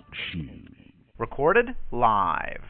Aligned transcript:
Talk 0.00 0.16
Recorded 1.18 1.66
live. 1.92 2.62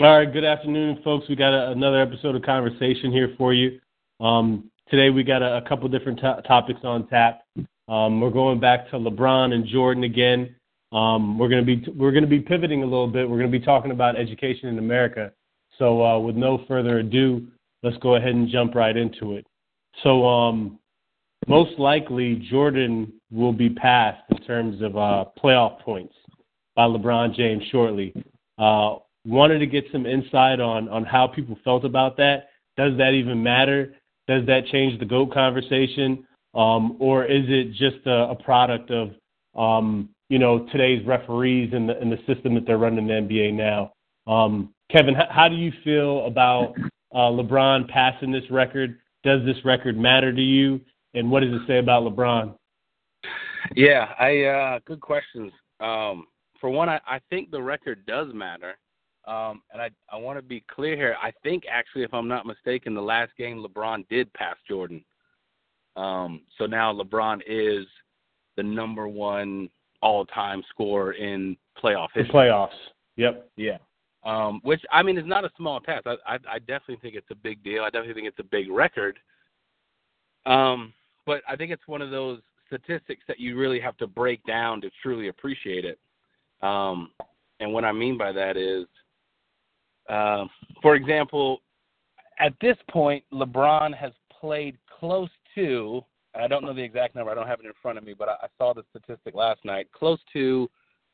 All 0.00 0.18
right, 0.18 0.32
good 0.32 0.44
afternoon, 0.44 1.00
folks. 1.02 1.28
We 1.28 1.34
got 1.34 1.52
a, 1.52 1.72
another 1.72 2.00
episode 2.00 2.36
of 2.36 2.42
conversation 2.42 3.10
here 3.10 3.34
for 3.36 3.52
you. 3.52 3.80
Um, 4.20 4.70
today 4.88 5.10
we 5.10 5.24
got 5.24 5.42
a, 5.42 5.56
a 5.56 5.62
couple 5.68 5.88
different 5.88 6.20
to- 6.20 6.42
topics 6.46 6.80
on 6.84 7.08
tap. 7.08 7.42
Um, 7.88 8.20
we're 8.20 8.30
going 8.30 8.60
back 8.60 8.88
to 8.90 8.96
LeBron 8.98 9.52
and 9.52 9.66
Jordan 9.66 10.04
again. 10.04 10.54
Um, 10.92 11.38
we're 11.38 11.48
going 11.48 11.66
to 11.66 11.76
be 11.76 11.90
we're 11.90 12.12
to 12.12 12.26
be 12.26 12.40
pivoting 12.40 12.82
a 12.82 12.86
little 12.86 13.08
bit. 13.08 13.28
We're 13.28 13.38
going 13.38 13.50
to 13.50 13.58
be 13.58 13.64
talking 13.64 13.90
about 13.90 14.16
education 14.16 14.68
in 14.68 14.78
America. 14.78 15.32
So, 15.78 16.04
uh, 16.04 16.18
with 16.20 16.36
no 16.36 16.64
further 16.68 16.98
ado, 16.98 17.48
let's 17.82 17.96
go 17.98 18.14
ahead 18.14 18.34
and 18.34 18.48
jump 18.48 18.74
right 18.74 18.96
into 18.96 19.36
it. 19.36 19.46
So, 20.02 20.26
um, 20.26 20.78
most 21.48 21.78
likely 21.78 22.46
Jordan 22.50 23.12
will 23.30 23.52
be 23.52 23.70
passed 23.70 24.22
in 24.30 24.38
terms 24.38 24.82
of 24.82 24.96
uh, 24.96 25.24
playoff 25.42 25.80
points 25.80 26.14
by 26.74 26.84
LeBron 26.84 27.34
James 27.34 27.62
shortly. 27.70 28.14
Uh, 28.58 28.96
wanted 29.24 29.58
to 29.58 29.66
get 29.66 29.84
some 29.92 30.06
insight 30.06 30.60
on 30.60 30.88
on 30.88 31.04
how 31.04 31.26
people 31.26 31.56
felt 31.64 31.84
about 31.84 32.16
that. 32.16 32.48
Does 32.76 32.96
that 32.98 33.10
even 33.10 33.42
matter? 33.42 33.94
Does 34.28 34.46
that 34.46 34.66
change 34.66 34.98
the 34.98 35.04
GOAT 35.04 35.32
conversation? 35.32 36.26
Um, 36.54 36.96
or 37.00 37.24
is 37.24 37.44
it 37.48 37.72
just 37.72 38.06
a, 38.06 38.30
a 38.30 38.34
product 38.34 38.90
of 38.90 39.10
um, 39.56 40.10
you 40.28 40.38
know 40.38 40.66
today's 40.70 41.04
referees 41.06 41.72
and 41.72 41.88
the, 41.88 41.98
and 41.98 42.12
the 42.12 42.18
system 42.26 42.54
that 42.54 42.66
they're 42.66 42.78
running 42.78 43.06
the 43.06 43.12
NBA 43.12 43.54
now? 43.54 43.92
Um, 44.26 44.72
Kevin, 44.90 45.14
how, 45.14 45.26
how 45.30 45.48
do 45.48 45.56
you 45.56 45.72
feel 45.82 46.26
about 46.26 46.74
uh, 47.14 47.30
LeBron 47.30 47.88
passing 47.88 48.30
this 48.30 48.48
record? 48.50 48.98
Does 49.24 49.44
this 49.44 49.56
record 49.64 49.96
matter 49.96 50.32
to 50.32 50.40
you? 50.40 50.80
And 51.14 51.30
what 51.30 51.40
does 51.40 51.52
it 51.52 51.62
say 51.66 51.78
about 51.78 52.04
LeBron? 52.04 52.54
Yeah, 53.76 54.08
I 54.18 54.42
uh, 54.44 54.78
good 54.84 55.00
questions. 55.00 55.52
Um, 55.80 56.26
for 56.60 56.70
one, 56.70 56.88
I, 56.88 57.00
I 57.06 57.20
think 57.30 57.50
the 57.50 57.62
record 57.62 58.04
does 58.06 58.28
matter. 58.32 58.76
Um, 59.26 59.62
and 59.72 59.80
I 59.80 59.90
I 60.10 60.16
want 60.16 60.38
to 60.38 60.42
be 60.42 60.64
clear 60.68 60.96
here. 60.96 61.16
I 61.22 61.32
think 61.42 61.64
actually, 61.70 62.02
if 62.02 62.12
I'm 62.12 62.28
not 62.28 62.46
mistaken, 62.46 62.94
the 62.94 63.02
last 63.02 63.32
game 63.38 63.64
LeBron 63.64 64.08
did 64.08 64.32
pass 64.32 64.56
Jordan. 64.68 65.04
Um, 65.96 66.42
so 66.58 66.66
now 66.66 66.92
LeBron 66.92 67.40
is 67.46 67.86
the 68.56 68.62
number 68.62 69.06
one 69.06 69.68
all-time 70.00 70.62
scorer 70.70 71.12
in 71.12 71.56
playoff 71.80 72.08
history. 72.14 72.32
The 72.32 72.32
playoffs. 72.32 72.68
Yep. 73.16 73.50
Yeah. 73.56 73.78
Um, 74.24 74.60
which 74.64 74.80
I 74.90 75.02
mean 75.02 75.18
is 75.18 75.26
not 75.26 75.44
a 75.44 75.50
small 75.56 75.80
task. 75.80 76.06
I, 76.06 76.16
I 76.26 76.38
I 76.48 76.58
definitely 76.60 76.98
think 77.02 77.14
it's 77.14 77.30
a 77.30 77.36
big 77.36 77.62
deal. 77.62 77.82
I 77.82 77.90
definitely 77.90 78.14
think 78.14 78.28
it's 78.28 78.38
a 78.38 78.44
big 78.50 78.70
record. 78.70 79.18
Um, 80.46 80.92
but 81.26 81.42
I 81.48 81.56
think 81.56 81.70
it's 81.70 81.86
one 81.86 82.02
of 82.02 82.10
those 82.10 82.40
statistics 82.66 83.22
that 83.28 83.38
you 83.38 83.56
really 83.56 83.80
have 83.80 83.96
to 83.98 84.06
break 84.06 84.42
down 84.44 84.80
to 84.80 84.90
truly 85.02 85.28
appreciate 85.28 85.84
it. 85.84 85.98
Um, 86.62 87.10
and 87.60 87.72
what 87.72 87.84
I 87.84 87.92
mean 87.92 88.16
by 88.16 88.32
that 88.32 88.56
is 88.56 88.86
uh, 90.08 90.44
for 90.80 90.94
example, 90.94 91.60
at 92.38 92.52
this 92.60 92.76
point, 92.90 93.24
LeBron 93.32 93.96
has 93.96 94.12
played 94.40 94.76
close 94.98 95.30
to, 95.54 96.02
I 96.34 96.48
don't 96.48 96.64
know 96.64 96.74
the 96.74 96.82
exact 96.82 97.14
number, 97.14 97.30
I 97.30 97.34
don't 97.34 97.46
have 97.46 97.60
it 97.60 97.66
in 97.66 97.72
front 97.80 97.98
of 97.98 98.04
me, 98.04 98.14
but 98.18 98.28
I, 98.28 98.32
I 98.42 98.46
saw 98.58 98.74
the 98.74 98.82
statistic 98.90 99.34
last 99.34 99.64
night, 99.64 99.88
close 99.92 100.18
to 100.32 100.68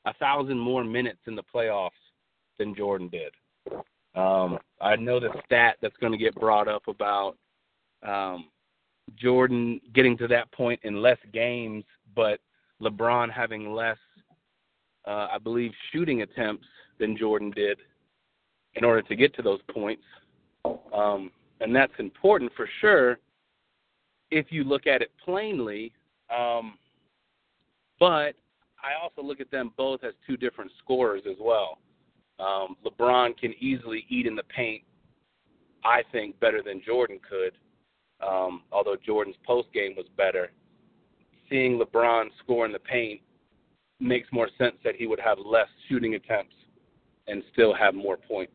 a 0.06 0.14
thousand 0.14 0.58
more 0.58 0.84
minutes 0.84 1.20
in 1.26 1.34
the 1.34 1.42
playoffs 1.54 1.90
than 2.58 2.74
Jordan 2.74 3.08
did. 3.08 3.32
Um, 4.14 4.58
I 4.80 4.96
know 4.96 5.20
the 5.20 5.30
stat 5.44 5.76
that's 5.82 5.96
going 5.98 6.12
to 6.12 6.18
get 6.18 6.34
brought 6.34 6.66
up 6.66 6.82
about 6.88 7.36
um, 8.06 8.46
Jordan 9.16 9.80
getting 9.94 10.16
to 10.18 10.28
that 10.28 10.50
point 10.52 10.80
in 10.82 11.00
less 11.00 11.18
games, 11.32 11.84
but 12.14 12.40
LeBron 12.82 13.32
having 13.32 13.72
less, 13.72 13.98
uh, 15.06 15.28
I 15.32 15.38
believe, 15.38 15.72
shooting 15.92 16.22
attempts 16.22 16.66
than 16.98 17.16
Jordan 17.16 17.50
did 17.50 17.78
in 18.74 18.84
order 18.84 19.02
to 19.02 19.16
get 19.16 19.34
to 19.36 19.42
those 19.42 19.60
points. 19.70 20.02
Um, 20.92 21.30
and 21.60 21.74
that's 21.74 21.92
important 21.98 22.52
for 22.56 22.68
sure 22.80 23.18
if 24.30 24.46
you 24.50 24.64
look 24.64 24.86
at 24.86 25.02
it 25.02 25.10
plainly. 25.24 25.92
Um, 26.36 26.78
but 27.98 28.34
I 28.82 28.94
also 29.02 29.22
look 29.22 29.40
at 29.40 29.50
them 29.50 29.72
both 29.76 30.04
as 30.04 30.12
two 30.26 30.36
different 30.36 30.70
scorers 30.78 31.22
as 31.28 31.36
well. 31.40 31.78
Um, 32.38 32.76
LeBron 32.84 33.36
can 33.36 33.52
easily 33.58 34.04
eat 34.08 34.26
in 34.26 34.36
the 34.36 34.44
paint, 34.44 34.84
I 35.84 36.02
think, 36.12 36.38
better 36.38 36.62
than 36.62 36.80
Jordan 36.84 37.18
could, 37.28 37.52
um, 38.26 38.62
although 38.72 38.96
Jordan's 39.04 39.36
post 39.46 39.68
game 39.72 39.94
was 39.96 40.06
better. 40.16 40.50
Seeing 41.48 41.78
LeBron 41.78 42.26
score 42.42 42.66
in 42.66 42.72
the 42.72 42.78
paint 42.78 43.20
makes 44.00 44.28
more 44.32 44.48
sense 44.58 44.76
that 44.84 44.94
he 44.96 45.06
would 45.06 45.20
have 45.20 45.38
less 45.38 45.68
shooting 45.88 46.14
attempts 46.14 46.54
and 47.26 47.42
still 47.52 47.74
have 47.74 47.94
more 47.94 48.16
points. 48.16 48.52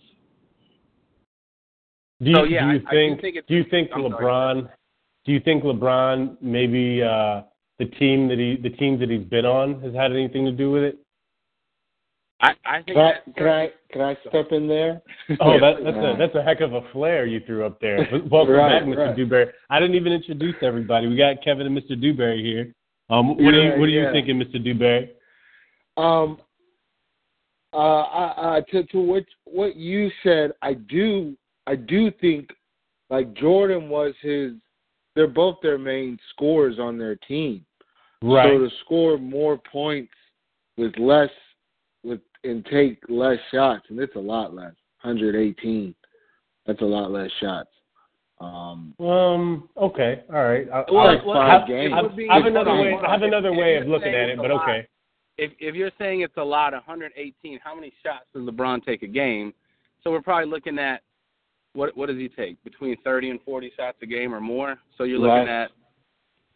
Do 2.22 2.30
you, 2.30 2.36
so, 2.36 2.44
yeah, 2.44 2.68
do 2.68 2.74
you 2.74 2.82
I, 2.88 2.92
think, 2.92 3.20
I 3.20 3.22
think 3.22 3.48
do 3.48 3.56
you 3.56 3.64
think 3.70 3.92
LeBron 3.92 4.62
sorry. 4.62 4.74
do 5.26 5.32
you 5.32 5.40
think 5.40 5.64
LeBron 5.64 6.38
maybe 6.42 7.02
uh, 7.02 7.42
the 7.80 7.86
team 8.00 8.28
that 8.30 8.38
he 8.38 8.58
the 8.62 8.76
teams 8.78 9.00
that 9.00 9.10
he's 9.10 9.26
been 9.26 9.46
on 9.46 9.82
has 9.82 9.94
had 9.94 10.12
anything 10.12 10.46
to 10.46 10.52
do 10.52 10.72
with 10.72 10.84
it? 10.84 11.03
I, 12.44 12.52
I 12.66 12.76
think 12.84 12.88
Can 12.88 12.98
I, 12.98 13.12
that- 13.14 13.36
can 13.38 13.48
I 13.48 13.70
can 13.92 14.02
I 14.02 14.18
step 14.28 14.52
in 14.52 14.68
there? 14.68 15.02
Oh, 15.40 15.60
that, 15.60 15.76
that's 15.84 15.96
Yeah. 15.96 16.14
a 16.14 16.18
that's 16.18 16.36
a 16.36 16.44
heck 16.44 16.60
of 16.62 16.74
a 16.74 16.82
flare 16.92 17.26
you 17.26 17.40
threw 17.46 17.66
up 17.66 17.80
there. 17.80 18.08
Welcome 18.30 18.54
Right, 18.56 18.80
back, 18.82 18.84
Mr. 18.88 18.98
right. 18.98 19.16
Dewberry. 19.16 19.48
I 19.70 19.80
didn't 19.80 19.96
even 19.96 20.12
introduce 20.12 20.56
everybody. 20.62 21.08
We 21.08 21.16
got 21.16 21.44
Kevin 21.44 21.66
and 21.68 21.78
Mr. 21.78 22.00
Dewberry 22.00 22.44
here. 22.44 22.74
Um, 23.10 23.30
what 23.30 23.54
are 23.54 23.62
you 23.64 23.80
what 23.80 23.86
are 23.86 23.90
you 23.90 24.12
thinking, 24.12 24.38
Mr. 24.40 24.62
Dewberry? 24.64 25.12
Um, 25.98 26.38
uh, 27.74 27.78
I, 27.78 28.58
I, 28.58 28.62
to 28.72 28.84
to 28.88 29.00
what 29.00 29.24
what 29.46 29.76
you 29.78 30.10
said, 30.24 30.52
I 30.62 30.74
do 30.74 31.38
I 31.68 31.76
do 31.76 32.12
think 32.20 32.50
like 33.10 33.34
Jordan 33.36 33.90
was 33.90 34.14
his. 34.22 34.52
They're 35.16 35.28
both 35.28 35.58
their 35.62 35.78
main 35.78 36.18
scorers 36.32 36.80
on 36.80 36.98
their 36.98 37.16
team. 37.16 37.64
Right. 38.24 38.50
So 38.52 38.58
to 38.58 38.70
score 38.84 39.18
more 39.18 39.60
points 39.72 40.12
with 40.76 40.98
less 40.98 41.30
with 41.30 41.34
and 42.44 42.66
take 42.66 43.00
less 43.10 43.38
shots, 43.52 43.86
and 43.90 44.00
it's 44.00 44.16
a 44.16 44.20
lot 44.20 44.54
less. 44.54 44.74
118. 45.02 45.94
That's 46.66 46.82
a 46.82 46.86
lot 46.86 47.12
less 47.12 47.30
shots. 47.42 47.70
Um, 48.40 48.94
Um. 49.00 49.70
Okay. 49.78 50.24
All 50.34 50.44
right. 50.44 50.68
I, 50.70 50.84
Well, 50.92 51.08
I, 51.08 51.26
well, 51.26 51.36
five 51.36 51.64
I, 51.64 51.68
games. 51.68 51.94
I, 51.96 52.02
would 52.02 52.30
I 52.30 52.36
have 52.36 52.46
another 52.46 52.74
way. 52.74 52.94
I 53.06 53.12
have 53.12 53.22
another 53.22 53.54
way 53.54 53.78
of 53.78 53.88
looking 53.88 54.14
at 54.14 54.30
it, 54.30 54.38
but 54.38 54.50
lot, 54.50 54.64
okay. 54.64 54.88
if 55.38 55.52
if 55.60 55.76
you're 55.76 55.92
saying 55.98 56.22
it's 56.22 56.38
a 56.38 56.44
lot, 56.44 56.74
118, 56.74 57.60
how 57.64 57.76
many 57.76 57.94
shots 58.04 58.26
does 58.34 58.44
LeBron 58.44 58.84
take 58.86 59.04
a 59.04 59.08
game? 59.08 59.54
So 60.04 60.12
we're 60.12 60.22
probably 60.22 60.50
looking 60.50 60.78
at 60.80 61.02
what 61.74 61.96
what 61.96 62.08
does 62.08 62.18
he 62.18 62.28
take? 62.28 62.62
Between 62.64 62.98
30 63.04 63.32
and 63.32 63.42
40 63.44 63.72
shots 63.78 63.98
a 64.02 64.06
game 64.06 64.34
or 64.34 64.42
more. 64.42 64.78
So 64.98 65.04
you're 65.04 65.20
looking 65.20 65.48
Less. 65.48 65.70
at 65.70 65.72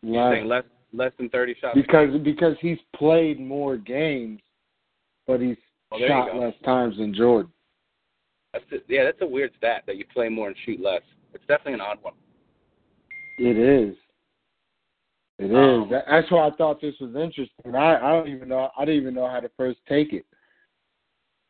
you're 0.02 0.24
less, 0.24 0.34
saying 0.34 0.48
less 0.48 0.64
less 0.94 1.12
than 1.18 1.30
30 1.30 1.56
shots. 1.62 1.78
a 1.78 1.82
because 1.82 2.10
because 2.24 2.56
he's 2.62 2.80
played 2.96 3.40
more 3.40 3.78
games, 3.78 4.42
but 5.26 5.40
he's 5.40 5.58
Oh, 5.92 6.00
shot 6.08 6.36
less 6.36 6.54
times 6.66 6.98
than 6.98 7.14
Jordan. 7.14 7.52
That's 8.54 8.66
just, 8.70 8.84
yeah, 8.88 9.04
that's 9.04 9.22
a 9.22 9.28
weird 9.28 9.52
stat 9.58 9.84
that 9.88 9.98
you 9.98 10.06
play 10.14 10.30
more 10.30 10.48
and 10.48 10.56
shoot 10.66 10.80
less. 10.82 11.02
It's 11.34 11.44
definitely 11.48 11.74
an 11.74 11.82
odd 11.82 12.00
one. 12.02 12.14
It 13.40 13.58
is. 13.58 13.96
It 15.40 15.52
is. 15.52 15.56
Um, 15.56 15.90
That- 15.90 16.06
That's 16.10 16.30
why 16.32 16.48
I 16.48 16.52
thought 16.52 16.82
this 16.82 16.96
was 17.00 17.16
interesting. 17.16 17.76
I 17.76 17.96
I 17.98 18.12
don't 18.12 18.28
even 18.28 18.50
know. 18.50 18.72
I 18.78 18.86
didn't 18.86 19.02
even 19.02 19.14
know 19.14 19.28
how 19.30 19.40
to 19.40 19.50
first 19.50 19.80
take 19.88 20.14
it. 20.14 20.26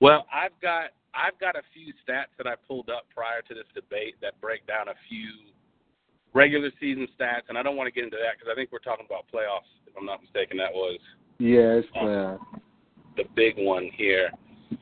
Well, 0.01 0.25
I've 0.31 0.59
got 0.61 0.91
I've 1.13 1.39
got 1.39 1.55
a 1.55 1.63
few 1.73 1.93
stats 2.05 2.35
that 2.37 2.45
I 2.45 2.55
pulled 2.67 2.89
up 2.89 3.05
prior 3.15 3.41
to 3.47 3.53
this 3.55 3.65
debate 3.73 4.15
that 4.21 4.39
break 4.41 4.67
down 4.67 4.89
a 4.89 4.93
few 5.09 5.29
regular 6.33 6.69
season 6.79 7.07
stats, 7.19 7.49
and 7.49 7.57
I 7.57 7.63
don't 7.63 7.75
want 7.77 7.87
to 7.87 7.91
get 7.91 8.03
into 8.03 8.17
that 8.17 8.37
because 8.37 8.51
I 8.51 8.55
think 8.55 8.71
we're 8.71 8.79
talking 8.79 9.05
about 9.07 9.25
playoffs. 9.33 9.71
If 9.87 9.95
I'm 9.97 10.05
not 10.05 10.21
mistaken, 10.21 10.57
that 10.57 10.73
was 10.73 10.99
Yeah, 11.39 11.79
it's 11.79 11.87
Um, 11.95 12.05
playoff. 12.07 12.56
The 13.17 13.25
big 13.35 13.55
one 13.57 13.89
here, 13.95 14.29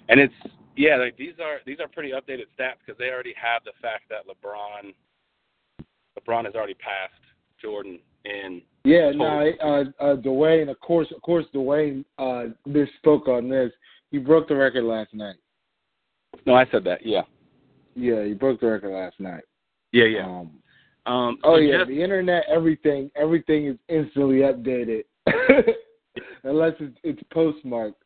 and 0.09 0.19
it's 0.19 0.33
yeah, 0.75 0.97
like 0.97 1.17
these 1.17 1.33
are 1.41 1.59
these 1.65 1.79
are 1.79 1.87
pretty 1.87 2.11
updated 2.11 2.45
stats 2.59 2.75
because 2.85 2.97
they 2.99 3.09
already 3.09 3.33
have 3.41 3.63
the 3.63 3.71
fact 3.81 4.03
that 4.09 4.27
LeBron 4.27 4.93
LeBron 6.19 6.45
has 6.45 6.55
already 6.55 6.73
passed 6.75 7.13
Jordan 7.61 7.99
in 8.25 8.61
Yeah, 8.83 9.11
no, 9.15 9.51
uh, 9.63 10.03
uh, 10.03 10.15
Duane. 10.15 10.69
Of 10.69 10.79
course, 10.79 11.07
of 11.15 11.21
course, 11.21 11.45
Duane 11.53 12.03
uh, 12.17 12.45
misspoke 12.67 13.27
on 13.27 13.49
this. 13.49 13.71
He 14.11 14.17
broke 14.17 14.47
the 14.47 14.55
record 14.55 14.83
last 14.83 15.13
night. 15.13 15.35
No, 16.45 16.55
I 16.55 16.65
said 16.71 16.83
that. 16.83 17.05
Yeah. 17.05 17.21
Yeah, 17.95 18.23
he 18.25 18.33
broke 18.33 18.59
the 18.59 18.67
record 18.67 18.91
last 18.93 19.19
night. 19.19 19.43
Yeah, 19.91 20.05
yeah. 20.05 20.25
Um, 20.25 20.51
Um, 21.05 21.37
oh 21.43 21.57
yeah, 21.57 21.79
just- 21.79 21.89
the 21.89 22.01
internet, 22.01 22.43
everything, 22.49 23.11
everything 23.15 23.67
is 23.67 23.77
instantly 23.87 24.37
updated, 24.39 25.03
unless 26.43 26.73
it's, 26.79 26.97
it's 27.03 27.21
postmarked. 27.31 28.01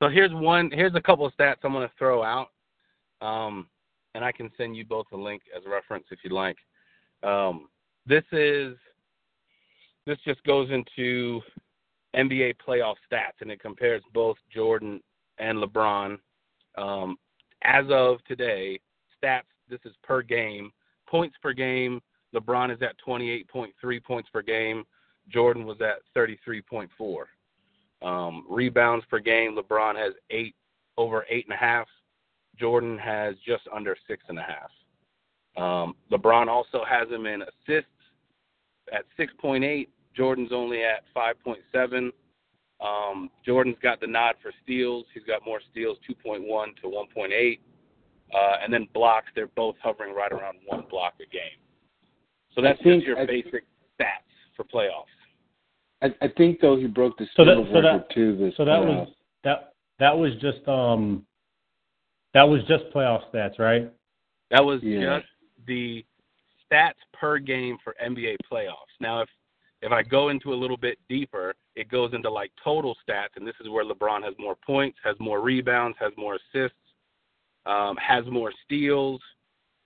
So 0.00 0.08
here's 0.08 0.32
one. 0.32 0.70
Here's 0.72 0.94
a 0.94 1.00
couple 1.00 1.26
of 1.26 1.32
stats 1.36 1.56
I'm 1.62 1.72
going 1.72 1.86
to 1.86 1.94
throw 1.98 2.22
out, 2.22 2.48
um, 3.20 3.66
and 4.14 4.24
I 4.24 4.32
can 4.32 4.50
send 4.56 4.74
you 4.74 4.84
both 4.84 5.06
a 5.12 5.16
link 5.16 5.42
as 5.54 5.62
a 5.66 5.68
reference 5.68 6.04
if 6.10 6.20
you'd 6.24 6.32
like. 6.32 6.56
Um, 7.22 7.68
this 8.06 8.24
is 8.32 8.76
this 10.06 10.16
just 10.24 10.42
goes 10.44 10.70
into 10.70 11.42
NBA 12.16 12.54
playoff 12.66 12.96
stats, 13.12 13.42
and 13.42 13.50
it 13.50 13.60
compares 13.60 14.02
both 14.14 14.38
Jordan 14.52 15.00
and 15.38 15.58
LeBron. 15.58 16.18
Um, 16.78 17.16
as 17.62 17.84
of 17.90 18.24
today, 18.24 18.80
stats. 19.22 19.42
This 19.68 19.80
is 19.84 19.92
per 20.02 20.22
game. 20.22 20.72
Points 21.08 21.36
per 21.42 21.52
game. 21.52 22.00
LeBron 22.34 22.74
is 22.74 22.80
at 22.82 22.96
28.3 23.06 24.04
points 24.04 24.28
per 24.32 24.42
game. 24.42 24.84
Jordan 25.28 25.66
was 25.66 25.76
at 25.80 25.98
33.4. 26.16 26.88
Um, 28.02 28.46
rebounds 28.48 29.04
per 29.10 29.18
game, 29.18 29.56
LeBron 29.56 29.96
has 29.96 30.14
eight 30.30 30.54
over 30.96 31.26
eight 31.28 31.44
and 31.46 31.54
a 31.54 31.58
half. 31.58 31.86
Jordan 32.58 32.98
has 32.98 33.34
just 33.46 33.62
under 33.74 33.96
six 34.08 34.24
and 34.28 34.38
a 34.38 34.42
half. 34.42 34.70
Um, 35.56 35.94
LeBron 36.10 36.48
also 36.48 36.82
has 36.88 37.08
him 37.08 37.26
in 37.26 37.42
assists 37.42 37.90
at 38.92 39.04
6.8. 39.18 39.88
Jordan's 40.16 40.52
only 40.52 40.82
at 40.84 41.04
5.7. 41.16 42.10
Um, 42.80 43.30
Jordan's 43.44 43.76
got 43.82 44.00
the 44.00 44.06
nod 44.06 44.36
for 44.42 44.52
steals. 44.62 45.06
He's 45.12 45.24
got 45.24 45.44
more 45.44 45.60
steals, 45.70 45.98
2.1 46.08 46.76
to 46.82 46.88
1.8. 46.88 47.58
Uh, 48.32 48.56
and 48.62 48.72
then 48.72 48.86
blocks, 48.94 49.26
they're 49.34 49.48
both 49.48 49.76
hovering 49.82 50.14
right 50.14 50.32
around 50.32 50.58
one 50.66 50.84
block 50.90 51.14
a 51.20 51.26
game. 51.30 51.58
So 52.54 52.62
think- 52.62 52.78
just 52.82 53.06
your 53.06 53.18
I- 53.18 53.26
basic 53.26 53.64
stats 53.98 54.30
for 54.56 54.64
playoffs. 54.64 55.04
I, 56.02 56.14
I 56.22 56.28
think 56.36 56.60
though 56.60 56.76
he 56.76 56.86
broke 56.86 57.16
the 57.18 57.26
So 57.36 57.44
that- 57.44 57.54
steals 57.54 57.68
so 57.72 57.82
that- 57.82 58.10
too. 58.10 58.36
This 58.36 58.56
So 58.56 58.64
that 58.64 58.80
playoff. 58.80 59.06
was 59.06 59.08
that 59.44 59.74
that 59.98 60.16
was 60.16 60.34
just 60.36 60.66
um 60.68 61.26
that 62.34 62.42
was 62.44 62.62
just 62.68 62.84
playoff 62.94 63.30
stats, 63.32 63.58
right? 63.58 63.90
That 64.50 64.64
was 64.64 64.82
Yeah. 64.82 65.18
just 65.20 65.30
the 65.66 66.04
stats 66.70 66.94
per 67.12 67.38
game 67.38 67.76
for 67.82 67.94
NBA 68.00 68.36
playoffs. 68.50 68.94
Now, 69.00 69.20
if 69.22 69.28
if 69.82 69.92
I 69.92 70.02
go 70.02 70.28
into 70.28 70.52
a 70.52 70.54
little 70.54 70.76
bit 70.76 70.98
deeper, 71.08 71.54
it 71.74 71.88
goes 71.88 72.12
into 72.12 72.30
like 72.30 72.52
total 72.62 72.94
stats, 73.06 73.36
and 73.36 73.46
this 73.46 73.54
is 73.60 73.68
where 73.68 73.84
LeBron 73.84 74.22
has 74.22 74.34
more 74.38 74.54
points, 74.56 74.98
has 75.02 75.18
more 75.18 75.40
rebounds, 75.40 75.96
has 75.98 76.12
more 76.18 76.34
assists, 76.36 76.76
um, 77.66 77.96
has 77.96 78.26
more 78.26 78.52
steals, 78.64 79.22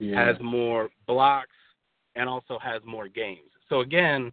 yeah. 0.00 0.20
has 0.24 0.36
more 0.40 0.90
blocks, 1.06 1.54
and 2.16 2.28
also 2.28 2.58
has 2.58 2.82
more 2.84 3.06
games. 3.06 3.50
So 3.68 3.80
again, 3.80 4.32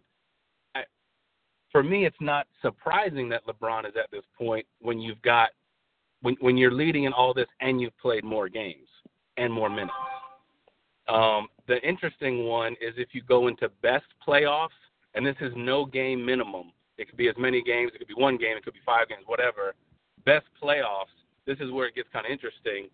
for 1.72 1.82
me, 1.82 2.04
it's 2.04 2.20
not 2.20 2.46
surprising 2.60 3.28
that 3.30 3.44
LeBron 3.46 3.86
is 3.86 3.94
at 3.96 4.10
this 4.12 4.22
point 4.38 4.66
when 4.80 5.00
you've 5.00 5.20
got 5.22 5.50
when 6.20 6.36
when 6.40 6.56
you're 6.56 6.72
leading 6.72 7.04
in 7.04 7.12
all 7.12 7.34
this 7.34 7.48
and 7.60 7.80
you've 7.80 7.96
played 7.98 8.22
more 8.22 8.48
games 8.48 8.88
and 9.38 9.52
more 9.52 9.70
minutes. 9.70 9.92
Um, 11.08 11.48
the 11.66 11.80
interesting 11.82 12.44
one 12.44 12.72
is 12.74 12.94
if 12.96 13.08
you 13.12 13.22
go 13.22 13.48
into 13.48 13.68
best 13.82 14.04
playoffs, 14.26 14.68
and 15.14 15.26
this 15.26 15.36
is 15.40 15.52
no 15.56 15.84
game 15.84 16.24
minimum. 16.24 16.72
It 16.98 17.08
could 17.08 17.16
be 17.16 17.28
as 17.28 17.34
many 17.38 17.62
games, 17.62 17.92
it 17.94 17.98
could 17.98 18.08
be 18.08 18.14
one 18.14 18.36
game, 18.36 18.56
it 18.56 18.64
could 18.64 18.74
be 18.74 18.80
five 18.84 19.08
games, 19.08 19.22
whatever. 19.26 19.74
Best 20.24 20.46
playoffs. 20.62 21.16
This 21.46 21.58
is 21.58 21.72
where 21.72 21.88
it 21.88 21.94
gets 21.94 22.08
kind 22.12 22.26
of 22.26 22.30
interesting 22.30 22.88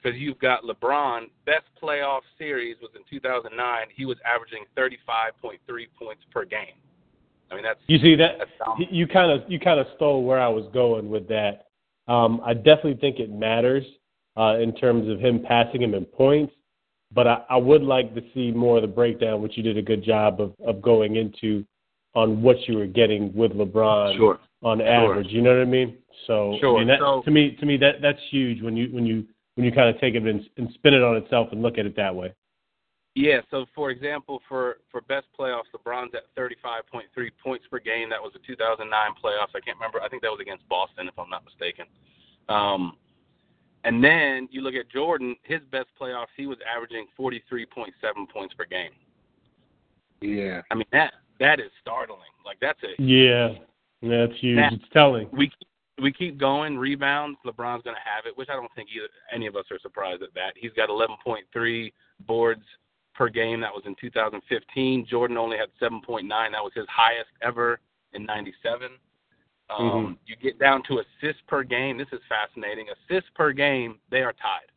because 0.00 0.18
you've 0.18 0.38
got 0.38 0.62
LeBron. 0.62 1.24
Best 1.46 1.64
playoff 1.82 2.20
series 2.38 2.76
was 2.80 2.90
in 2.94 3.02
2009. 3.10 3.86
He 3.94 4.04
was 4.04 4.16
averaging 4.24 4.64
35.3 4.76 5.58
points 5.98 6.22
per 6.30 6.44
game. 6.44 6.78
I 7.50 7.54
mean, 7.54 7.64
that's 7.64 7.80
You 7.86 7.98
see 7.98 8.16
that 8.16 8.38
you 8.90 9.06
kind 9.06 9.30
of 9.30 9.50
you 9.50 9.58
kind 9.58 9.80
of 9.80 9.86
stole 9.96 10.24
where 10.24 10.40
I 10.40 10.48
was 10.48 10.66
going 10.72 11.08
with 11.08 11.28
that. 11.28 11.66
Um, 12.08 12.40
I 12.44 12.54
definitely 12.54 12.96
think 13.00 13.18
it 13.18 13.30
matters 13.30 13.84
uh, 14.36 14.58
in 14.58 14.74
terms 14.74 15.08
of 15.08 15.20
him 15.20 15.42
passing 15.46 15.82
him 15.82 15.94
in 15.94 16.04
points, 16.04 16.52
but 17.12 17.26
I, 17.26 17.42
I 17.50 17.56
would 17.56 17.82
like 17.82 18.14
to 18.14 18.22
see 18.34 18.50
more 18.50 18.76
of 18.76 18.82
the 18.82 18.88
breakdown, 18.88 19.42
which 19.42 19.56
you 19.56 19.62
did 19.62 19.76
a 19.76 19.82
good 19.82 20.02
job 20.02 20.40
of, 20.40 20.54
of 20.64 20.80
going 20.82 21.16
into 21.16 21.64
on 22.14 22.42
what 22.42 22.56
you 22.66 22.76
were 22.76 22.86
getting 22.86 23.32
with 23.34 23.52
LeBron 23.52 24.16
Sure. 24.16 24.38
on 24.62 24.80
average. 24.80 25.28
You 25.30 25.42
know 25.42 25.52
what 25.56 25.62
I 25.62 25.70
mean? 25.70 25.98
So, 26.26 26.56
Sure. 26.60 26.76
I 26.76 26.78
mean, 26.80 26.88
that, 26.88 26.98
So- 27.00 27.22
to 27.22 27.30
me, 27.30 27.56
to 27.60 27.66
me, 27.66 27.76
that 27.78 27.96
that's 28.02 28.18
huge 28.30 28.62
when 28.62 28.76
you 28.76 28.88
when 28.92 29.06
you 29.06 29.26
when 29.56 29.64
you 29.64 29.72
kind 29.72 29.94
of 29.94 30.00
take 30.00 30.14
it 30.14 30.22
and, 30.22 30.48
and 30.56 30.70
spin 30.74 30.94
it 30.94 31.02
on 31.02 31.16
itself 31.16 31.48
and 31.52 31.62
look 31.62 31.78
at 31.78 31.86
it 31.86 31.96
that 31.96 32.14
way. 32.14 32.32
Yeah, 33.16 33.40
so 33.50 33.66
for 33.74 33.90
example, 33.90 34.40
for 34.48 34.76
for 34.90 35.00
best 35.02 35.26
playoffs, 35.38 35.64
LeBron's 35.76 36.14
at 36.14 36.32
35.3 36.36 37.02
points 37.42 37.64
per 37.68 37.80
game. 37.80 38.08
That 38.10 38.22
was 38.22 38.32
the 38.32 38.38
2009 38.46 38.88
playoffs. 39.22 39.54
I 39.54 39.60
can't 39.60 39.76
remember. 39.76 40.00
I 40.00 40.08
think 40.08 40.22
that 40.22 40.30
was 40.30 40.40
against 40.40 40.68
Boston, 40.68 41.08
if 41.08 41.18
I'm 41.18 41.28
not 41.28 41.44
mistaken. 41.44 41.86
Um, 42.48 42.96
and 43.84 44.02
then 44.04 44.48
you 44.52 44.60
look 44.60 44.74
at 44.74 44.88
Jordan. 44.90 45.34
His 45.42 45.60
best 45.72 45.88
playoffs, 46.00 46.26
he 46.36 46.46
was 46.46 46.58
averaging 46.72 47.06
43.7 47.18 48.28
points 48.32 48.54
per 48.54 48.64
game. 48.64 48.92
yeah. 50.20 50.62
I 50.70 50.74
mean 50.74 50.86
that 50.92 51.14
that 51.40 51.58
is 51.58 51.70
startling. 51.80 52.20
Like 52.44 52.58
that's 52.60 52.78
a 52.84 53.02
Yeah, 53.02 53.54
that's 54.02 54.38
huge. 54.40 54.56
Now- 54.56 54.70
it's 54.72 54.84
telling. 54.92 55.28
we 55.32 55.48
keep, 55.48 55.68
we 56.00 56.12
keep 56.12 56.38
going. 56.38 56.78
Rebounds, 56.78 57.38
LeBron's 57.44 57.82
going 57.82 57.96
to 57.96 58.08
have 58.08 58.24
it, 58.26 58.36
which 58.36 58.48
I 58.48 58.54
don't 58.54 58.72
think 58.74 58.88
either, 58.94 59.08
any 59.32 59.46
of 59.46 59.56
us 59.56 59.64
are 59.70 59.78
surprised 59.80 60.22
at 60.22 60.32
that. 60.34 60.54
He's 60.56 60.72
got 60.72 60.88
11.3 60.88 61.92
boards 62.26 62.62
per 63.20 63.28
game. 63.28 63.60
That 63.60 63.74
was 63.74 63.82
in 63.84 63.94
2015. 64.00 65.06
Jordan 65.06 65.36
only 65.36 65.58
had 65.58 65.68
7.9. 65.78 66.26
That 66.26 66.64
was 66.64 66.72
his 66.74 66.86
highest 66.88 67.28
ever 67.42 67.78
in 68.14 68.24
'97. 68.24 68.88
Um, 69.68 70.18
You 70.24 70.36
get 70.36 70.58
down 70.58 70.82
to 70.84 71.00
assists 71.00 71.42
per 71.46 71.62
game. 71.62 71.98
This 71.98 72.08
is 72.12 72.20
fascinating. 72.30 72.86
Assists 72.88 73.28
per 73.34 73.52
game, 73.52 73.98
they 74.10 74.22
are 74.22 74.32
tied. 74.32 74.70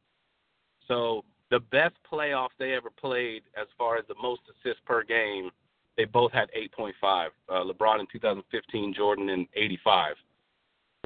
So 0.90 1.24
the 1.52 1.62
best 1.62 1.96
playoffs 2.12 2.50
they 2.60 2.74
ever 2.74 2.90
played, 2.90 3.44
as 3.60 3.68
far 3.78 3.98
as 3.98 4.04
the 4.10 4.16
most 4.22 4.42
assists 4.52 4.82
per 4.86 5.04
game, 5.04 5.50
they 5.96 6.04
both 6.04 6.34
had 6.34 6.50
8.5. 6.52 7.30
Uh, 7.48 7.64
LeBron 7.64 8.02
in 8.02 8.08
2015, 8.12 8.94
Jordan 8.94 9.30
in 9.30 9.48
'85. 9.56 10.16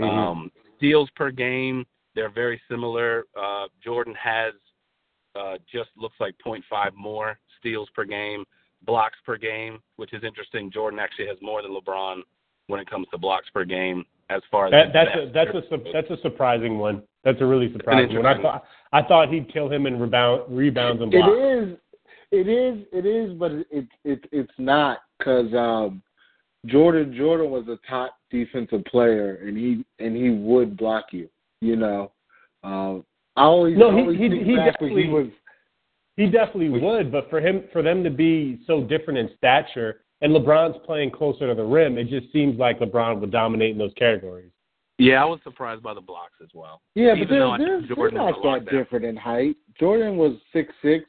Um, 0.02 0.52
steals 0.78 1.10
per 1.16 1.30
game, 1.30 1.86
they're 2.16 2.32
very 2.32 2.60
similar. 2.68 3.26
Uh, 3.40 3.68
Jordan 3.84 4.16
has 4.16 4.54
uh, 5.38 5.58
just 5.72 5.90
looks 5.98 6.16
like 6.20 6.36
0.5 6.46 6.62
more 6.96 7.40
steals 7.60 7.90
per 7.96 8.06
game. 8.06 8.44
Blocks 8.86 9.18
per 9.26 9.38
game, 9.38 9.80
which 9.96 10.14
is 10.14 10.24
interesting. 10.24 10.72
Jordan 10.72 11.00
actually 11.00 11.28
has 11.28 11.38
more 11.42 11.62
than 11.62 11.72
LeBron 11.72 12.22
when 12.68 12.80
it 12.80 12.90
comes 12.90 13.08
to 13.12 13.18
blocks 13.18 13.48
per 13.54 13.66
game. 13.66 14.04
As 14.30 14.42
far 14.52 14.68
as 14.68 14.72
That, 14.72 14.92
the 14.92 15.32
that's 15.34 15.52
a 15.56 15.72
that's 15.72 15.72
a 15.72 15.92
that's 15.94 16.20
a 16.20 16.22
surprising 16.22 16.78
one. 16.78 17.02
That's 17.24 17.40
a 17.40 17.46
really 17.46 17.72
surprising 17.72 18.16
one. 18.18 18.26
I 18.26 18.42
thought 18.42 18.64
I 18.92 19.02
thought 19.02 19.30
he'd 19.30 19.52
kill 19.52 19.70
him 19.70 19.86
in 19.88 20.00
rebound 20.00 20.44
rebounds 20.50 21.02
and 21.02 21.14
It 21.14 21.18
blocks. 21.18 21.32
is, 21.38 21.78
it 22.32 22.48
is, 22.50 22.86
it 22.92 23.06
is, 23.06 23.34
but 23.38 23.52
it 23.54 23.88
it 24.04 24.26
it's 24.34 24.52
not 24.58 25.00
because 25.18 25.54
um, 25.54 26.02
Jordan 26.66 27.16
Jordan 27.18 27.50
was 27.50 27.68
a 27.70 27.78
top 27.90 28.18
defensive 28.30 28.84
player, 28.86 29.40
and 29.46 29.58
he 29.58 29.86
and 30.00 30.16
he 30.16 30.30
would 30.30 30.76
block 30.76 31.06
you. 31.12 31.30
You 31.62 31.78
know, 31.78 32.12
um, 32.64 33.06
I 33.38 33.44
always 33.44 33.78
No, 33.78 33.90
I 33.90 33.94
he- 33.96 34.02
always 34.02 34.18
he- 34.20 34.30
think 34.30 34.44
he 34.46 34.56
back 34.56 34.82
when 34.82 34.90
he 34.92 34.96
definitely- 35.04 35.10
was 35.24 35.32
He 36.18 36.26
definitely 36.26 36.70
would, 36.70 37.12
but 37.12 37.30
for 37.30 37.40
him 37.40 37.64
for 37.72 37.84
them 37.84 38.04
to 38.04 38.10
be 38.10 38.60
so 38.66 38.82
different 38.84 39.20
in 39.20 39.30
stature 39.38 40.02
and 40.22 40.34
LeBron's 40.36 40.78
playing 40.84 41.12
closer 41.12 41.46
to 41.48 41.54
the 41.54 41.64
rim, 41.64 42.00
it 42.00 42.06
just 42.08 42.32
seems 42.34 42.58
like 42.58 42.80
LeBron 42.80 43.20
would 43.20 43.30
dominate 43.32 43.70
in 43.72 43.78
those 43.78 43.94
categories. 43.94 44.50
Yeah, 44.98 45.22
I 45.22 45.26
was 45.26 45.40
surprised 45.44 45.84
by 45.84 45.94
the 45.94 46.02
blocks 46.02 46.34
as 46.42 46.50
well. 46.56 46.82
Yeah, 46.96 47.14
Even 47.14 47.20
but 47.20 47.30
they're, 47.30 47.40
they're, 47.40 47.58
think 47.78 47.88
they're 47.90 47.96
Jordan 47.96 48.18
not 48.18 48.30
is 48.30 48.36
that 48.44 48.66
better. 48.66 48.84
different 48.84 49.06
in 49.06 49.16
height. 49.16 49.56
Jordan 49.80 50.18
was 50.18 50.34
six 50.52 50.74
six. 50.82 51.06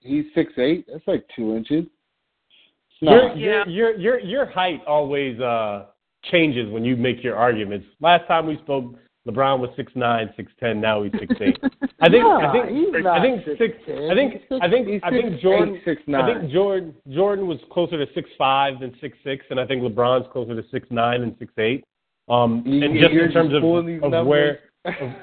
He's 0.00 0.24
six 0.34 0.52
eight. 0.58 0.86
That's 0.90 1.06
like 1.06 1.24
two 1.36 1.54
inches. 1.54 1.84
It's 1.84 3.02
Your, 3.02 3.28
not- 3.28 3.38
your 3.38 3.68
your 3.68 3.96
your 3.96 4.18
your 4.18 4.46
height 4.46 4.82
always 4.88 5.38
uh 5.38 5.86
changes 6.32 6.68
when 6.72 6.84
you 6.84 6.96
make 6.96 7.22
your 7.22 7.36
arguments. 7.36 7.86
Last 8.00 8.26
time 8.26 8.46
we 8.48 8.56
spoke, 8.64 8.96
LeBron 9.28 9.58
was 9.60 9.70
six 9.76 9.92
nine, 9.94 10.30
six 10.36 10.50
ten. 10.58 10.80
Now 10.80 11.02
he's 11.02 11.12
six 11.18 11.34
eight. 11.40 11.58
I 12.00 12.08
think 12.08 12.24
I 12.24 12.40
Nah, 12.42 12.52
think 12.52 12.68
he's 12.70 12.94
I 12.96 13.00
not 13.00 13.22
think 13.22 13.44
six. 13.44 13.74
6'10". 13.88 14.10
I 14.10 14.14
think 14.14 14.32
He's 14.48 14.60
I 14.62 14.68
think 14.70 14.86
six- 14.88 15.04
I 15.04 15.10
he's 15.10 15.22
think 15.22 15.34
6'8", 15.34 15.40
Jordan. 15.42 15.80
6'9". 15.86 16.14
I 16.22 16.40
think 16.40 16.52
Jordan 16.52 16.94
Jordan 17.10 17.46
was 17.46 17.58
closer 17.70 18.04
to 18.04 18.10
six 18.14 18.30
five 18.38 18.80
than 18.80 18.94
six 19.00 19.18
six, 19.24 19.44
and 19.50 19.60
I 19.60 19.66
think 19.66 19.82
LeBron's 19.82 20.26
closer 20.32 20.54
to 20.60 20.66
six 20.70 20.86
nine 20.90 21.22
and 21.22 21.34
six 21.38 21.52
eight. 21.58 21.84
Um, 22.28 22.62
You- 22.66 22.84
and 22.84 22.98
just 22.98 23.12
you're 23.12 23.26
in 23.26 23.32
terms 23.32 23.48
just 23.50 23.56
of, 23.56 23.62
pulling 23.62 23.86
these 23.86 24.00
of 24.02 24.10
numbers. 24.12 24.26
where 24.28 24.58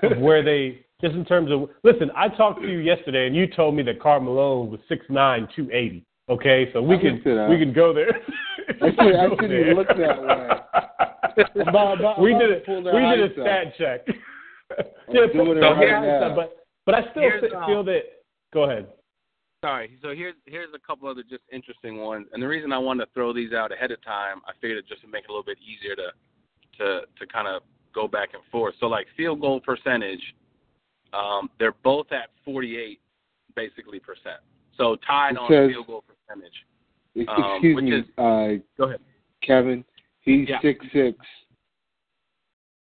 of, 0.04 0.12
of 0.12 0.18
where 0.28 0.44
they 0.44 0.86
just 1.02 1.16
in 1.16 1.26
terms 1.26 1.52
of 1.52 1.70
listen, 1.84 2.12
I 2.16 2.28
talked 2.30 2.62
to 2.62 2.68
you 2.68 2.80
yesterday, 2.80 3.28
and 3.28 3.36
you 3.36 3.48
told 3.48 3.76
me 3.76 3.84
that 3.84 4.00
Karl 4.02 4.22
Malone 4.22 4.70
was 4.70 4.80
six 4.88 5.06
nine, 5.10 5.48
two 5.56 5.70
eighty. 5.72 6.04
Okay, 6.30 6.70
so 6.74 6.82
we 6.82 6.96
I'm 6.96 7.02
can 7.02 7.16
into 7.18 7.36
that. 7.36 7.50
we 7.50 7.58
can 7.58 7.72
go 7.74 7.94
there. 7.94 8.10
I 8.82 8.90
should- 8.90 9.00
I 9.00 9.28
Go 9.28 9.36
shouldn't 9.36 9.50
there. 9.50 9.76
look 9.76 9.88
that 9.88 10.22
way. 10.22 10.50
I'm 11.38 11.68
about- 11.68 12.00
about- 12.00 12.20
we 12.20 12.34
did 12.34 12.52
about 12.52 12.62
a 12.62 12.66
to 12.66 12.92
we 12.96 13.02
did 13.02 13.20
a 13.22 13.26
eyes 13.26 13.32
stat 13.34 13.68
up. 13.68 13.74
check. 13.78 14.08
Yeah, 15.10 15.28
doing 15.28 15.32
pull 15.46 15.52
it 15.52 15.56
the 15.56 15.62
right 15.62 15.94
eyes 15.94 16.22
now. 16.22 16.28
up, 16.30 16.36
but 16.36 16.66
but 16.88 16.96
I 16.96 17.02
still 17.12 17.22
Here's, 17.24 17.42
fe- 17.42 17.56
um, 17.56 17.66
feel 17.68 17.84
that. 17.84 18.02
Go 18.54 18.64
ahead. 18.64 18.88
Sorry. 19.64 19.98
So 20.02 20.10
here's 20.16 20.34
here's 20.46 20.70
a 20.74 20.80
couple 20.80 21.08
other 21.08 21.22
just 21.22 21.44
interesting 21.52 21.98
ones, 22.02 22.26
and 22.34 22.42
the 22.42 22.48
reason 22.48 22.74
I 22.74 22.80
wanted 22.80 23.06
to 23.06 23.12
throw 23.14 23.32
these 23.32 23.54
out 23.54 23.72
ahead 23.72 23.92
of 23.92 24.04
time, 24.04 24.42
I 24.48 24.54
figured 24.60 24.80
it 24.80 24.88
just 24.88 25.02
to 25.02 25.08
make 25.08 25.26
it 25.26 25.30
a 25.30 25.32
little 25.32 25.44
bit 25.44 25.58
easier 25.62 25.96
to 25.96 26.08
to 26.80 27.02
to 27.20 27.28
kind 27.32 27.48
of 27.48 27.62
go 27.94 28.08
back 28.08 28.30
and 28.34 28.42
forth. 28.52 28.74
So 28.80 28.88
like 28.88 29.06
field 29.16 29.40
goal 29.40 29.60
percentage, 29.62 30.22
um, 31.14 31.50
they're 31.60 31.76
both 31.84 32.08
at 32.12 32.30
48 32.44 33.00
basically 33.56 34.00
percent. 34.00 34.42
So 34.78 34.98
tied 35.08 35.34
It 35.34 35.38
on 35.38 35.50
says- 35.50 35.70
field 35.72 35.88
goal 35.88 36.04
percentage. 36.08 36.66
Ex- 37.18 37.30
Um, 37.30 37.44
Excuse 37.54 37.76
which 37.76 37.86
me, 37.86 37.96
is- 38.00 38.06
uh, 38.18 38.64
Go 38.78 38.86
ahead. 38.90 39.00
Kevin. 39.42 39.86
He's 40.26 40.50
Yeah. 40.50 40.60
six 40.62 40.86
six. 40.92 41.18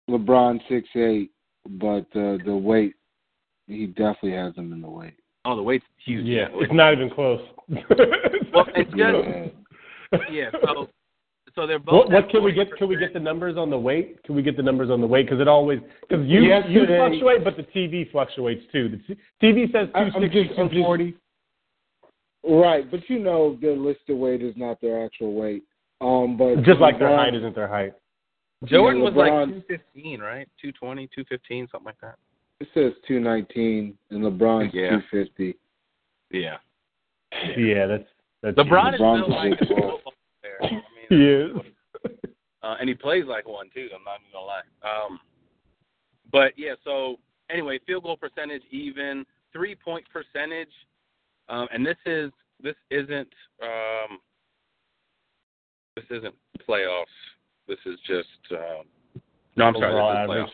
LeBron 0.10 0.60
six 0.68 0.88
eight, 0.96 1.32
but 1.80 2.06
uh, 2.16 2.38
the 2.46 2.54
weight, 2.56 2.94
he 3.68 3.88
definitely 3.88 4.34
has 4.34 4.54
him 4.56 4.74
in 4.74 4.82
the 4.82 4.90
weight. 4.90 5.14
Oh, 5.46 5.56
the 5.56 5.64
weight's 5.64 5.86
huge. 6.06 6.26
Yeah, 6.26 6.48
it's 6.54 6.74
not 6.74 6.94
even 6.94 7.10
close. 7.10 7.42
Well, 8.54 8.68
it's 8.76 8.92
just 8.92 9.00
Yeah. 9.00 10.22
yeah. 10.32 10.50
So 10.64 10.88
so 11.56 11.66
they're 11.66 11.80
both. 11.80 12.06
What, 12.06 12.12
what 12.12 12.30
can 12.30 12.44
we 12.44 12.52
get? 12.52 12.72
Can 12.78 12.88
we 12.88 12.98
get 12.98 13.14
the 13.14 13.20
numbers 13.20 13.58
on 13.58 13.72
the 13.72 13.80
weight? 13.80 14.22
Can 14.24 14.36
we 14.36 14.44
get 14.44 14.56
the 14.58 14.62
numbers 14.62 14.92
on 14.92 15.02
the 15.02 15.08
weight? 15.08 15.26
Because 15.26 15.42
it 15.42 15.48
always 15.48 15.80
because 16.08 16.24
you 16.28 16.42
you 16.42 16.50
Yesterday- 16.50 16.98
fluctuate, 16.98 17.44
but 17.44 17.58
the 17.58 17.64
TV 17.64 18.12
fluctuates 18.12 18.62
too. 18.72 19.00
The 19.08 19.16
TV 19.42 19.72
says 19.72 19.90
I- 19.96 20.10
260, 20.12 20.44
just- 20.50 20.60
I'm 20.60 20.68
just- 20.70 20.76
240. 20.76 21.16
Right, 22.46 22.90
but 22.92 23.10
you 23.10 23.18
know 23.20 23.58
the 23.62 23.72
listed 23.72 24.18
weight 24.18 24.44
is 24.44 24.54
not 24.56 24.80
their 24.82 25.04
actual 25.04 25.34
weight. 25.34 25.64
Um, 26.04 26.38
but 26.38 26.64
Just 26.64 26.80
like 26.80 27.00
their 27.00 27.16
height 27.16 27.34
isn't 27.34 27.56
their 27.56 27.68
height. 27.68 27.94
Jordan 28.66 29.02
was 29.02 29.14
like 29.14 29.32
215, 29.32 30.20
right? 30.20 30.48
220, 30.62 31.08
215, 31.08 31.68
something 31.72 31.86
like 31.86 32.00
that. 32.02 32.16
It 32.60 32.68
says 32.74 32.94
two 33.06 33.20
nineteen, 33.20 33.98
and 34.10 34.24
LeBron's 34.24 34.74
Yeah. 34.74 34.92
two 34.92 35.02
fifty. 35.12 35.56
Yeah. 36.32 36.58
Yeah, 37.58 37.88
that's 37.88 38.08
that's 38.42 38.58
LeBron 38.58 38.94
is 38.94 39.02
LeBron's 39.02 39.24
still 39.26 39.36
like 39.36 39.54
a 39.54 39.56
big 39.58 39.68
football 39.68 40.14
player. 40.42 40.58
I 40.62 40.70
mean, 40.72 40.82
He 41.10 41.30
is. 41.30 41.52
Uh, 42.62 42.76
and 42.80 42.88
he 42.88 42.96
plays 42.96 43.26
like 43.28 43.48
one 43.48 43.70
too. 43.74 43.90
I'm 43.94 44.04
not 44.06 44.20
even 44.22 44.32
gonna 44.32 44.46
lie. 44.46 44.62
Um, 44.84 45.20
but 46.32 46.54
yeah, 46.58 46.76
so 46.86 47.18
anyway, 47.50 47.80
field 47.86 48.04
goal 48.04 48.16
percentage 48.16 48.62
even, 48.72 49.26
three 49.52 49.76
point 49.76 50.06
percentage, 50.14 50.72
um, 51.50 51.68
and 51.74 51.86
this 51.86 51.98
is 52.06 52.32
this 52.62 52.76
isn't 52.92 53.28
um, 53.62 54.20
this 55.96 56.06
isn't 56.10 56.36
playoffs. 56.68 57.06
This 57.68 57.80
is 57.86 58.00
just 58.08 58.28
um, 58.52 59.22
no, 59.56 59.66
I'm 59.66 59.74
sorry, 59.76 59.94
this 59.94 60.02
is 60.02 60.18
average. 60.18 60.30
playoffs. 60.30 60.52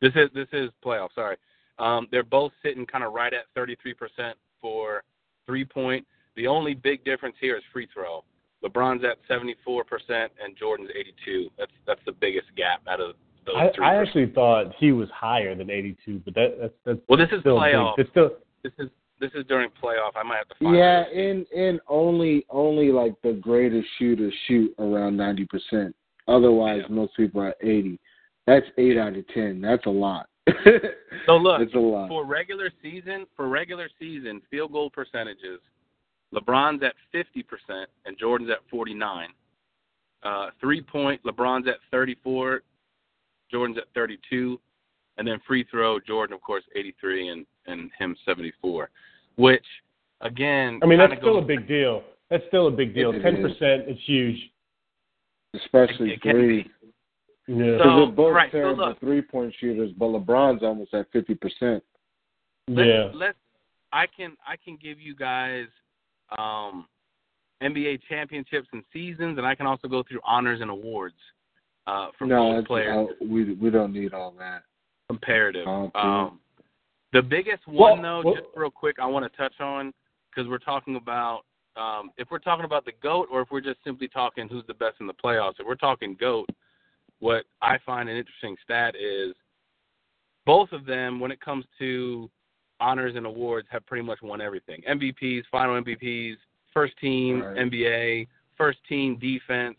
This 0.00 0.12
is 0.14 0.30
this 0.34 0.48
is 0.52 0.70
playoffs. 0.84 1.14
Sorry, 1.14 1.36
um, 1.78 2.06
they're 2.10 2.22
both 2.22 2.52
sitting 2.62 2.86
kind 2.86 3.04
of 3.04 3.12
right 3.12 3.32
at 3.32 3.44
33 3.54 3.94
percent 3.94 4.36
for 4.60 5.02
three 5.46 5.64
point. 5.64 6.06
The 6.36 6.46
only 6.46 6.74
big 6.74 7.04
difference 7.04 7.36
here 7.40 7.56
is 7.56 7.62
free 7.72 7.88
throw. 7.92 8.24
LeBron's 8.64 9.04
at 9.04 9.16
74 9.26 9.84
percent 9.84 10.32
and 10.42 10.56
Jordan's 10.56 10.90
82. 10.94 11.50
That's 11.58 11.72
that's 11.86 12.00
the 12.06 12.12
biggest 12.12 12.46
gap 12.56 12.82
out 12.88 13.00
of 13.00 13.14
those 13.46 13.56
I, 13.56 13.70
three. 13.74 13.84
I 13.84 13.96
actually 13.96 14.26
thought 14.26 14.72
he 14.78 14.92
was 14.92 15.08
higher 15.10 15.54
than 15.54 15.70
82, 15.70 16.22
but 16.24 16.34
that 16.34 16.56
that's 16.60 16.74
that's 16.84 16.98
well, 17.08 17.18
this 17.18 17.30
is 17.32 17.40
still 17.40 17.60
big. 17.60 17.74
It's 17.98 18.10
still 18.10 18.30
This 18.62 18.72
is 18.78 18.90
this 19.20 19.30
is 19.34 19.44
during 19.46 19.68
playoff. 19.82 20.12
I 20.16 20.22
might 20.22 20.38
have 20.38 20.48
to 20.48 20.54
find. 20.62 20.76
Yeah, 20.76 21.02
and 21.08 21.46
and 21.48 21.80
only 21.88 22.44
only 22.50 22.90
like 22.90 23.14
the 23.22 23.32
greatest 23.34 23.86
shooters 23.98 24.34
shoot 24.48 24.74
around 24.78 25.16
ninety 25.16 25.44
percent. 25.46 25.94
Otherwise, 26.28 26.82
Yeah. 26.88 26.94
most 26.94 27.16
people 27.16 27.40
are 27.42 27.54
eighty. 27.62 27.98
That's 28.46 28.66
eight 28.78 28.96
out 28.96 29.16
of 29.16 29.26
ten. 29.28 29.60
That's 29.60 29.86
a 29.86 29.90
lot. 29.90 30.26
So 31.26 31.36
look, 31.36 31.60
it's 31.60 31.74
a 31.74 31.78
lot. 31.78 32.08
for 32.08 32.24
regular 32.24 32.70
season, 32.82 33.26
for 33.36 33.48
regular 33.48 33.88
season 33.98 34.40
field 34.50 34.72
goal 34.72 34.88
percentages, 34.88 35.60
LeBron's 36.34 36.82
at 36.82 36.94
50% 37.14 37.44
and 38.06 38.16
Jordan's 38.18 38.50
at 38.50 38.58
49. 38.70 39.28
Uh, 40.22 40.46
three 40.60 40.80
point, 40.80 41.22
LeBron's 41.24 41.68
at 41.68 41.76
34, 41.90 42.62
Jordan's 43.50 43.76
at 43.78 43.84
32, 43.94 44.58
and 45.18 45.26
then 45.26 45.38
free 45.46 45.64
throw, 45.70 45.98
Jordan 46.00 46.34
of 46.34 46.40
course 46.42 46.64
83 46.74 47.28
and 47.28 47.46
and 47.66 47.90
him 47.98 48.16
74. 48.24 48.90
Which 49.36 49.64
again, 50.20 50.80
I 50.82 50.86
mean 50.86 50.98
that's 50.98 51.10
kinda 51.12 51.22
still 51.24 51.38
a 51.38 51.42
big 51.42 51.66
deal. 51.68 52.02
That's 52.30 52.44
still 52.48 52.68
a 52.68 52.70
big 52.70 52.94
deal. 52.94 53.10
It 53.12 53.22
Ten 53.22 53.36
is. 53.36 53.42
percent, 53.52 53.88
it's 53.88 54.00
huge. 54.06 54.38
Especially 55.54 56.12
It 56.12 56.22
can 56.22 56.32
three. 56.32 56.70
Yeah. 57.48 57.56
Because 57.56 57.80
So- 57.82 57.96
they're 57.96 58.06
both 58.14 58.34
right, 58.34 58.50
so 58.52 58.58
terrible 58.58 58.88
look. 58.88 59.00
three 59.00 59.20
point 59.22 59.52
shooters, 59.58 59.90
but 59.92 60.06
LeBron's 60.06 60.62
almost 60.62 60.94
at 60.94 61.10
fifty 61.10 61.34
percent. 61.34 61.82
Let's, 62.68 62.86
yeah. 62.86 63.10
Let's. 63.12 63.38
I 63.92 64.06
can. 64.06 64.36
I 64.46 64.54
can 64.56 64.76
give 64.80 65.00
you 65.00 65.16
guys 65.16 65.66
um, 66.38 66.86
NBA 67.60 68.02
championships 68.08 68.68
and 68.72 68.84
seasons, 68.92 69.36
and 69.38 69.44
I 69.46 69.56
can 69.56 69.66
also 69.66 69.88
go 69.88 70.04
through 70.04 70.20
honors 70.24 70.60
and 70.60 70.70
awards 70.70 71.16
uh, 71.88 72.10
for 72.16 72.26
No, 72.26 72.52
both 72.58 72.66
players. 72.68 73.08
uh, 73.10 73.24
we 73.24 73.54
we 73.54 73.70
don't 73.70 73.92
need 73.92 74.14
all 74.14 74.30
that. 74.38 74.62
Comparative. 75.10 75.64
Think- 75.66 75.96
Um, 75.96 76.40
the 77.12 77.22
biggest 77.22 77.66
one, 77.66 78.00
Well, 78.00 78.22
though, 78.22 78.28
well- 78.28 78.34
just 78.36 78.48
real 78.56 78.70
quick, 78.70 78.98
I 79.00 79.06
want 79.06 79.30
to 79.30 79.36
touch 79.36 79.60
on 79.60 79.92
because 80.30 80.48
we're 80.48 80.58
talking 80.58 80.96
about 80.96 81.44
um, 81.76 82.10
if 82.18 82.30
we're 82.32 82.40
talking 82.40 82.64
about 82.64 82.84
the 82.84 82.92
goat, 83.00 83.28
or 83.30 83.40
if 83.42 83.50
we're 83.52 83.60
just 83.60 83.82
simply 83.84 84.08
talking 84.08 84.48
who's 84.48 84.66
the 84.66 84.74
best 84.74 84.96
in 85.00 85.06
the 85.06 85.14
playoffs. 85.14 85.54
If 85.60 85.66
we're 85.66 85.76
talking 85.76 86.14
goat, 86.18 86.48
what 87.20 87.44
I 87.62 87.78
find 87.86 88.08
an 88.08 88.16
interesting 88.16 88.56
stat 88.64 88.96
is 88.96 89.34
both 90.44 90.72
of 90.72 90.84
them, 90.84 91.20
when 91.20 91.30
it 91.30 91.40
comes 91.40 91.64
to 91.78 92.28
honors 92.80 93.14
and 93.14 93.24
awards, 93.24 93.68
have 93.70 93.86
pretty 93.86 94.04
much 94.04 94.20
won 94.20 94.40
everything: 94.40 94.82
MVPs, 94.88 95.44
Final 95.50 95.76
MVPs, 95.80 96.36
First 96.74 96.96
Team 96.98 97.40
Right. 97.42 97.56
NBA, 97.56 98.26
First 98.58 98.78
Team 98.88 99.16
Defense. 99.16 99.78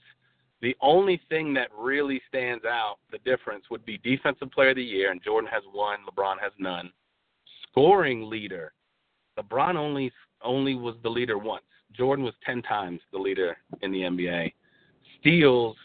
The 0.61 0.75
only 0.79 1.19
thing 1.29 1.53
that 1.55 1.69
really 1.75 2.21
stands 2.29 2.65
out, 2.65 2.97
the 3.11 3.17
difference, 3.19 3.65
would 3.71 3.83
be 3.85 3.97
Defensive 3.97 4.51
Player 4.51 4.69
of 4.69 4.75
the 4.75 4.83
Year, 4.83 5.11
and 5.11 5.21
Jordan 5.23 5.49
has 5.51 5.63
one, 5.71 5.99
LeBron 6.07 6.39
has 6.39 6.51
none. 6.59 6.91
Scoring 7.69 8.29
leader, 8.29 8.73
LeBron 9.39 9.75
only 9.75 10.11
only 10.43 10.75
was 10.75 10.95
the 11.03 11.09
leader 11.09 11.37
once. 11.37 11.63
Jordan 11.93 12.25
was 12.25 12.33
ten 12.45 12.61
times 12.61 12.99
the 13.11 13.17
leader 13.17 13.57
in 13.81 13.91
the 13.91 14.01
NBA. 14.01 14.53
Steals, 15.19 15.77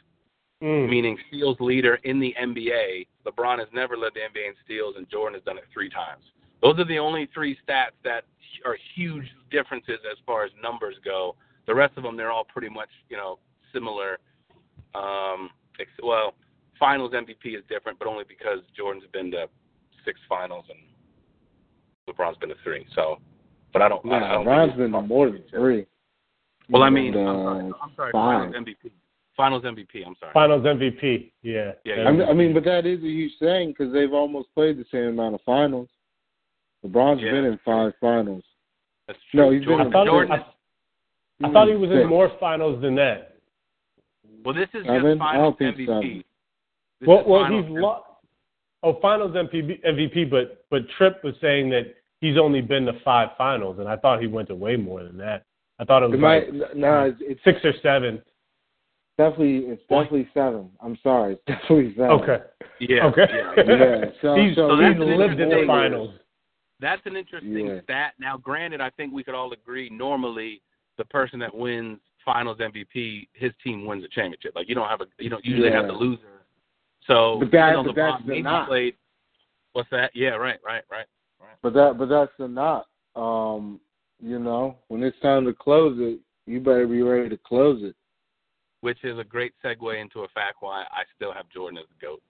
Mm. 0.63 0.89
meaning 0.89 1.19
steals 1.29 1.61
leader 1.61 1.97
in 2.05 2.19
the 2.19 2.35
NBA. 2.39 3.07
LeBron 3.27 3.59
has 3.59 3.69
never 3.73 3.95
led 3.95 4.15
the 4.15 4.21
NBA 4.23 4.49
in 4.49 4.55
steals, 4.65 4.97
and 4.97 5.07
Jordan 5.11 5.35
has 5.35 5.45
done 5.45 5.59
it 5.59 5.67
three 5.71 5.91
times. 5.91 6.25
Those 6.63 6.79
are 6.79 6.85
the 6.85 6.99
only 6.99 7.27
three 7.27 7.57
stats 7.57 7.93
that 8.05 8.25
are 8.65 8.79
huge 8.95 9.31
differences 9.51 9.99
as 10.11 10.19
far 10.25 10.45
as 10.45 10.51
numbers 10.63 10.97
go. 11.05 11.37
The 11.67 11.75
rest 11.75 11.99
of 11.99 12.05
them, 12.05 12.17
they're 12.17 12.33
all 12.33 12.45
pretty 12.47 12.71
much, 12.71 12.89
you 13.11 13.19
know, 13.19 13.39
similar. 13.71 14.19
Um, 14.97 15.51
ex- 15.81 15.91
well, 16.03 16.35
Finals 16.79 17.13
MVP 17.13 17.57
is 17.57 17.63
different, 17.69 17.99
but 17.99 18.09
only 18.09 18.25
because 18.29 18.61
Jordan's 18.77 19.05
been 19.13 19.31
to 19.33 19.47
six 20.05 20.19
Finals 20.29 20.65
and 20.69 20.79
LeBron's 22.09 22.39
been 22.39 22.49
to 22.51 22.55
three. 22.63 22.87
So, 22.95 23.17
but 23.73 23.83
I 23.83 23.89
don't. 23.89 24.05
I, 24.11 24.17
I 24.17 24.21
Nah, 24.21 24.33
don't 24.33 24.45
think 24.45 24.49
LeBron's 24.49 24.69
it's 24.71 24.79
been 24.79 24.93
to 24.93 25.03
more 25.03 25.31
than 25.31 25.43
three. 25.51 25.87
Well, 26.69 26.83
I 26.83 26.89
He's 26.89 26.95
mean, 26.95 27.13
been 27.13 27.27
I'm 27.27 27.37
sorry. 27.45 27.73
I'm 27.83 27.93
sorry. 27.97 28.13
Finals 28.13 28.55
MVP. 28.57 28.91
Finals 29.37 29.63
MVP. 29.65 30.07
I'm 30.07 30.17
sorry. 30.19 30.33
Finals 30.33 30.63
MVP. 30.65 31.31
Yeah. 31.43 31.73
Yeah, 31.85 32.11
That 32.11 32.29
I 32.29 32.33
mean, 32.33 32.55
but 32.55 32.65
that 32.65 32.87
is 32.87 33.01
a 33.01 33.07
huge 33.07 33.33
thing 33.39 33.69
because 33.77 33.93
they've 33.93 34.13
almost 34.13 34.49
played 34.55 34.79
the 34.79 34.85
same 34.91 35.09
amount 35.09 35.35
of 35.35 35.41
finals. 35.45 35.89
LeBron's 36.85 37.23
Yeah. 37.23 37.33
been 37.33 37.45
in 37.45 37.59
five 37.65 37.93
finals. 38.01 38.43
That's 39.07 39.19
true. 39.31 39.41
No, 39.41 39.51
he's 39.51 39.61
been 39.61 39.69
Jordan, 39.69 39.87
in 39.89 39.93
I 39.93 39.97
thought, 39.97 40.07
Jordan, 40.07 40.33
I, 40.33 41.47
I 41.49 41.53
thought 41.53 41.69
he 41.69 41.75
was 41.77 41.91
in 41.91 42.09
more 42.09 42.33
finals 42.41 42.81
than 42.83 42.95
that. 42.97 43.36
Well, 44.47 44.55
this 44.55 44.69
is 44.75 44.85
just 44.85 44.87
Seven? 44.87 45.21
I 45.21 45.33
finals 45.35 45.55
don't 45.59 45.77
think 45.77 45.77
MVP. 45.77 45.87
seven. 45.87 46.25
Well, 47.05 47.25
well, 47.27 47.43
finals 47.43 47.67
he's 47.67 47.75
lo- 47.79 48.03
oh 48.85 48.99
finals 49.03 49.33
MVP, 49.35 49.85
MVP, 49.85 50.31
but 50.31 50.65
but 50.71 50.83
Trip 50.97 51.23
was 51.25 51.35
saying 51.41 51.69
that 51.71 51.95
he's 52.21 52.39
only 52.39 52.61
been 52.61 52.87
to 52.87 52.93
five 53.05 53.31
finals, 53.37 53.81
and 53.81 53.89
I 53.89 53.97
thought 53.97 54.21
he 54.21 54.29
went 54.29 54.47
to 54.49 54.55
way 54.55 54.77
more 54.77 55.03
than 55.03 55.17
that. 55.19 55.45
I 55.81 55.85
thought 55.85 56.03
it 56.05 56.07
It 56.07 56.11
was 56.13 56.21
might, 56.21 56.55
like 56.55 56.77
nah, 56.77 57.03
it's, 57.07 57.19
it's 57.21 57.41
six 57.45 57.59
or 57.65 57.73
seven. 57.83 58.23
definitely 59.19 59.67
it's 59.73 59.83
definitely 59.91 60.29
seven. 60.33 60.71
I'm 60.81 60.97
sorry, 61.03 61.33
it's 61.35 61.43
definitely 61.47 61.93
seven. 61.97 62.11
Okay. 62.13 62.39
Yeah. 62.81 63.07
Okay. 63.07 63.27
yeah. 63.31 63.63
Yeah. 63.67 64.05
So, 64.23 64.37
he's 64.37 64.55
so 64.55 64.69
So 64.69 64.77
he's 64.77 64.95
that's 64.97 65.01
an 65.01 65.19
lived 65.19 65.33
in 65.41 65.49
the 65.51 65.59
interesting- 65.59 65.67
finals. 65.67 66.15
That's 66.79 67.01
an 67.07 67.17
interesting 67.17 67.67
Yeah. 67.69 67.81
stat. 67.85 68.13
Now, 68.21 68.37
granted, 68.37 68.81
I 68.83 68.91
think 68.91 69.13
we 69.13 69.25
could 69.25 69.35
all 69.35 69.53
agree 69.53 69.89
normally 69.91 70.61
the 70.99 71.07
person 71.07 71.39
that 71.41 71.55
wins 71.55 71.99
Finals 72.27 72.59
MVP, 72.59 73.29
his 73.33 73.53
team 73.65 73.87
wins 73.87 74.05
a 74.05 74.09
championship. 74.09 74.53
Like 74.55 74.69
you 74.69 74.75
don't 74.75 74.89
have 74.89 75.01
a 75.01 75.07
you 75.19 75.31
don't 75.31 75.45
usually 75.47 75.71
have 75.71 75.87
the 75.87 75.93
loser. 75.95 76.43
So 77.07 77.39
But 77.39 77.51
that- 77.53 77.71
you 77.71 77.77
know, 77.77 77.85
but 77.85 77.95
that's 77.95 78.17
LeBron 78.17 78.27
the 78.27 78.29
maybe 78.29 78.43
knock. 78.43 78.69
played. 78.69 78.97
What's 79.73 79.89
that? 79.91 80.11
Yeah, 80.15 80.31
right, 80.31 80.59
right, 80.65 80.83
right. 80.91 81.07
But 81.63 81.73
that 81.75 81.97
but 81.99 82.09
that's 82.11 82.33
the 82.39 82.49
not. 82.49 82.87
Um, 83.15 83.81
you 84.21 84.39
know, 84.39 84.77
when 84.89 85.03
it's 85.03 85.19
time 85.21 85.45
to 85.47 85.53
close 85.55 85.97
it, 86.01 86.19
you 86.47 86.61
better 86.61 86.87
be 86.87 87.01
ready 87.03 87.29
to 87.31 87.39
close 87.39 87.83
it. 87.83 87.95
which 88.83 89.03
is 89.05 89.19
a 89.19 89.25
great 89.25 89.53
segue 89.65 90.01
into 90.01 90.21
a 90.21 90.29
fact 90.29 90.57
why 90.61 90.83
I 90.93 91.03
still 91.17 91.33
have 91.33 91.49
Jordan 91.49 91.79
as 91.79 91.87
the 91.89 92.07
goat. 92.07 92.23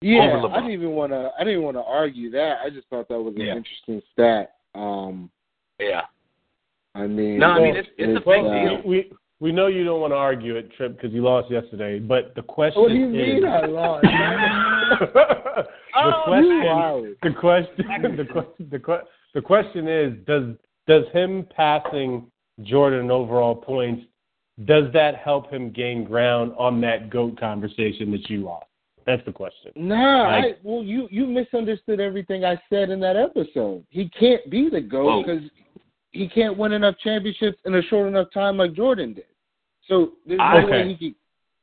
Yeah, 0.00 0.42
I 0.52 0.56
didn't 0.60 0.70
even 0.72 0.90
want 0.90 1.12
to. 1.12 1.30
I 1.38 1.44
didn't 1.44 1.62
want 1.62 1.76
to 1.76 1.82
argue 1.82 2.30
that. 2.32 2.58
I 2.64 2.68
just 2.70 2.86
thought 2.88 3.08
that 3.08 3.20
was 3.20 3.34
an 3.34 3.40
Yeah. 3.40 3.56
interesting 3.56 4.02
stat. 4.12 4.56
Um, 4.74 5.30
Yeah. 5.80 6.02
I 6.94 7.06
mean, 7.06 7.38
No, 7.38 7.48
I 7.48 7.60
mean, 7.60 7.76
it's- 7.76 7.92
it's 7.98 8.16
a 8.16 8.20
big 8.28 8.44
uh, 8.44 8.52
deal. 8.54 8.82
We, 8.84 8.96
we 8.98 9.12
we 9.40 9.52
know 9.52 9.66
you 9.66 9.84
don't 9.84 10.00
want 10.00 10.12
to 10.12 10.16
argue 10.16 10.56
it, 10.56 10.70
Trip, 10.72 10.96
because 10.96 11.12
you 11.12 11.22
lost 11.22 11.50
yesterday. 11.50 11.98
But 11.98 12.34
the 12.34 12.42
question 12.42 12.80
What 12.80 12.88
do 12.88 12.94
you 12.94 13.08
is, 13.08 13.12
mean 13.42 13.44
I 13.44 13.66
lost? 13.66 14.02
the 15.00 15.66
Oh, 15.96 16.22
question, 16.26 17.16
the 17.22 17.30
question, 17.40 18.16
the 18.16 18.24
question, 18.24 18.68
the, 18.70 18.78
que- 18.78 19.06
the 19.34 19.40
question 19.40 19.88
is, 19.88 20.12
does 20.26 20.54
does 20.86 21.04
him 21.12 21.46
passing 21.54 22.30
Jordan 22.62 23.00
in 23.00 23.10
overall 23.10 23.54
points, 23.56 24.04
does 24.64 24.84
that 24.92 25.16
help 25.16 25.50
him 25.50 25.70
gain 25.70 26.04
ground 26.04 26.52
on 26.58 26.80
that 26.82 27.10
goat 27.10 27.38
conversation 27.38 28.10
that 28.12 28.28
you 28.30 28.44
lost? 28.44 28.66
That's 29.06 29.24
the 29.26 29.32
question. 29.32 29.72
Nah, 29.76 30.28
Like- 30.28 30.44
I, 30.44 30.54
well, 30.62 30.82
you 30.82 31.08
you 31.10 31.26
misunderstood 31.26 32.00
everything 32.00 32.44
I 32.44 32.60
said 32.70 32.90
in 32.90 33.00
that 33.00 33.16
episode. 33.16 33.84
He 33.90 34.08
can't 34.10 34.48
be 34.50 34.68
the 34.70 34.80
goat 34.80 35.24
because 35.26 35.42
he 36.14 36.28
can't 36.28 36.56
win 36.56 36.72
enough 36.72 36.94
championships 37.02 37.58
in 37.66 37.74
a 37.74 37.82
short 37.82 38.08
enough 38.08 38.28
time 38.32 38.56
like 38.56 38.72
Jordan 38.72 39.12
did. 39.14 39.26
So 39.88 40.12
there's 40.26 40.38
no 40.38 40.44
I- 40.44 40.64
way 40.64 40.88
he 40.88 40.96
can. 40.96 41.14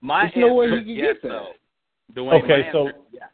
My 0.03 0.23
There's 0.33 0.47
no 0.47 0.53
way 0.55 0.69
he 0.71 0.77
can 0.77 0.87
yes, 0.89 1.13
get 1.13 1.21
that. 1.23 1.27
though. 1.29 1.53
Duane, 2.15 2.43
Okay, 2.43 2.69
so- 2.71 2.87
answer, 2.87 2.99
yes. 3.11 3.29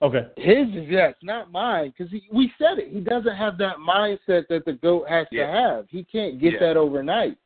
Oh, 0.00 0.06
Okay. 0.08 0.26
His 0.36 0.68
is 0.76 0.88
yes, 0.88 1.14
not 1.22 1.50
mine, 1.50 1.92
because 1.96 2.12
we 2.30 2.52
said 2.58 2.78
it. 2.78 2.88
He 2.92 3.00
doesn't 3.00 3.34
have 3.34 3.58
that 3.58 3.78
mindset 3.78 4.46
that 4.48 4.64
the 4.64 4.74
goat 4.74 5.08
has 5.08 5.26
Yeah. 5.32 5.46
to 5.46 5.52
have. 5.52 5.88
He 5.90 6.04
can't 6.04 6.38
get 6.38 6.52
Yeah. 6.54 6.58
that 6.60 6.76
overnight. 6.76 7.36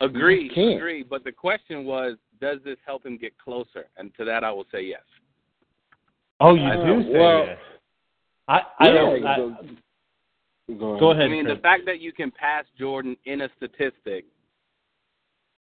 Agree, 0.00 0.50
agree. 0.50 1.02
But 1.04 1.22
the 1.24 1.30
question 1.30 1.84
was, 1.84 2.16
does 2.40 2.60
this 2.62 2.78
help 2.84 3.06
him 3.06 3.16
get 3.16 3.36
closer? 3.38 3.86
And 3.96 4.12
to 4.16 4.24
that, 4.24 4.42
I 4.42 4.50
will 4.50 4.66
say 4.72 4.82
yes. 4.82 5.04
Oh, 6.40 6.54
you 6.54 6.66
Uh, 6.66 6.84
do 6.84 7.02
say 7.04 7.10
well- 7.18 7.46
that. 7.46 7.58
I 8.48 8.66
I 8.80 8.88
Yeah, 8.88 9.36
don't. 9.36 9.78
I, 10.68 10.72
go, 10.72 10.78
go 10.78 10.86
ahead. 10.86 11.00
go 11.00 11.10
ahead. 11.12 11.24
I 11.24 11.28
mean, 11.28 11.46
the 11.46 11.56
fact 11.56 11.82
that 11.86 12.00
you 12.00 12.12
can 12.12 12.30
pass 12.30 12.64
Jordan 12.78 13.16
in 13.24 13.42
a 13.42 13.48
statistic 13.56 14.24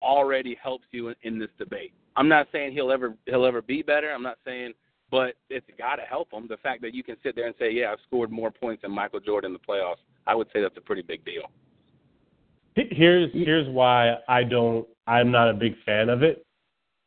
already 0.02 0.58
helps 0.62 0.86
you 0.92 1.10
in, 1.10 1.16
in 1.24 1.40
this 1.40 1.50
debate. 1.58 1.94
I'm 2.16 2.28
not 2.28 2.48
saying 2.52 2.74
he'll 2.74 2.92
ever 2.92 3.16
he'll 3.26 3.46
ever 3.46 3.62
be 3.62 3.82
better. 3.82 4.12
I'm 4.12 4.24
not 4.24 4.38
saying, 4.46 4.74
but 5.10 5.36
it's 5.50 5.66
got 5.78 5.96
to 5.96 6.04
help 6.04 6.32
him. 6.32 6.48
The 6.48 6.58
fact 6.58 6.82
that 6.84 6.94
you 6.94 7.04
can 7.04 7.16
sit 7.24 7.36
there 7.36 7.48
and 7.48 7.56
say, 7.58 7.72
"Yeah, 7.72 7.92
I've 7.92 8.00
scored 8.06 8.32
more 8.32 8.52
points 8.52 8.84
than 8.84 8.92
Michael 8.92 9.20
Jordan 9.20 9.52
in 9.52 9.54
the 9.54 9.60
playoffs," 9.60 10.02
I 10.28 10.36
would 10.36 10.48
say 10.54 10.62
that's 10.62 10.78
a 10.78 10.82
pretty 10.82 11.02
big 11.02 11.26
deal. 11.26 11.44
Here's 12.76 13.32
here's 13.34 13.68
why 13.70 14.16
I 14.28 14.44
don't. 14.44 14.88
I'm 15.08 15.32
not 15.32 15.50
a 15.50 15.54
big 15.54 15.74
fan 15.86 16.10
of 16.10 16.24
it. 16.24 16.46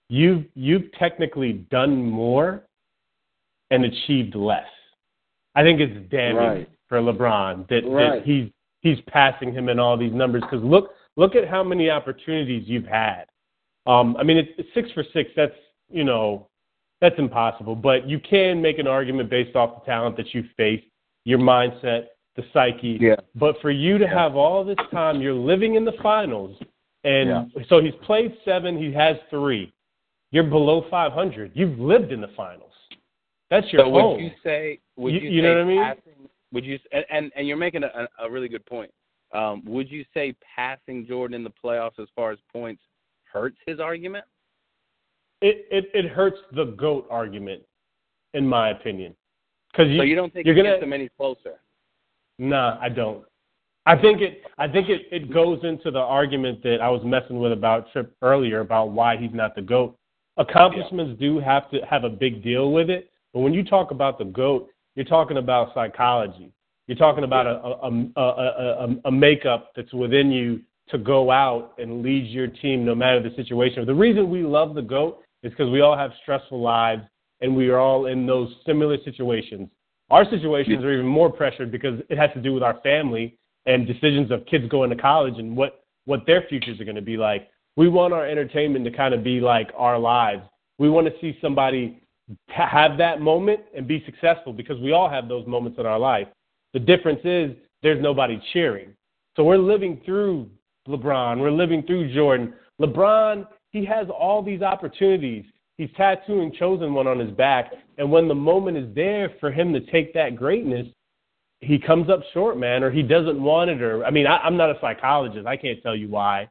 You've 0.09 0.45
you've 0.55 0.93
technically 0.99 1.53
done 1.71 2.05
more 2.05 2.65
and 3.71 3.85
achieved 3.85 4.35
less. 4.35 4.67
I 5.55 5.63
think 5.63 5.81
it's 5.81 6.11
damning 6.11 6.37
Right. 6.37 6.69
For 6.89 6.99
LeBron 7.01 7.69
that, 7.69 7.85
Right. 7.89 8.19
that 8.19 8.25
he's 8.25 8.49
he's 8.81 8.99
passing 9.09 9.53
him 9.53 9.69
in 9.69 9.79
all 9.79 9.97
these 9.97 10.13
numbers 10.13 10.43
because 10.43 10.63
look 10.65 10.93
look 11.17 11.35
at 11.35 11.49
how 11.49 11.63
many 11.63 11.91
opportunities 11.91 12.65
you've 12.69 12.87
had. 12.87 13.25
Um, 13.87 14.17
I 14.19 14.23
mean, 14.23 14.37
it's, 14.37 14.51
it's 14.59 14.69
six 14.75 14.91
for 14.93 15.05
six. 15.13 15.31
That's 15.37 15.55
you 15.91 16.05
know 16.05 16.49
that's 17.01 17.19
impossible. 17.19 17.75
But 17.75 18.09
you 18.09 18.19
can 18.21 18.61
make 18.63 18.79
an 18.79 18.87
argument 18.87 19.29
based 19.31 19.57
off 19.57 19.81
the 19.85 19.91
talent 19.91 20.17
that 20.17 20.35
you 20.35 20.45
face, 20.57 20.83
your 21.25 21.39
mindset, 21.39 22.07
the 22.37 22.45
psyche. 22.53 22.99
Yeah. 23.01 23.17
But 23.35 23.57
for 23.61 23.71
you 23.71 23.99
to 23.99 24.07
have 24.09 24.35
all 24.37 24.65
this 24.65 24.79
time, 24.91 25.21
you're 25.21 25.35
living 25.35 25.75
in 25.75 25.85
the 25.85 25.93
finals, 26.03 26.57
and 27.05 27.29
Yeah. 27.29 27.45
so 27.69 27.81
he's 27.83 27.95
played 28.03 28.37
seven, 28.45 28.77
he 28.79 28.93
has 28.93 29.17
three. 29.31 29.73
You're 30.33 30.45
below 30.45 30.83
500. 30.91 31.53
You've 31.55 31.79
lived 31.79 32.13
in 32.13 32.21
the 32.21 32.29
finals. 32.37 32.73
That's 33.49 33.73
your 33.73 33.83
so 33.85 33.91
home. 33.93 34.15
would 34.17 34.25
you 34.25 34.31
say? 34.43 34.81
Would 34.97 35.15
You- 35.15 35.21
you, 35.21 35.29
you 35.31 35.41
say 35.41 35.47
know 35.47 35.55
what 35.55 35.61
I 35.61 35.65
mean? 35.65 35.83
Passing, 35.83 36.16
would 36.57 36.65
you? 36.65 36.79
And 37.11 37.31
and, 37.37 37.47
you're 37.47 37.57
making 37.57 37.85
a, 37.85 38.09
a 38.19 38.31
really 38.31 38.49
good 38.49 38.65
point. 38.67 38.91
Um, 39.33 39.63
would 39.67 39.91
you 39.91 40.05
say 40.15 40.35
passing 40.57 41.07
Jordan 41.07 41.35
in 41.35 41.45
the 41.45 41.53
playoffs 41.63 41.99
as 42.01 42.09
far 42.17 42.33
as 42.33 42.39
points 42.53 42.83
hurts 43.33 43.59
his 43.67 43.81
argument? 43.81 44.25
it, 45.43 45.67
it 45.71 45.91
it 45.95 46.11
hurts 46.11 46.39
the 46.55 46.65
goat 46.65 47.07
argument, 47.11 47.63
in 48.35 48.47
my 48.47 48.71
opinion, 48.71 49.15
because 49.71 49.91
you, 49.91 49.99
so 49.99 50.03
you 50.03 50.15
don't 50.15 50.33
think 50.33 50.47
you're 50.47 50.55
gonna 50.55 50.75
get 50.75 50.83
him 50.83 50.93
any 50.93 51.09
closer? 51.17 51.61
Nah, 52.39 52.79
I 52.81 52.89
don't. 52.89 53.25
I 53.85 53.97
think 53.97 54.21
it. 54.21 54.43
I 54.59 54.67
think 54.67 54.89
it. 54.89 55.03
It 55.13 55.33
goes 55.33 55.61
into 55.63 55.91
the 55.91 55.99
argument 55.99 56.63
that 56.63 56.81
I 56.81 56.89
was 56.89 57.03
messing 57.05 57.39
with 57.39 57.53
about 57.53 57.93
Trip 57.93 58.15
earlier 58.23 58.61
about 58.61 58.91
why 58.91 59.17
he's 59.17 59.35
not 59.35 59.55
the 59.55 59.63
goat. 59.63 59.97
Accomplishments 60.39 61.19
do 61.21 61.39
have 61.39 61.71
to 61.71 61.81
have 61.89 62.05
a 62.05 62.11
big 62.11 62.43
deal 62.43 62.73
with 62.73 62.91
it, 62.91 63.11
but 63.33 63.41
when 63.41 63.55
you 63.55 63.65
talk 63.65 63.91
about 63.91 64.19
the 64.19 64.25
goat, 64.25 64.69
you're 64.97 65.05
talking 65.05 65.37
about 65.37 65.73
psychology. 65.75 66.51
You're 66.89 66.99
talking 66.99 67.25
about 67.25 67.47
a 67.47 68.21
a, 68.21 68.21
a, 68.21 68.97
a, 69.05 69.11
makeup 69.11 69.73
that's 69.77 69.93
within 69.93 70.31
you 70.33 70.61
to 70.89 70.99
go 70.99 71.31
out 71.31 71.75
and 71.79 72.03
lead 72.03 72.27
your 72.27 72.47
team 72.47 72.85
no 72.85 72.95
matter 72.95 73.21
the 73.21 73.35
situation. 73.35 73.85
The 73.87 73.95
reason 73.95 74.31
we 74.31 74.43
love 74.43 74.75
the 74.75 74.83
goat 74.83 75.23
is 75.43 75.51
because 75.51 75.71
we 75.71 75.81
all 75.81 75.97
have 75.97 76.13
stressful 76.23 76.61
lives 76.61 77.03
and 77.41 77.55
we 77.55 77.69
are 77.69 77.79
all 77.79 78.07
in 78.07 78.27
those 78.27 78.55
similar 78.65 78.97
situations. 79.05 79.69
Our 80.11 80.25
situations 80.31 80.85
are 80.85 80.93
even 80.93 81.07
more 81.07 81.31
pressured 81.31 81.73
because 81.73 82.01
it 82.09 82.17
has 82.17 82.31
to 82.35 82.41
do 82.41 82.53
with 82.53 82.63
our 82.63 82.81
family 82.83 83.37
and 83.67 83.87
decisions 83.87 84.31
of 84.31 84.47
kids 84.47 84.69
going 84.69 84.91
to 84.91 84.97
college 84.97 85.35
and 85.39 85.57
what 85.57 85.83
what 86.05 86.25
their 86.25 86.43
futures 86.49 86.81
are 86.81 86.85
going 86.85 86.97
to 86.97 87.03
be 87.03 87.17
like. 87.17 87.49
We 87.77 87.89
want 87.89 88.15
our 88.15 88.27
entertainment 88.27 88.85
to 88.85 88.93
kind 88.93 89.13
of 89.13 89.25
be 89.25 89.41
like 89.41 89.71
our 89.77 89.99
lives. 89.99 90.43
We 90.79 90.89
want 90.89 91.09
to 91.09 91.13
see 91.21 91.37
somebody 91.43 92.01
ha- 92.51 92.69
have 92.69 92.99
that 92.99 93.21
moment 93.21 93.61
and 93.75 93.87
be 93.87 94.03
successful 94.05 94.53
because 94.53 94.81
we 94.81 94.93
all 94.93 95.09
have 95.09 95.29
those 95.29 95.47
moments 95.47 95.79
in 95.79 95.87
our 95.87 95.99
life. 95.99 96.29
The 96.73 96.81
difference 96.81 97.21
is 97.25 97.53
there's 97.83 98.03
nobody 98.03 98.41
cheering. 98.53 98.95
So 99.37 99.45
we're 99.45 99.59
living 99.59 100.01
through 100.05 100.49
LeBron. 100.89 101.41
We're 101.41 101.51
living 101.51 101.83
through 101.83 102.13
Jordan. 102.15 102.55
LeBron, 102.81 103.47
he 103.71 103.85
has 103.85 104.09
all 104.09 104.43
these 104.43 104.63
opportunities. 104.63 105.45
He's 105.79 105.91
tattooing 105.97 106.53
chosen 106.59 106.95
one 106.95 107.07
on 107.07 107.19
his 107.19 107.31
back. 107.31 107.73
And 107.99 108.11
when 108.11 108.29
the 108.29 108.35
moment 108.35 108.79
is 108.79 108.95
there 108.95 109.33
for 109.41 109.51
him 109.51 109.73
to 109.73 109.81
take 109.81 110.15
that 110.15 110.37
greatness, 110.37 110.87
he 111.61 111.79
comes 111.79 112.09
up 112.11 112.21
short, 112.33 112.59
man, 112.59 112.83
or 112.83 112.91
he 112.91 113.03
doesn't 113.03 113.41
want 113.43 113.71
it. 113.71 113.83
Or 113.83 114.05
I 114.05 114.11
mean, 114.11 114.27
I, 114.27 114.39
I'm 114.39 114.57
not 114.57 114.71
a 114.71 114.79
psychologist. 114.81 115.47
I 115.47 115.57
can't 115.57 115.83
tell 115.83 115.97
you 115.97 116.09
why 116.09 116.49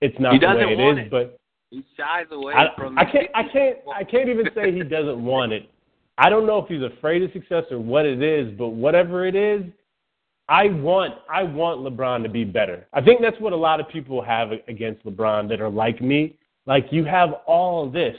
it's 0.00 0.18
not 0.18 0.34
He 0.34 0.38
the 0.38 0.46
way 0.46 0.72
it 0.72 0.98
is. 0.98 1.06
it. 1.06 1.10
But 1.10 1.38
He 1.70 1.84
shies 1.96 2.26
away 2.30 2.54
I, 2.54 2.68
from. 2.76 2.98
I 2.98 3.04
can't. 3.04 3.26
I 3.34 3.42
can't. 3.52 3.78
I 3.94 4.04
can't 4.04 4.28
even 4.28 4.46
say 4.54 4.72
he 4.72 4.82
doesn't 4.82 5.22
want 5.24 5.52
it. 5.52 5.68
I 6.18 6.30
don't 6.30 6.46
know 6.46 6.58
if 6.58 6.68
he's 6.68 6.82
afraid 6.82 7.22
of 7.22 7.32
success 7.32 7.64
or 7.70 7.78
what 7.78 8.06
it 8.06 8.22
is, 8.22 8.56
but 8.56 8.68
whatever 8.68 9.26
it 9.26 9.34
is, 9.34 9.62
I 10.48 10.68
want. 10.68 11.14
I 11.30 11.42
want 11.42 11.80
LeBron 11.80 12.22
to 12.22 12.28
be 12.28 12.44
better. 12.44 12.86
I 12.92 13.00
think 13.02 13.20
that's 13.20 13.38
what 13.40 13.52
a 13.52 13.56
lot 13.56 13.80
of 13.80 13.88
people 13.88 14.22
have 14.22 14.50
against 14.68 15.04
LeBron 15.04 15.48
that 15.48 15.60
are 15.60 15.68
like 15.70 16.00
me. 16.00 16.38
Like 16.66 16.86
you 16.90 17.04
have 17.04 17.30
all 17.46 17.90
this. 17.90 18.16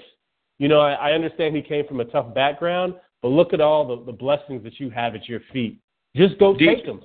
You 0.59 0.67
know, 0.67 0.79
I, 0.81 0.93
I 0.93 1.11
understand 1.13 1.55
he 1.55 1.61
came 1.61 1.85
from 1.87 1.99
a 1.99 2.05
tough 2.05 2.33
background, 2.33 2.95
but 3.21 3.29
look 3.29 3.53
at 3.53 3.61
all 3.61 3.87
the, 3.95 4.03
the 4.05 4.11
blessings 4.11 4.63
that 4.63 4.79
you 4.79 4.89
have 4.89 5.13
at 5.15 5.27
your 5.29 5.39
feet. 5.53 5.79
Just 6.15 6.37
go 6.39 6.55
Do 6.55 6.63
you- 6.65 6.75
take 6.75 6.85
them. 6.85 7.01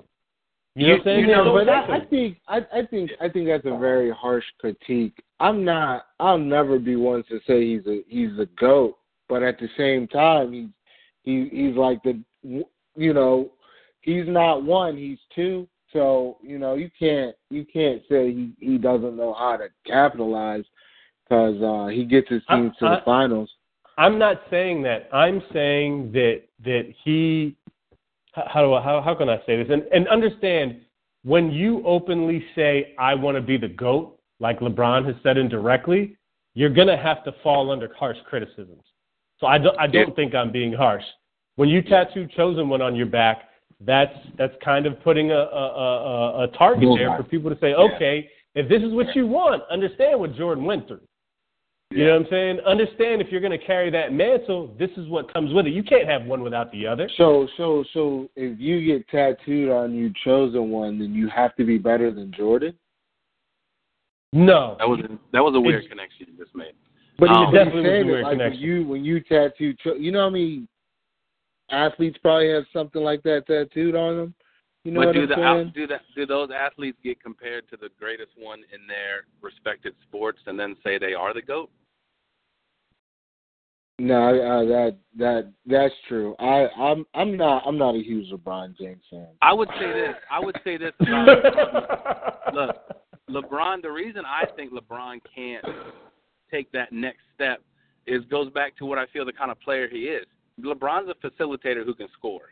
You 0.75 0.87
know 0.87 0.93
what 0.95 0.99
I'm 1.01 1.05
saying? 1.05 1.21
You 1.21 1.27
know, 1.27 1.53
but 1.53 1.65
take 1.65 1.69
I, 1.69 1.87
I 1.87 1.97
'em. 2.01 2.07
think 2.09 2.39
I, 2.49 2.57
I 2.81 2.87
think 2.87 3.11
I 3.21 3.29
think 3.29 3.47
that's 3.47 3.67
a 3.67 3.77
very 3.79 4.11
harsh 4.11 4.45
critique. 4.59 5.23
I'm 5.43 5.65
not. 5.65 6.07
I'll 6.21 6.39
never 6.39 6.79
be 6.79 6.95
one 6.95 7.25
to 7.29 7.41
say 7.49 7.67
he's 7.67 7.85
a 7.89 8.03
he's 8.07 8.39
a 8.39 8.47
goat, 8.59 8.97
but 9.29 9.43
at 9.43 9.59
the 9.59 9.69
same 9.77 10.07
time, 10.07 10.53
he's 10.53 10.69
he 11.25 11.49
he's 11.51 11.77
like 11.77 12.01
the 12.05 12.23
you 12.95 13.13
know 13.13 13.51
he's 14.03 14.29
not 14.29 14.63
one, 14.63 14.97
he's 14.97 15.19
two. 15.35 15.67
So 15.93 16.39
you 16.43 16.61
know 16.61 16.75
you 16.75 16.91
can't 16.97 17.35
you 17.51 17.67
can't 17.71 18.03
say 18.09 18.33
he 18.33 18.53
he 18.61 18.79
doesn't 18.79 19.17
know 19.17 19.35
how 19.35 19.57
to 19.57 19.67
capitalize 19.85 20.63
because 21.25 21.61
uh, 21.61 21.89
he 21.89 22.05
gets 22.05 22.29
his 22.29 22.43
I- 22.49 22.57
team 22.57 22.73
to 22.79 22.87
I- 22.87 22.97
the 22.97 23.03
finals. 23.05 23.51
I'm 23.99 24.19
not 24.19 24.43
saying 24.49 24.83
that. 24.85 25.09
I'm 25.13 25.43
saying 25.53 26.13
that 26.13 26.43
that 26.65 26.95
he. 27.05 27.57
How 28.33 28.63
do 28.63 28.73
I, 28.75 28.81
how 28.81 29.03
how 29.03 29.15
can 29.17 29.29
I 29.29 29.39
say 29.45 29.57
this? 29.61 29.67
And 29.71 29.83
and 29.93 30.07
understand 30.07 30.83
when 31.25 31.51
you 31.51 31.83
openly 31.85 32.45
say 32.55 32.95
I 32.97 33.17
want 33.17 33.37
to 33.37 33.43
be 33.43 33.57
the 33.59 33.69
goat, 33.69 34.21
like 34.43 34.59
LeBron 34.59 35.07
has 35.07 35.15
said 35.23 35.39
indirectly, 35.39 36.17
you're 36.55 36.75
gonna 36.75 37.01
have 37.01 37.25
to 37.25 37.33
fall 37.43 37.71
under 37.71 37.89
harsh 37.95 38.19
criticisms. 38.29 38.83
So 39.39 39.47
I 39.47 39.57
don't 39.57 39.79
I 39.79 39.87
don't 39.87 40.15
think 40.15 40.35
I'm 40.35 40.53
being 40.53 40.73
harsh. 40.73 41.05
When 41.57 41.69
you 41.69 41.81
tattoo 41.81 42.27
chosen 42.37 42.69
one 42.69 42.83
on 42.83 42.97
your 42.97 43.07
back, 43.07 43.45
that's 43.81 44.15
that's 44.37 44.55
kind 44.63 44.85
of 44.85 45.01
putting 45.03 45.31
a 45.31 45.35
a, 45.35 45.39
a, 45.39 46.43
a 46.45 46.49
target 46.59 46.89
there 46.99 47.17
for 47.17 47.23
people 47.23 47.51
to 47.51 47.59
say, 47.61 47.73
okay, 47.75 48.29
if 48.55 48.69
this 48.69 48.83
is 48.83 48.93
what 48.93 49.15
you 49.15 49.27
want, 49.27 49.63
understand 49.71 50.19
what 50.19 50.35
Jordan 50.35 50.65
went 50.65 50.89
through. 50.89 51.01
You 51.91 52.07
know 52.07 52.13
what 52.13 52.27
I'm 52.27 52.31
saying? 52.31 52.61
Understand 52.61 53.21
if 53.21 53.29
you're 53.31 53.43
going 53.43 53.59
to 53.59 53.67
carry 53.67 53.91
that 53.91 54.15
mantle, 54.15 54.75
this 54.79 54.89
is 54.97 55.09
what 55.09 55.31
comes 55.31 55.53
with 55.53 55.67
it. 55.67 55.75
You 55.75 55.83
can't 55.83 56.09
have 56.09 56.25
one 56.25 56.43
without 56.43 56.73
the 56.73 56.87
other. 56.87 57.09
So 57.19 57.47
so 57.59 57.85
so 57.93 58.29
if 58.35 58.59
you 58.59 58.85
get 58.85 59.07
tattooed 59.09 59.71
on 59.71 59.95
you 59.95 60.11
chosen 60.25 60.71
one, 60.71 60.99
then 60.99 61.13
you 61.13 61.29
have 61.29 61.55
to 61.57 61.65
be 61.65 61.77
better 61.77 62.11
than 62.11 62.33
Jordan. 62.33 62.75
No, 64.33 64.77
That 64.79 64.89
was 64.89 65.01
a, 65.01 65.19
that 65.33 65.43
was 65.45 65.55
a 65.55 65.61
weird 65.61 65.85
It's- 65.85 65.91
connection 65.91 66.27
you 66.31 66.43
just 66.45 66.55
made. 66.55 66.73
But 67.19 67.29
Um, 67.29 67.47
he 67.47 67.53
definitely 67.53 67.81
was 67.83 67.89
saying 67.91 67.97
a 67.97 68.01
it 68.01 68.07
weird 68.07 68.23
like 68.23 68.31
when 68.31 68.39
connection. 68.39 68.63
you 68.63 68.85
when 68.87 69.05
you 69.05 69.21
tattoo, 69.21 69.75
you 69.99 70.11
know 70.13 70.21
what 70.21 70.27
I 70.27 70.31
mean. 70.31 70.69
athletes 71.71 72.19
probably 72.19 72.51
have 72.51 72.65
something 72.73 73.03
like 73.03 73.23
that 73.23 73.47
tattooed 73.47 73.95
on 73.95 74.17
them. 74.17 74.35
You 74.85 74.93
know 74.93 75.01
but 75.01 75.07
what 75.09 75.15
do 75.15 75.23
I'm 75.23 75.29
the 75.29 75.35
saying? 75.37 75.73
do 75.75 75.87
that 75.87 76.01
do 76.17 76.27
those 76.27 76.51
athletes 76.51 76.99
get 77.05 77.23
compared 77.23 77.69
to 77.71 77.77
the 77.77 77.89
greatest 78.01 78.33
one 78.37 78.61
in 78.75 78.87
their 78.89 79.27
respected 79.43 79.95
sports 80.03 80.41
and 80.47 80.59
then 80.59 80.77
say 80.83 80.99
they 80.99 81.15
are 81.15 81.33
the 81.33 81.43
goat? 81.43 81.71
No, 83.99 84.29
uh, 84.29 84.65
that 84.65 84.97
that 85.19 85.53
that's 85.67 85.95
true. 86.09 86.35
I 86.41 86.67
I'm 86.77 87.07
I'm 87.15 87.37
not 87.37 87.63
I'm 87.67 87.79
not 87.79 87.95
a 87.95 88.03
huge 88.03 88.33
LeBron 88.33 88.77
James 88.77 89.03
fan. 89.11 89.29
I 89.43 89.53
would 89.53 89.69
say 89.79 89.93
this. 89.93 90.17
I 90.31 90.41
would 90.41 90.57
say 90.65 90.77
this 90.79 90.93
about 90.99 91.29
LeBron. 91.29 92.55
Look, 92.55 92.77
LeBron. 93.31 93.83
The 93.83 93.91
reason 93.91 94.23
I 94.27 94.45
think 94.57 94.73
LeBron 94.73 95.21
can't 95.35 95.65
take 96.51 96.71
that 96.73 96.93
next 96.93 97.21
step 97.35 97.63
is 98.07 98.25
goes 98.27 98.51
back 98.51 98.77
to 98.79 98.87
what 98.87 98.99
I 98.99 99.07
feel 99.13 99.25
the 99.25 99.33
kind 99.33 99.51
of 99.51 99.61
player 99.61 99.89
he 99.89 100.05
is. 100.05 100.27
LeBron's 100.61 101.11
a 101.11 101.27
facilitator 101.27 101.85
who 101.85 101.95
can 101.95 102.09
score. 102.13 102.51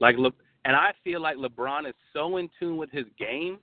Like 0.00 0.16
Le, 0.16 0.30
and 0.64 0.74
I 0.74 0.92
feel 1.02 1.20
like 1.20 1.36
LeBron 1.36 1.88
is 1.88 1.94
so 2.12 2.36
in 2.38 2.48
tune 2.58 2.76
with 2.76 2.90
his 2.90 3.04
game 3.18 3.58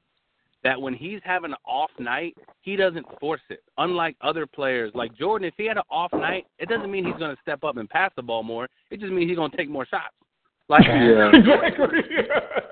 that 0.63 0.79
when 0.79 0.93
he's 0.93 1.19
having 1.23 1.51
an 1.51 1.57
off 1.65 1.89
night, 1.99 2.37
he 2.61 2.75
doesn't 2.75 3.05
force 3.19 3.41
it. 3.49 3.63
Unlike 3.77 4.15
other 4.21 4.45
players 4.45 4.91
like 4.93 5.15
Jordan, 5.17 5.47
if 5.47 5.55
he 5.57 5.65
had 5.65 5.77
an 5.77 5.83
off 5.89 6.13
night, 6.13 6.45
it 6.59 6.69
doesn't 6.69 6.91
mean 6.91 7.05
he's 7.05 7.15
going 7.15 7.35
to 7.35 7.41
step 7.41 7.63
up 7.63 7.77
and 7.77 7.89
pass 7.89 8.11
the 8.15 8.21
ball 8.21 8.43
more. 8.43 8.67
It 8.91 8.99
just 8.99 9.11
means 9.11 9.27
he's 9.27 9.37
going 9.37 9.49
to 9.49 9.57
take 9.57 9.69
more 9.69 9.87
shots. 9.87 10.13
Like 10.71 10.86
Yeah. 10.88 11.29
exactly. 11.34 11.99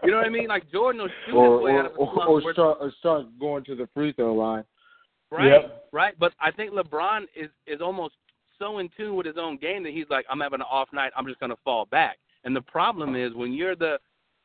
you 0.03 0.11
know 0.11 0.17
what 0.17 0.25
I 0.25 0.29
mean? 0.29 0.47
Like 0.47 0.71
Jordan 0.71 1.01
will 1.01 1.09
shoot 1.25 1.35
Or 1.35 1.59
his 1.59 1.65
way 1.65 1.71
or, 1.71 1.79
out 1.79 1.85
of 1.87 1.91
a 1.91 1.95
or, 1.95 2.13
slump 2.13 2.29
or 2.29 2.53
start 2.53 2.77
or 2.79 2.93
start 2.99 3.25
going 3.39 3.63
to 3.65 3.75
the 3.75 3.89
free 3.93 4.13
throw 4.13 4.33
line. 4.33 4.63
Right, 5.31 5.47
Yep. 5.47 5.89
right. 5.91 6.13
But 6.17 6.33
I 6.39 6.49
think 6.51 6.71
LeBron 6.71 7.23
is 7.35 7.49
is 7.67 7.81
almost 7.81 8.15
so 8.57 8.79
in 8.79 8.89
tune 8.97 9.15
with 9.15 9.25
his 9.25 9.37
own 9.37 9.57
game 9.57 9.83
that 9.83 9.93
he's 9.93 10.05
like, 10.09 10.25
I'm 10.29 10.39
having 10.39 10.61
an 10.61 10.65
off 10.69 10.89
night. 10.93 11.11
I'm 11.15 11.25
just 11.27 11.39
going 11.39 11.49
to 11.51 11.57
fall 11.63 11.85
back. 11.85 12.17
And 12.45 12.55
the 12.55 12.61
problem 12.61 13.15
is 13.15 13.33
when 13.33 13.53
you're 13.53 13.75
the 13.75 13.99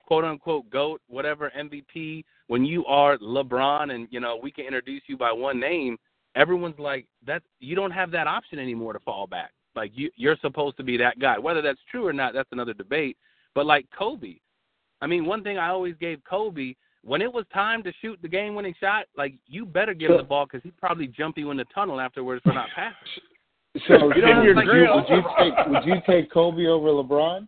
quote 0.04 0.24
unquote 0.24 0.68
goat, 0.70 1.00
whatever 1.06 1.50
MVP, 1.56 2.24
when 2.48 2.64
you 2.64 2.84
are 2.86 3.16
LeBron, 3.18 3.94
and 3.94 4.08
you 4.10 4.18
know 4.20 4.38
we 4.42 4.50
can 4.50 4.64
introduce 4.64 5.02
you 5.06 5.16
by 5.16 5.30
one 5.32 5.60
name, 5.60 5.96
everyone's 6.34 6.78
like, 6.78 7.06
that 7.24 7.42
you 7.60 7.76
don't 7.76 7.92
have 7.92 8.10
that 8.10 8.26
option 8.26 8.58
anymore 8.58 8.92
to 8.92 9.00
fall 9.00 9.26
back. 9.28 9.52
Like 9.76 9.92
you, 9.94 10.10
you're 10.16 10.36
supposed 10.42 10.76
to 10.78 10.82
be 10.82 10.96
that 10.98 11.18
guy. 11.20 11.38
Whether 11.38 11.62
that's 11.62 11.80
true 11.90 12.06
or 12.06 12.12
not, 12.12 12.34
that's 12.34 12.50
another 12.52 12.74
debate. 12.74 13.16
But 13.54 13.66
like 13.66 13.86
Kobe, 13.96 14.36
I 15.00 15.06
mean, 15.06 15.24
one 15.26 15.42
thing 15.42 15.58
I 15.58 15.68
always 15.68 15.94
gave 16.00 16.20
Kobe 16.28 16.74
when 17.02 17.20
it 17.20 17.32
was 17.32 17.44
time 17.52 17.82
to 17.82 17.92
shoot 18.00 18.18
the 18.22 18.28
game-winning 18.28 18.74
shot, 18.80 19.04
like 19.16 19.34
you 19.46 19.66
better 19.66 19.92
give 19.94 20.10
him 20.10 20.16
the 20.16 20.22
ball 20.22 20.46
because 20.46 20.62
he'd 20.62 20.76
probably 20.78 21.06
jump 21.06 21.36
you 21.36 21.50
in 21.50 21.56
the 21.56 21.66
tunnel 21.74 22.00
afterwards 22.00 22.42
for 22.42 22.52
not 22.54 22.68
passing. 22.74 22.96
So 23.88 24.14
You 24.14 24.22
know, 24.22 24.42
would, 24.42 24.56
like- 24.56 24.66
you, 24.66 24.86
would 24.94 25.08
you 25.08 25.22
take 25.38 25.66
would 25.66 25.84
you 25.84 25.94
take 26.06 26.30
Kobe 26.32 26.66
over 26.66 26.88
LeBron? 26.88 27.46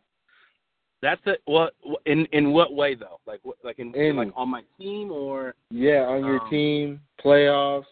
That's 1.03 1.21
it. 1.27 1.41
well. 1.47 1.71
in 2.07 2.27
in 2.33 2.53
what 2.53 2.73
way 2.75 2.95
though? 2.95 3.21
Like 3.27 3.41
what, 3.45 3.57
like 3.63 3.79
in, 3.79 3.95
In- 3.95 4.17
like 4.17 4.33
on 4.35 4.49
my 4.51 4.63
team 4.79 5.13
or 5.13 5.55
Yeah, 5.71 6.03
on 6.07 6.25
your 6.25 6.41
Um, 6.43 6.51
team, 6.51 7.01
playoffs. 7.25 7.85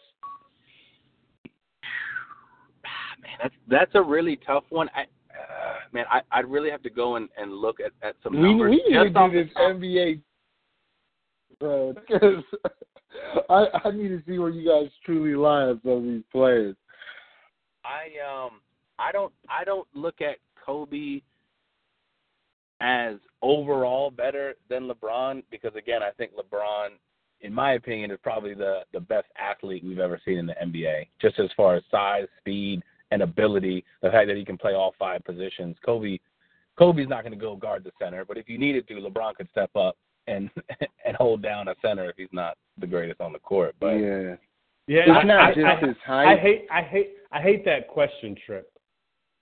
man, 3.21 3.37
that's 3.41 3.55
that's 3.67 3.91
a 3.95 4.01
really 4.01 4.35
tough 4.45 4.63
one. 4.69 4.89
I 4.95 5.05
man, 5.91 6.05
I 6.11 6.21
I'd 6.31 6.45
really 6.49 6.69
have 6.69 6.83
to 6.83 6.89
go 6.89 7.15
and 7.15 7.29
and 7.37 7.53
look 7.53 7.79
at 7.79 7.91
at 8.07 8.15
some 8.23 8.33
We 8.33 8.41
numbers. 8.41 8.69
we 8.71 8.75
need 8.77 8.97
to 8.97 9.05
just 9.05 9.15
off 9.15 9.31
do 9.31 9.43
this 9.43 9.53
top. 9.53 9.71
NBA, 9.75 10.21
bro. 11.59 11.93
Because 11.93 12.43
I 13.49 13.65
I 13.85 13.91
need 13.91 14.09
to 14.09 14.21
see 14.27 14.37
where 14.39 14.49
you 14.49 14.67
guys 14.67 14.91
truly 15.05 15.35
lie 15.35 15.63
on 15.63 15.81
some 15.83 15.91
of 15.91 16.03
these 16.03 16.23
players. 16.31 16.75
I 17.83 18.05
um 18.27 18.61
I 18.99 19.11
don't 19.11 19.33
I 19.49 19.63
don't 19.63 19.87
look 19.93 20.21
at 20.21 20.37
Kobe 20.63 21.21
as 22.81 23.15
overall 23.41 24.11
better 24.11 24.55
than 24.69 24.89
LeBron 24.89 25.43
because 25.49 25.73
again 25.75 26.01
I 26.03 26.11
think 26.11 26.31
LeBron 26.35 26.89
in 27.41 27.53
my 27.53 27.73
opinion 27.73 28.11
is 28.11 28.19
probably 28.21 28.53
the 28.53 28.81
the 28.91 28.99
best 28.99 29.27
athlete 29.37 29.83
we've 29.83 29.99
ever 29.99 30.19
seen 30.25 30.37
in 30.37 30.45
the 30.47 30.55
NBA 30.61 31.07
just 31.21 31.39
as 31.39 31.49
far 31.55 31.75
as 31.75 31.83
size, 31.89 32.27
speed 32.39 32.81
and 33.15 33.23
ability, 33.23 33.85
the 34.01 34.09
fact 34.09 34.27
that 34.27 34.35
he 34.35 34.43
can 34.43 34.57
play 34.57 34.73
all 34.73 34.93
five 34.99 35.23
positions. 35.23 35.77
Kobe 35.85 36.19
Kobe's 36.77 37.07
not 37.07 37.23
going 37.23 37.31
to 37.31 37.39
go 37.39 37.55
guard 37.55 37.85
the 37.85 37.91
center, 37.97 38.25
but 38.25 38.37
if 38.37 38.49
you 38.49 38.57
needed 38.57 38.85
to 38.89 38.95
LeBron 38.95 39.35
could 39.35 39.47
step 39.51 39.73
up 39.77 39.95
and 40.27 40.49
and 41.05 41.15
hold 41.15 41.41
down 41.41 41.69
a 41.69 41.75
center 41.81 42.09
if 42.09 42.17
he's 42.17 42.27
not 42.33 42.57
the 42.77 42.85
greatest 42.85 43.21
on 43.21 43.31
the 43.31 43.39
court. 43.39 43.73
But 43.79 43.93
yeah, 43.93 44.35
Yeah, 44.87 45.03
it's 45.07 45.11
I, 45.11 45.23
not 45.23 45.39
I, 45.39 45.53
just 45.53 45.65
I, 45.65 45.87
his 45.87 45.95
I 46.07 46.35
hate, 46.35 46.67
I 46.69 46.81
hate, 46.81 47.09
I 47.31 47.41
hate 47.41 47.63
that 47.63 47.87
question, 47.87 48.35
Trip. 48.45 48.69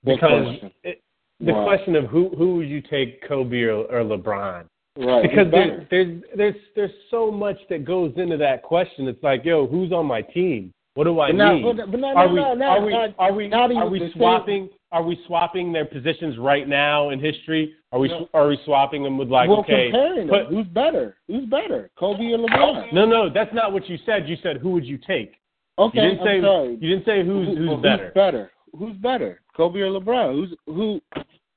Because 0.06 0.46
question? 0.46 0.72
it, 0.84 1.02
the 1.40 1.54
Why? 1.54 1.64
question 1.64 1.96
of 1.96 2.06
who 2.06 2.30
who 2.38 2.58
would 2.58 2.70
you 2.70 2.82
take, 2.82 3.28
Kobe 3.28 3.64
or, 3.64 3.86
or 3.86 4.04
LeBron? 4.04 4.66
right? 4.98 5.24
Because 5.24 5.50
there's, 5.50 5.88
there's 5.90 6.24
there's 6.38 6.56
there's 6.76 6.92
so 7.10 7.32
much 7.32 7.58
that 7.72 7.86
goes 7.86 8.14
into 8.18 8.38
that 8.38 8.62
question. 8.62 9.08
It's 9.08 9.24
like, 9.24 9.44
yo, 9.44 9.66
who's 9.66 9.92
on 9.92 10.06
my 10.06 10.22
team? 10.22 10.72
What 10.96 11.06
do 11.06 11.20
I 11.20 11.30
But 11.30 11.36
not- 11.38 11.56
need? 11.56 11.64
but- 11.78 11.92
but 11.92 12.00
not- 12.00 12.16
are 12.16 12.28
no, 12.28 12.34
we 12.34 12.40
no, 12.40 12.54
no, 12.54 12.66
are 12.68 12.82
we 12.86 12.92
not- 12.92 13.14
are 13.18 13.34
we 13.34 13.48
not 13.48 13.72
even 13.72 13.82
are 13.84 13.90
we 13.90 14.00
the 14.00 14.06
same- 14.10 14.14
swapping 14.14 14.70
are 14.92 15.02
we 15.02 15.16
swapping 15.26 15.72
their 15.74 15.86
positions 15.86 16.38
right 16.38 16.68
now 16.68 17.10
in 17.10 17.20
history? 17.20 17.74
Are 17.92 17.98
we 18.00 18.10
No. 18.10 18.30
are 18.36 18.48
we 18.48 18.58
swapping 18.58 19.02
them 19.02 19.18
with 19.18 19.30
like 19.30 19.50
well, 19.50 19.62
okay? 19.62 19.90
comparing 19.90 20.28
put- 20.28 20.46
them, 20.46 20.56
who's 20.56 20.68
better? 20.68 21.18
Who's 21.28 21.46
better, 21.46 21.90
Kobe 21.98 22.32
or 22.32 22.38
LeBron? 22.38 22.92
no, 22.94 23.06
no, 23.08 23.28
that's 23.30 23.52
not 23.54 23.74
what 23.74 23.90
you 23.90 23.98
said. 24.06 24.30
You 24.30 24.36
said 24.36 24.58
who 24.58 24.70
would 24.72 24.86
you 24.86 25.00
take? 25.00 25.40
Okay, 25.80 26.00
You 26.04 26.10
didn't 26.12 26.20
I'm 26.20 26.26
say 26.28 26.42
sorry. 26.42 26.70
you 26.74 26.90
didn't 26.90 27.06
say 27.06 27.24
who's 27.24 27.48
Who- 27.48 27.56
who's 27.56 27.68
well, 27.70 27.78
better. 27.78 28.04
Who's 28.06 28.14
better? 28.14 28.52
Who's 28.78 28.98
better, 28.98 29.42
Kobe 29.58 29.80
or 29.82 30.00
LeBron? 30.00 30.34
Who's 30.36 30.56
who? 30.68 31.02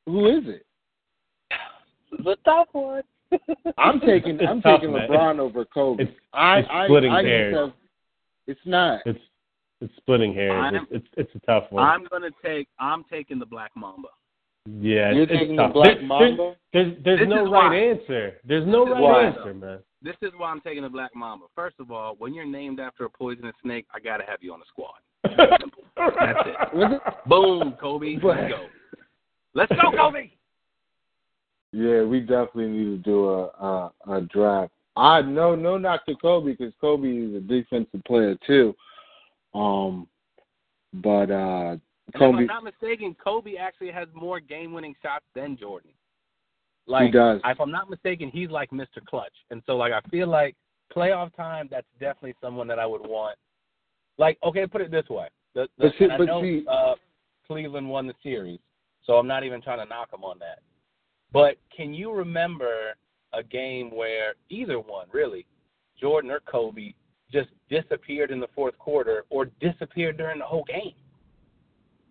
Who 0.06 0.26
is 0.28 0.48
it? 0.48 0.62
the 2.24 2.36
top 2.46 2.68
one. 2.72 3.02
I'm 3.76 4.00
taking 4.00 4.36
It's 4.40 4.48
I'm 4.48 4.62
tough, 4.62 4.80
taking 4.80 4.94
man. 4.94 5.08
LeBron 5.10 5.38
over 5.40 5.66
Kobe. 5.66 6.04
It's- 6.04 6.16
I 6.32 6.60
it's 6.60 6.68
I 6.70 6.86
splitting 6.86 7.10
I 7.12 7.20
just 7.22 7.28
hairs. 7.28 7.70
It's 8.46 8.60
not. 8.64 9.00
It's 9.06 9.18
it's 9.80 9.92
splitting 9.98 10.32
hairs. 10.34 10.52
I'm- 10.74 10.86
It's, 10.90 11.04
it's 11.16 11.30
it's 11.34 11.34
a 11.34 11.46
tough 11.46 11.70
one. 11.70 11.84
I'm 11.84 12.04
gonna 12.10 12.30
take 12.44 12.68
I'm 12.78 13.04
taking 13.10 13.38
the 13.38 13.46
Black 13.46 13.72
Mamba. 13.76 14.08
yeah, 14.66 15.12
You're 15.12 15.22
it's, 15.24 15.32
it's 15.32 15.40
taking 15.40 15.56
the 15.56 15.62
tough. 15.64 15.74
Black 15.74 15.98
There- 15.98 16.06
Mamba. 16.06 16.56
There's 16.72 16.96
there's 17.04 17.20
This 17.20 17.28
no 17.28 17.50
right 17.50 17.68
why. 17.70 17.76
answer. 17.76 18.40
There's 18.44 18.66
no 18.66 18.84
This 18.84 18.92
right 18.94 19.00
why. 19.02 19.24
answer, 19.26 19.54
man. 19.54 19.78
This 20.02 20.16
is 20.22 20.30
why 20.36 20.50
I'm 20.50 20.60
taking 20.60 20.82
the 20.82 20.88
Black 20.88 21.14
Mamba. 21.14 21.46
First 21.54 21.76
of 21.80 21.90
all, 21.90 22.14
when 22.18 22.32
you're 22.34 22.46
named 22.46 22.80
after 22.80 23.04
a 23.06 23.10
poisonous 23.10 23.54
snake, 23.62 23.86
I 23.94 23.98
gotta 24.00 24.24
have 24.26 24.38
you 24.40 24.52
on 24.52 24.60
the 24.60 24.66
squad. 24.68 24.94
That's 25.24 25.62
it. 25.64 25.72
It? 26.74 27.02
Boom, 27.26 27.74
Kobe. 27.80 28.18
Let's 28.22 28.50
go. 28.52 28.66
Let's 29.54 29.72
go, 29.72 29.90
Kobe. 29.96 30.30
Yeah, 31.72 32.04
we 32.04 32.20
definitely 32.20 32.68
need 32.68 32.84
to 32.84 32.96
do 32.98 33.28
a 33.28 33.42
a, 33.46 33.92
a 34.08 34.20
draft. 34.22 34.72
I 34.96 35.20
no 35.22 35.54
no 35.54 35.76
knock 35.76 36.06
to 36.06 36.14
Kobe 36.16 36.52
because 36.52 36.72
Kobe 36.80 37.08
is 37.08 37.34
a 37.34 37.40
defensive 37.40 38.02
player 38.04 38.36
too. 38.46 38.74
Um, 39.54 40.06
but 40.94 41.30
uh, 41.30 41.76
And 42.14 42.14
if 42.14 42.22
I'm 42.22 42.46
not 42.46 42.64
mistaken, 42.64 43.14
Kobe 43.22 43.56
actually 43.56 43.90
has 43.90 44.08
more 44.14 44.40
game-winning 44.40 44.94
shots 45.02 45.24
than 45.34 45.56
Jordan. 45.56 45.90
Like, 46.86 47.06
he 47.06 47.10
does. 47.12 47.40
if 47.44 47.60
I'm 47.60 47.70
not 47.70 47.90
mistaken, 47.90 48.30
he's 48.32 48.48
like 48.48 48.70
Mr. 48.70 49.04
Clutch, 49.06 49.32
and 49.50 49.62
so 49.66 49.76
like 49.76 49.92
I 49.92 50.00
feel 50.08 50.28
like 50.28 50.54
playoff 50.94 51.34
time, 51.34 51.68
that's 51.70 51.86
definitely 51.98 52.34
someone 52.40 52.68
that 52.68 52.78
I 52.78 52.86
would 52.86 53.00
want. 53.02 53.36
Like, 54.18 54.38
okay, 54.44 54.66
put 54.66 54.80
it 54.80 54.90
this 54.90 55.08
way: 55.10 55.26
the, 55.54 55.62
the, 55.78 55.88
But 55.88 55.92
see- 55.98 56.10
I 56.10 56.16
but 56.16 56.24
know 56.26 56.42
see- 56.42 56.64
uh, 56.70 56.94
Cleveland 57.46 57.88
won 57.88 58.06
the 58.06 58.14
series, 58.22 58.60
so 59.04 59.14
I'm 59.14 59.26
not 59.26 59.44
even 59.44 59.60
trying 59.60 59.78
to 59.78 59.84
knock 59.84 60.10
them 60.12 60.24
on 60.24 60.38
that. 60.38 60.60
But 61.32 61.56
can 61.76 61.92
you 61.92 62.12
remember 62.12 62.94
a 63.36 63.42
game 63.42 63.90
where 63.94 64.34
either 64.50 64.78
one, 64.80 65.06
really, 65.12 65.46
Jordan 66.00 66.30
or 66.30 66.40
Kobe, 66.40 66.92
just 67.32 67.48
disappeared 67.68 68.30
in 68.30 68.40
the 68.40 68.48
fourth 68.54 68.78
quarter 68.78 69.24
or 69.30 69.46
disappeared 69.60 70.16
during 70.16 70.38
the 70.38 70.44
whole 70.44 70.64
game? 70.64 70.94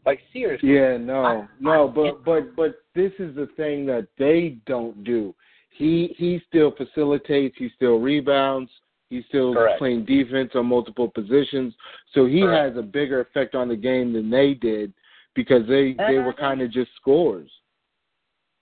Like 0.06 0.20
seriously. 0.32 0.70
Yeah, 0.76 0.98
no, 0.98 1.24
I- 1.24 1.48
no, 1.60 1.90
I- 1.90 1.92
but 1.92 2.24
but 2.24 2.56
but 2.56 2.76
this 2.94 3.12
is 3.20 3.36
the 3.36 3.48
thing 3.58 3.86
that 3.88 4.08
they 4.18 4.58
don't 4.68 5.04
do. 5.04 5.34
He 5.72 6.14
he 6.18 6.40
still 6.48 6.72
facilitates. 6.72 7.56
He 7.58 7.70
still 7.76 8.00
rebounds. 8.00 8.70
He's 9.10 9.26
still 9.28 9.54
Correct. 9.54 9.80
playing 9.80 10.06
defense 10.06 10.52
on 10.56 10.66
multiple 10.68 11.10
positions. 11.10 11.74
So 12.14 12.26
he 12.26 12.42
Correct. 12.42 12.76
has 12.76 12.78
a 12.84 12.86
bigger 12.86 13.20
effect 13.22 13.56
on 13.56 13.68
the 13.68 13.76
game 13.76 14.14
than 14.14 14.30
they 14.30 14.54
did 14.54 14.94
because 15.34 15.66
they 15.68 15.94
they 15.94 16.20
were 16.20 16.34
kind 16.34 16.62
of 16.62 16.72
just 16.72 16.92
scores. 16.96 17.50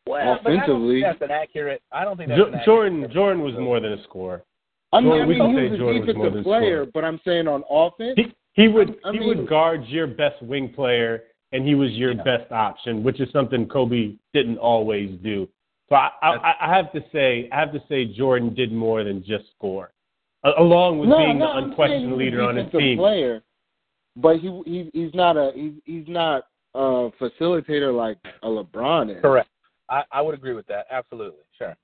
Well, 0.06 0.39
but 0.44 0.52
I 0.52 0.56
don't 0.56 0.63
offensively- 0.63 1.02
think 1.02 1.20
that's 1.20 1.22
an 1.22 1.32
accurate. 1.32 1.82
I 1.92 2.04
don't 2.04 2.18
think 2.18 2.30
that's 2.30 2.39
Jo- 2.39 2.48
an 2.48 2.56
accurate 2.56 2.66
Jordan 2.66 3.12
Jordan 3.12 3.44
was 3.44 3.56
more 3.56 3.80
than 3.80 3.94
a 3.94 4.04
scorer. 4.04 4.44
I 4.92 5.00
mean, 5.00 5.10
Jordan- 5.10 5.24
I 5.24 5.28
we 5.28 5.34
mean 5.36 5.42
can 5.42 5.50
he 5.52 5.56
say 5.56 5.63
was 5.63 5.74
a 5.74 5.78
Jordan 5.78 5.88
was 5.88 6.16
more 6.16 6.16
defensive 6.26 6.34
than 6.34 6.44
player, 6.44 6.76
scorer. 6.84 6.92
but 6.94 7.06
I'm 7.06 7.20
saying 7.26 7.48
on 7.48 7.63
offense, 7.70 8.13
He 8.18 8.34
he 8.54 8.68
would 8.68 9.00
I 9.06 9.12
he 9.13 9.20
would 9.26 9.48
guard 9.48 9.86
your 9.86 10.08
best 10.08 10.42
wing 10.44 10.70
player, 10.70 11.24
and 11.52 11.66
he 11.66 11.76
was 11.76 11.92
your 11.94 12.12
Yeah. 12.13 12.24
best 12.24 12.52
option, 12.52 13.02
which 13.04 13.20
is 13.20 13.32
something 13.32 13.68
Kobe 13.68 14.13
didn't 14.34 14.58
always 14.58 15.12
do. 15.22 15.48
So 15.89 15.96
I, 15.96 16.12
I 16.22 16.56
I 16.62 16.76
have 16.76 16.92
to 16.94 17.04
say 17.12 17.48
I 17.52 17.56
have 17.60 17.72
to 17.74 17.82
say 17.88 18.06
Jordan 18.06 18.54
did 18.54 18.72
more 18.72 19.04
than 19.04 19.24
just 19.24 19.50
score. 19.52 19.92
along 20.58 21.00
with 21.00 21.08
no, 21.08 21.18
being 21.18 21.39
no, 21.39 21.46
the 21.48 21.52
I'm 21.54 21.63
unquestioned 21.70 22.00
saying 22.02 22.10
he's 22.10 22.18
leader 22.18 22.42
a 22.42 22.48
on 22.48 22.56
his 22.58 22.66
defensive 22.66 22.80
team. 22.82 22.98
Player, 22.98 23.44
but 24.18 24.39
he, 24.39 24.62
he 24.66 24.89
he's 24.94 25.13
not 25.13 25.38
a 25.38 25.52
he's 25.56 25.74
he's 25.86 26.08
not 26.10 26.48
a 26.76 27.10
facilitator 27.22 27.96
like 27.96 28.18
a 28.44 28.48
LeBron 28.48 29.16
is. 29.16 29.22
Correct. 29.22 29.48
I, 29.93 30.03
I 30.12 30.21
would 30.21 30.34
agree 30.34 30.53
with 30.53 30.67
that. 30.67 30.86
Absolutely. 30.89 31.43
Sure. 31.58 31.75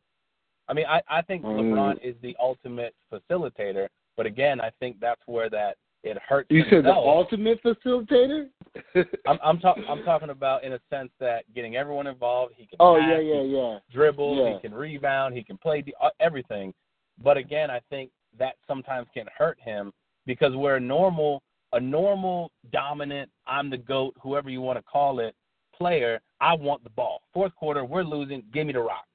I 0.68 0.74
mean, 0.74 0.86
I, 0.88 1.02
I 1.10 1.22
think 1.22 1.44
Um, 1.46 1.52
LeBron 1.52 1.98
is 2.04 2.16
the 2.22 2.36
ultimate 2.40 2.94
facilitator, 3.12 3.88
but 4.18 4.26
again, 4.26 4.62
I 4.62 4.70
think 4.80 5.00
that's 5.00 5.22
where 5.26 5.50
that 5.50 5.78
it 6.04 6.18
hurts. 6.28 6.50
You 6.50 6.64
said 6.70 6.86
the 6.86 6.94
ultimate 6.94 7.62
facilitator? 7.62 8.48
I'm 9.28 9.38
I'm, 9.44 9.60
talk, 9.60 9.78
I'm 9.90 10.04
talking 10.04 10.30
about 10.30 10.64
in 10.64 10.74
a 10.74 10.80
sense 10.90 11.12
that 11.20 11.44
getting 11.54 11.76
everyone 11.76 12.08
involved. 12.08 12.54
He 12.56 12.66
can 12.66 12.78
oh 12.80 12.98
pass, 13.00 13.10
yeah, 13.12 13.20
yeah, 13.20 13.42
yeah. 13.42 13.80
dribble, 13.92 14.38
Yeah. 14.38 14.54
he 14.54 14.60
can 14.60 14.74
rebound, 14.74 15.36
he 15.36 15.44
can 15.44 15.58
play 15.58 15.84
uh, 16.02 16.10
everything. 16.20 16.74
But 17.22 17.36
again, 17.38 17.70
I 17.70 17.82
think 17.90 18.12
that 18.38 18.56
sometimes 18.68 19.08
can 19.14 19.26
hurt 19.38 19.60
him 19.60 19.92
because 20.26 20.56
we're 20.56 20.78
a 20.78 20.80
normal, 20.80 21.44
a 21.74 21.80
normal 21.80 22.52
dominant. 22.72 23.30
I'm 23.46 23.70
the 23.70 23.78
goat, 23.78 24.14
whoever 24.22 24.50
you 24.50 24.62
want 24.62 24.78
to 24.80 24.84
call 24.84 25.20
it, 25.20 25.36
player. 25.80 26.22
I 26.42 26.54
want 26.56 26.84
the 26.84 26.90
ball. 26.92 27.22
Fourth 27.34 27.56
quarter, 27.56 27.84
we're 27.84 28.04
losing. 28.04 28.44
Give 28.54 28.68
me 28.68 28.74
the 28.74 28.80
rock. 28.80 29.06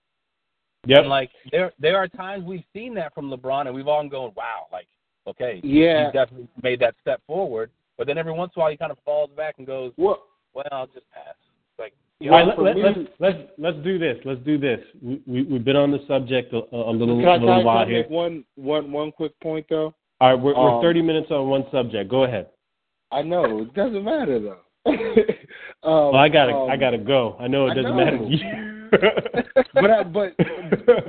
Yep. 0.86 0.98
And 1.00 1.08
like 1.08 1.30
there, 1.50 1.72
there 1.78 1.96
are 1.96 2.08
times 2.08 2.44
we've 2.44 2.64
seen 2.74 2.94
that 2.94 3.14
from 3.14 3.30
LeBron, 3.30 3.66
and 3.66 3.74
we've 3.74 3.88
all 3.88 4.06
going, 4.08 4.32
"Wow!" 4.36 4.66
Like, 4.72 4.86
okay, 5.26 5.60
Yeah. 5.64 6.06
he 6.06 6.12
definitely 6.12 6.48
made 6.62 6.80
that 6.80 6.94
step 7.00 7.22
forward. 7.26 7.70
But 7.96 8.06
then 8.06 8.18
every 8.18 8.32
once 8.32 8.52
in 8.56 8.60
a 8.60 8.62
while, 8.62 8.70
he 8.70 8.76
kind 8.76 8.92
of 8.92 8.98
falls 9.04 9.30
back 9.36 9.54
and 9.58 9.66
goes, 9.66 9.92
Well, 9.96 10.24
"Well, 10.52 10.66
I'll 10.72 10.86
just 10.88 11.10
pass." 11.10 11.34
Like, 11.78 11.94
All 12.22 12.28
right, 12.30 12.46
let, 12.46 12.56
for 12.56 12.62
let, 12.62 12.76
me- 12.76 12.82
let's 12.82 12.98
let's 13.18 13.38
let's 13.56 13.78
do 13.84 13.98
this. 13.98 14.18
Let's 14.24 14.40
do 14.44 14.58
this. 14.58 14.80
We, 15.00 15.22
we 15.26 15.42
we've 15.44 15.64
been 15.64 15.76
on 15.76 15.90
the 15.90 16.04
subject 16.06 16.52
a, 16.52 16.58
a 16.72 16.90
little 16.92 17.18
can 17.18 17.28
I, 17.28 17.36
a 17.36 17.38
can 17.38 17.48
I, 17.48 17.56
little 17.56 17.56
can 17.60 17.64
while 17.64 17.78
I 17.78 17.86
here. 17.86 18.02
make 18.02 18.10
one 18.10 18.44
one 18.56 18.92
one 18.92 19.10
quick 19.12 19.32
point 19.40 19.64
though? 19.70 19.94
All 20.20 20.34
right, 20.34 20.40
we're, 20.42 20.54
we're 20.54 20.76
um, 20.76 20.82
30 20.82 21.02
minutes 21.02 21.30
on 21.30 21.48
one 21.48 21.64
subject. 21.72 22.10
Go 22.10 22.24
ahead. 22.24 22.48
I 23.10 23.22
know 23.22 23.60
it 23.62 23.74
doesn't 23.74 24.04
matter 24.04 24.38
though. 24.38 24.58
um, 25.84 26.12
Well, 26.12 26.16
I 26.16 26.28
gotta 26.28 26.52
um, 26.52 26.70
I 26.70 26.76
gotta 26.76 26.98
go. 26.98 27.36
I 27.38 27.46
know 27.46 27.66
it 27.66 27.74
doesn't 27.74 27.96
know. 27.96 28.04
matter 28.04 28.18
to 28.18 28.24
you. 28.24 28.88
but 29.74 29.90
I, 29.90 30.02
but 30.02 30.36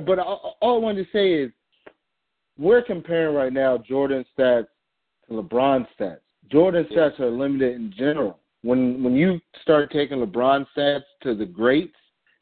but 0.06 0.18
all, 0.18 0.56
all 0.60 0.76
I 0.76 0.80
wanted 0.80 1.04
to 1.04 1.12
say 1.12 1.32
is 1.32 1.50
we're 2.58 2.82
comparing 2.82 3.34
right 3.34 3.52
now 3.52 3.78
Jordan 3.78 4.24
stats 4.36 4.66
to 5.28 5.34
LeBron 5.34 5.86
stats. 5.98 6.18
Jordan 6.50 6.86
stats 6.92 7.18
are 7.20 7.30
limited 7.30 7.74
in 7.74 7.92
general. 7.96 8.38
When 8.62 9.02
when 9.02 9.14
you 9.14 9.40
start 9.62 9.90
taking 9.92 10.18
LeBron 10.18 10.66
stats 10.76 11.04
to 11.22 11.34
the 11.34 11.46
greats, 11.46 11.96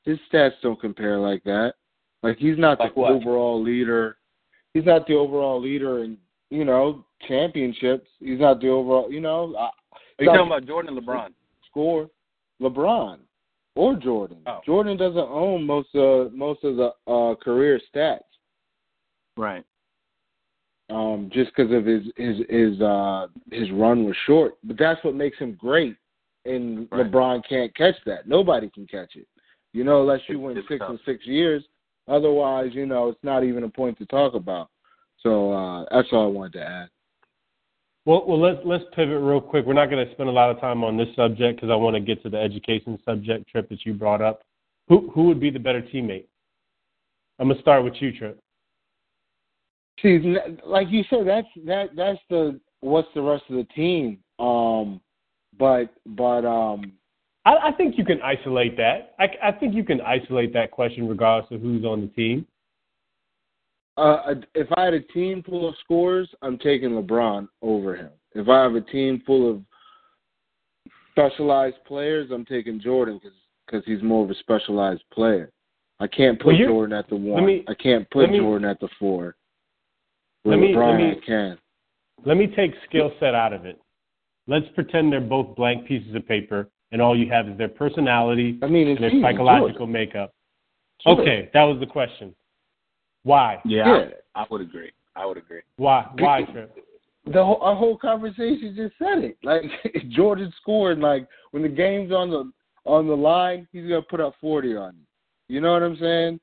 his 0.05 0.19
stats 0.33 0.53
don't 0.63 0.81
compare 0.81 1.19
like 1.19 1.43
that. 1.45 1.75
Like 2.23 2.39
he's 2.39 2.59
not 2.59 2.81
Like 2.81 2.95
the 2.95 3.01
what? 3.01 3.13
overall 3.13 3.63
leader. 3.63 4.17
He's 4.73 4.85
not 4.85 5.07
the 5.07 5.15
overall 5.15 5.61
leader 5.61 6.05
in 6.05 6.17
you 6.51 6.65
know 6.65 7.05
championships. 7.29 8.09
He's 8.19 8.41
not 8.41 8.61
the 8.61 8.69
overall. 8.69 9.11
You 9.13 9.21
know, 9.21 9.55
I, 9.59 9.65
are 9.65 9.71
you 10.21 10.27
talking 10.27 10.47
about 10.47 10.67
Jordan 10.67 10.97
and 10.97 11.07
LeBron? 11.07 11.31
score 11.75 12.09
LeBron 12.63 13.19
or 13.77 13.97
Jordan. 13.97 14.39
Oh. 14.47 14.61
Jordan 14.65 14.97
doesn't 14.97 15.19
own 15.19 15.65
most 15.67 15.95
of 15.95 16.33
most 16.33 16.63
of 16.65 16.77
the 16.77 16.93
uh, 17.11 17.35
career 17.37 17.81
stats, 17.95 18.21
Right. 19.37 19.65
um, 20.91 21.31
just 21.33 21.51
because 21.55 21.73
of 21.73 21.85
his 21.85 22.05
his 22.17 22.37
his 22.49 22.81
uh, 22.81 23.27
his 23.51 23.71
run 23.73 24.05
was 24.05 24.17
short. 24.27 24.55
But 24.65 24.79
that's 24.79 25.03
what 25.05 25.15
makes 25.15 25.39
him 25.39 25.55
great. 25.55 25.97
And 26.45 26.87
Right. 26.93 27.11
LeBron 27.11 27.43
can't 27.49 27.75
catch 27.75 27.97
that. 28.07 28.29
Nobody 28.29 28.69
can 28.71 28.87
catch 28.87 29.17
it. 29.17 29.27
You 29.73 29.83
know, 29.83 30.03
unless 30.03 30.21
you 30.29 30.39
win 30.39 30.57
It's 30.57 30.69
six 30.69 30.79
tough. 30.81 30.91
and 30.91 31.01
six 31.05 31.27
years. 31.27 31.65
Otherwise, 32.07 32.71
you 32.75 32.85
know, 32.87 33.09
it's 33.09 33.25
not 33.25 33.45
even 33.45 33.65
a 33.65 33.69
point 33.69 33.97
to 33.99 34.05
talk 34.07 34.35
about. 34.35 34.69
So 35.21 35.53
uh, 35.53 35.87
that's 35.91 36.09
all 36.13 36.25
I 36.25 36.31
wanted 36.31 36.53
to 36.55 36.69
add. 36.69 36.89
Well, 38.07 38.25
well, 38.27 38.39
let's 38.41 38.59
let's 38.65 38.85
pivot 38.95 39.21
real 39.21 39.41
quick. 39.41 39.65
We're 39.65 39.73
not 39.73 39.89
going 39.89 40.07
to 40.07 40.13
spend 40.13 40.29
a 40.29 40.33
lot 40.33 40.51
of 40.51 40.61
time 40.61 40.85
on 40.85 40.97
this 40.97 41.09
subject 41.17 41.57
because 41.57 41.71
I 41.71 41.77
want 41.77 41.95
to 41.95 42.01
get 42.01 42.23
to 42.23 42.31
the 42.31 42.39
education 42.39 42.99
subject, 43.05 43.49
Trip, 43.49 43.69
that 43.71 43.87
you 43.87 43.95
brought 43.95 44.21
up. 44.21 44.43
Who 44.89 45.11
who 45.15 45.25
would 45.25 45.41
be 45.41 45.51
the 45.51 45.59
better 45.59 45.81
teammate? 45.81 46.27
I'm 47.39 47.49
gonna 47.49 47.61
start 47.61 47.83
with 47.83 47.95
you, 48.01 48.13
Trip. 48.13 48.39
See, 50.03 50.37
like 50.65 50.89
you 50.91 51.05
said, 51.09 51.27
that's 51.27 51.49
that 51.65 51.97
that's 51.97 52.19
the 52.29 52.61
what's 52.81 53.09
the 53.15 53.23
rest 53.23 53.45
of 53.49 53.57
the 53.57 53.65
team. 53.75 54.19
Um, 54.39 55.01
but 55.59 55.95
but 56.05 56.45
um, 56.45 56.93
I, 57.45 57.69
I 57.69 57.73
think 57.73 57.97
you 57.97 58.05
can 58.05 58.21
isolate 58.23 58.77
that. 58.77 59.15
I, 59.19 59.29
I 59.43 59.53
think 59.53 59.75
you 59.75 59.85
can 59.85 60.01
isolate 60.01 60.53
that 60.53 60.71
question 60.71 61.09
regardless 61.09 61.51
of 61.53 61.61
who's 61.61 61.85
on 61.85 62.03
the 62.03 62.09
team. 62.09 62.47
Uh, 63.97 64.35
if 64.55 64.67
I 64.77 64.85
had 64.85 64.95
a 64.95 65.01
team 65.01 65.43
full 65.43 65.69
of 65.69 65.75
scorers, 65.83 66.29
I'm 66.43 66.59
taking 66.59 66.91
LeBron 66.91 67.49
over 67.63 67.95
him. 67.97 68.11
If 68.35 68.49
I 68.49 68.63
have 68.63 68.75
a 68.75 68.81
team 68.81 69.23
full 69.25 69.51
of 69.51 69.61
specialized 71.13 71.77
players, 71.87 72.31
I'm 72.33 72.45
taking 72.45 72.81
Jordan 72.81 73.21
because 73.67 73.85
he's 73.87 74.03
more 74.03 74.25
of 74.25 74.31
a 74.31 74.35
specialized 74.35 75.03
player. 75.13 75.51
I 76.01 76.09
can't 76.09 76.39
put 76.41 76.59
Well, 76.59 76.67
Jordan 76.67 76.99
at 76.99 77.09
the 77.09 77.17
one. 77.17 77.47
me- 77.47 77.65
I 77.69 77.75
can't 77.75 78.09
put 78.11 78.31
me- 78.31 78.39
Jordan 78.39 78.69
at 78.69 78.81
the 78.81 78.89
four. 78.99 79.37
Let 80.45 80.59
me- 80.59 80.75
LeBron, 80.75 80.91
let 80.91 80.97
me- 80.99 81.11
I 81.13 81.15
can. 81.25 81.59
Let 82.25 82.37
me 82.37 82.49
take 82.49 82.75
skill 82.85 83.13
set 83.21 83.35
out 83.35 83.53
of 83.53 83.65
it. 83.65 83.81
Let's 84.47 84.69
pretend 84.71 85.13
they're 85.13 85.21
both 85.21 85.55
blank 85.57 85.87
pieces 85.87 86.15
of 86.15 86.27
paper, 86.27 86.69
and 86.91 87.01
all 87.01 87.17
you 87.17 87.29
have 87.31 87.49
is 87.49 87.57
their 87.57 87.69
personality 87.69 88.59
I 88.61 88.67
mean, 88.67 88.89
and 88.89 88.99
their 88.99 89.11
psychological 89.23 89.87
makeup. 89.87 90.33
Jordan. 91.05 91.23
Okay, 91.23 91.51
that 91.53 91.63
was 91.63 91.79
the 91.81 91.87
question. 91.87 92.35
Why? 93.25 93.59
Yeah, 93.65 93.87
Yeah. 93.87 94.05
I, 94.35 94.43
I 94.43 94.47
would 94.51 94.61
agree. 94.61 94.93
I 95.17 95.27
would 95.27 95.37
agree. 95.37 95.61
Why? 95.77 96.07
Why, 96.19 96.43
Trip? 96.53 96.75
The 97.27 97.43
whole, 97.45 97.59
our 97.63 97.75
whole 97.75 97.97
conversation 97.97 98.75
just 98.77 98.95
said 98.99 99.25
it. 99.25 99.39
Like 99.43 99.63
Jordan 100.11 100.53
scored, 100.61 100.99
like 100.99 101.27
when 101.53 101.63
the 101.63 101.69
game's 101.69 102.13
on 102.13 102.31
the 102.31 102.53
on 102.85 103.07
the 103.07 103.17
line, 103.17 103.67
he's 103.73 103.85
gonna 103.85 104.03
put 104.03 104.21
up 104.21 104.35
forty 104.41 104.77
on 104.77 104.95
you. 104.97 105.55
You 105.57 105.61
know 105.63 105.73
what 105.73 105.83
I'm 105.83 105.97
saying? 105.97 106.39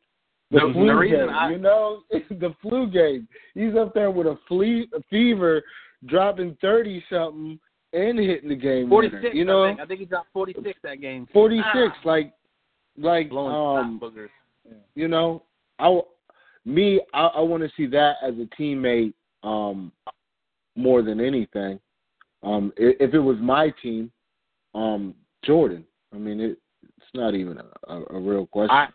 The, 0.49 0.59
The- 0.59 0.67
the 0.67 0.73
flu 0.73 0.97
reason 0.97 1.19
game, 1.27 1.29
I- 1.29 1.49
you 1.51 1.57
know, 1.59 2.01
the 2.11 2.55
flu 2.61 2.89
game. 2.89 3.27
He's 3.53 3.75
up 3.75 3.93
there 3.93 4.09
with 4.09 4.25
a 4.27 4.37
flea 4.47 4.87
a 4.95 5.01
fever, 5.09 5.61
dropping 6.07 6.57
thirty 6.61 7.03
something 7.11 7.59
and 7.93 8.17
hitting 8.17 8.49
the 8.49 8.55
game. 8.55 8.89
Forty 8.89 9.09
winner, 9.09 9.21
six. 9.21 9.35
You 9.35 9.45
know, 9.45 9.63
I 9.65 9.67
think. 9.69 9.79
I 9.81 9.85
think 9.85 9.99
he 9.99 10.05
dropped 10.07 10.29
forty 10.33 10.55
six 10.63 10.79
that 10.83 10.99
game. 10.99 11.27
forty 11.31 11.57
six. 11.75 11.93
Ah. 11.97 12.07
Like, 12.07 12.33
like 12.97 13.29
Blowing 13.29 13.53
um, 13.85 13.99
snot 13.99 14.29
you 14.95 15.07
know, 15.07 15.43
I 15.79 15.83
w- 15.85 16.03
me 16.65 17.01
I, 17.13 17.27
I 17.27 17.39
want 17.41 17.63
to 17.63 17.69
see 17.75 17.87
that 17.87 18.15
as 18.23 18.33
a 18.35 18.47
teammate 18.61 19.13
um 19.43 19.91
more 20.75 21.01
than 21.01 21.19
anything. 21.19 21.79
Um, 22.43 22.71
i- 22.79 22.95
if 22.99 23.13
it 23.13 23.19
was 23.19 23.37
my 23.39 23.73
team, 23.83 24.11
um, 24.73 25.13
Jordan. 25.43 25.85
I 26.13 26.17
mean, 26.17 26.39
it, 26.39 26.57
it's 26.83 27.07
not 27.13 27.35
even 27.35 27.57
a, 27.59 27.93
a, 27.93 28.03
a 28.15 28.19
real 28.19 28.45
question. 28.47 28.75
I 28.75 28.87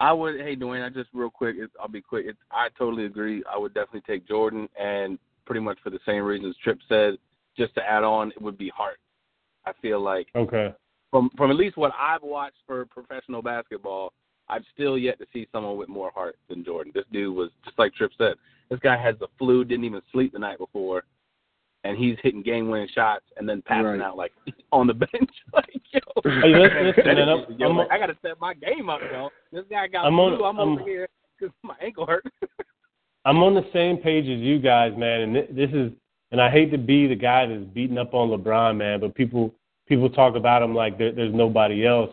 I 0.00 0.12
would. 0.12 0.40
Hey, 0.40 0.54
Duane. 0.54 0.82
I 0.82 0.88
just 0.88 1.08
real 1.12 1.30
quick. 1.30 1.56
It, 1.58 1.70
I'll 1.80 1.88
be 1.88 2.00
quick. 2.00 2.26
It, 2.26 2.36
I 2.50 2.68
totally 2.76 3.04
agree. 3.04 3.42
I 3.52 3.56
would 3.58 3.74
definitely 3.74 4.02
take 4.06 4.26
Jordan, 4.26 4.68
and 4.80 5.18
pretty 5.46 5.60
much 5.60 5.78
for 5.84 5.90
the 5.90 6.00
same 6.06 6.24
reasons 6.24 6.56
Trip 6.62 6.78
said. 6.88 7.16
Just 7.56 7.74
to 7.76 7.82
add 7.88 8.02
on, 8.02 8.30
it 8.32 8.42
would 8.42 8.58
be 8.58 8.70
heart. 8.70 8.98
I 9.66 9.72
feel 9.80 10.00
like 10.00 10.26
Okay. 10.34 10.74
from 11.10 11.30
from 11.36 11.50
at 11.50 11.56
least 11.56 11.76
what 11.76 11.92
I've 11.98 12.22
watched 12.22 12.58
for 12.66 12.84
professional 12.86 13.42
basketball, 13.42 14.12
I've 14.48 14.64
still 14.74 14.98
yet 14.98 15.18
to 15.18 15.26
see 15.32 15.46
someone 15.52 15.76
with 15.76 15.88
more 15.88 16.10
heart 16.10 16.36
than 16.48 16.64
Jordan. 16.64 16.92
This 16.94 17.04
dude 17.12 17.34
was 17.34 17.50
just 17.64 17.78
like 17.78 17.94
Trip 17.94 18.10
said. 18.18 18.34
This 18.70 18.78
guy 18.80 18.96
has 19.00 19.14
the 19.18 19.28
flu, 19.38 19.64
didn't 19.64 19.84
even 19.84 20.02
sleep 20.12 20.32
the 20.32 20.38
night 20.38 20.58
before, 20.58 21.04
and 21.84 21.96
he's 21.96 22.16
hitting 22.22 22.42
game 22.42 22.68
winning 22.68 22.88
shots 22.94 23.24
and 23.36 23.48
then 23.48 23.62
passing 23.62 23.84
Right. 23.84 24.00
out 24.00 24.16
like 24.16 24.32
on 24.72 24.86
the 24.86 24.94
bench. 24.94 25.30
like 25.52 25.68
yo, 25.92 26.00
Hey, 26.24 26.54
listen, 26.54 26.86
listen, 26.86 27.04
man, 27.06 27.28
I'm- 27.28 27.44
yo, 27.58 27.66
I'm- 27.68 27.76
like, 27.76 27.90
I 27.90 27.98
got 27.98 28.06
to 28.06 28.16
set 28.22 28.40
my 28.40 28.54
game 28.54 28.88
up, 28.90 29.00
yo. 29.12 29.30
This 29.52 29.64
guy 29.70 29.86
got 29.88 30.06
I'm 30.06 30.18
on- 30.20 30.34
I'm, 30.34 30.58
I'm- 30.58 30.68
over 30.78 30.82
here 30.82 31.08
because 31.38 31.54
my 31.62 31.74
ankle 31.82 32.06
hurt. 32.06 32.24
I'm 33.26 33.38
on 33.42 33.54
the 33.54 33.64
same 33.72 33.96
page 33.98 34.24
as 34.26 34.40
you 34.40 34.58
guys, 34.58 34.92
man. 34.96 35.20
And 35.20 35.34
this 35.56 35.70
is, 35.72 35.90
and 36.30 36.40
I 36.42 36.50
hate 36.50 36.70
to 36.72 36.78
be 36.78 37.06
the 37.06 37.14
guy 37.14 37.46
that's 37.46 37.64
beating 37.72 37.96
up 37.96 38.12
on 38.12 38.28
LeBron, 38.28 38.76
man. 38.76 39.00
But 39.00 39.14
people, 39.14 39.54
people 39.86 40.10
talk 40.10 40.36
about 40.36 40.62
him 40.62 40.74
like 40.74 40.98
there, 40.98 41.12
there's 41.12 41.32
nobody 41.34 41.86
else. 41.86 42.10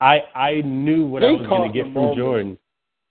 I, 0.00 0.20
I 0.34 0.60
knew 0.62 1.06
what 1.06 1.22
I 1.22 1.30
was 1.32 1.46
going 1.46 1.70
to 1.72 1.76
get 1.76 1.84
from 1.92 1.94
moment. 2.02 2.18
Jordan. 2.18 2.58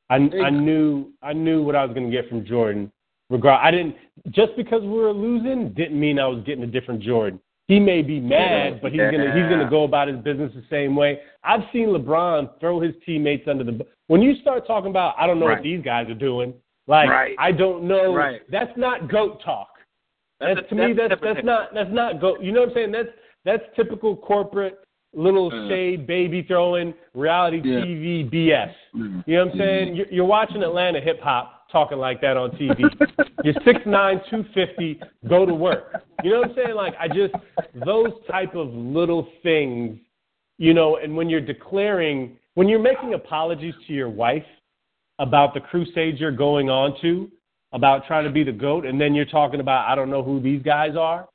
I, 0.09 0.19
They- 0.27 0.41
I 0.41 0.49
knew, 0.49 1.11
I 1.21 1.33
knew 1.33 1.61
what 1.63 1.75
I 1.75 1.85
was 1.85 1.93
going 1.93 2.09
to 2.09 2.15
get 2.15 2.29
from 2.29 2.45
Jordan. 2.45 2.91
Regard, 3.29 3.59
I 3.63 3.69
didn't 3.69 3.95
just 4.31 4.55
because 4.57 4.81
we 4.81 4.89
were 4.89 5.13
losing 5.13 5.71
didn't 5.75 5.99
mean 5.99 6.17
I 6.17 6.25
was 6.25 6.43
getting 6.45 6.63
a 6.63 6.67
different 6.67 7.03
Jordan. 7.03 7.39
He 7.67 7.79
may 7.79 8.01
be 8.01 8.19
mad, 8.19 8.81
but 8.81 8.91
he's 8.91 9.01
gonna 9.01 9.31
he's 9.35 9.47
gonna 9.47 9.69
go 9.69 9.83
about 9.83 10.07
his 10.07 10.17
business 10.21 10.51
the 10.55 10.63
same 10.71 10.95
way. 10.95 11.19
I've 11.43 11.61
seen 11.71 11.89
LeBron 11.89 12.59
throw 12.59 12.79
his 12.79 12.95
teammates 13.05 13.47
under 13.47 13.63
the. 13.63 13.85
When 14.07 14.23
you 14.23 14.33
start 14.41 14.65
talking 14.65 14.89
about, 14.89 15.13
I 15.19 15.27
don't 15.27 15.39
know 15.39 15.45
Right. 15.45 15.57
what 15.59 15.63
these 15.63 15.83
guys 15.83 16.09
are 16.09 16.15
doing. 16.15 16.55
Like 16.87 17.07
Right. 17.07 17.35
I 17.37 17.51
don't 17.51 17.83
know. 17.83 18.15
Right. 18.15 18.41
That's 18.49 18.75
not 18.75 19.11
goat 19.11 19.43
talk. 19.45 19.69
That's 20.39 20.55
That's, 20.55 20.69
to 20.69 20.73
me. 20.75 20.93
that's 20.93 21.09
That's 21.09 21.21
that's 21.21 21.45
not 21.45 21.71
that's 21.75 21.91
not 21.93 22.19
goat. 22.19 22.41
You 22.41 22.51
know 22.51 22.61
what 22.61 22.69
I'm 22.69 22.75
saying? 22.75 22.91
That's 22.91 23.09
that's 23.45 23.63
typical 23.75 24.15
corporate 24.17 24.79
little 25.13 25.49
shade 25.69 26.05
baby 26.05 26.43
throwing 26.43 26.93
reality 27.13 27.61
Yeah. 27.63 27.79
TV 27.79 28.29
BS. 28.31 28.73
You 28.93 29.01
know 29.01 29.45
what 29.45 29.53
I'm 29.53 29.57
saying? 29.57 29.87
Mm-hmm. 29.87 29.95
You're, 29.95 30.07
you're 30.11 30.25
watching 30.25 30.61
Atlanta 30.63 30.99
hip 31.01 31.19
hop. 31.21 31.67
talking 31.71 31.97
like 31.97 32.19
that 32.21 32.35
on 32.35 32.49
TV. 32.51 32.79
You're 33.43 33.53
six 33.63 33.79
nine, 33.85 34.19
two 34.29 34.43
fifty. 34.55 34.99
Go 35.27 35.45
to 35.45 35.53
work. 35.53 36.03
You 36.23 36.31
know 36.31 36.39
what 36.39 36.49
I'm 36.49 36.55
saying? 36.55 36.75
Like 36.75 36.93
I 36.99 37.07
just 37.07 37.33
those 37.85 38.11
type 38.29 38.55
of 38.55 38.67
little 38.73 39.27
things, 39.43 39.97
you 40.57 40.73
know. 40.73 40.97
And 40.97 41.15
when 41.15 41.29
you're 41.29 41.39
declaring, 41.41 42.37
when 42.55 42.67
you're 42.67 42.79
making 42.79 43.13
apologies 43.13 43.75
to 43.87 43.93
your 43.93 44.09
wife 44.09 44.43
about 45.19 45.53
the 45.53 45.59
crusade 45.59 46.17
you're 46.17 46.31
going 46.31 46.69
on 46.69 46.99
to, 47.01 47.29
about 47.71 48.07
trying 48.07 48.25
to 48.25 48.31
be 48.31 48.43
the 48.43 48.51
goat, 48.51 48.85
and 48.85 48.99
then 48.99 49.13
you're 49.13 49.25
talking 49.25 49.59
about 49.59 49.87
I 49.87 49.93
don't 49.95 50.09
know 50.09 50.23
who 50.23 50.39
these 50.41 50.61
guys 50.63 50.95
are, 50.97 51.27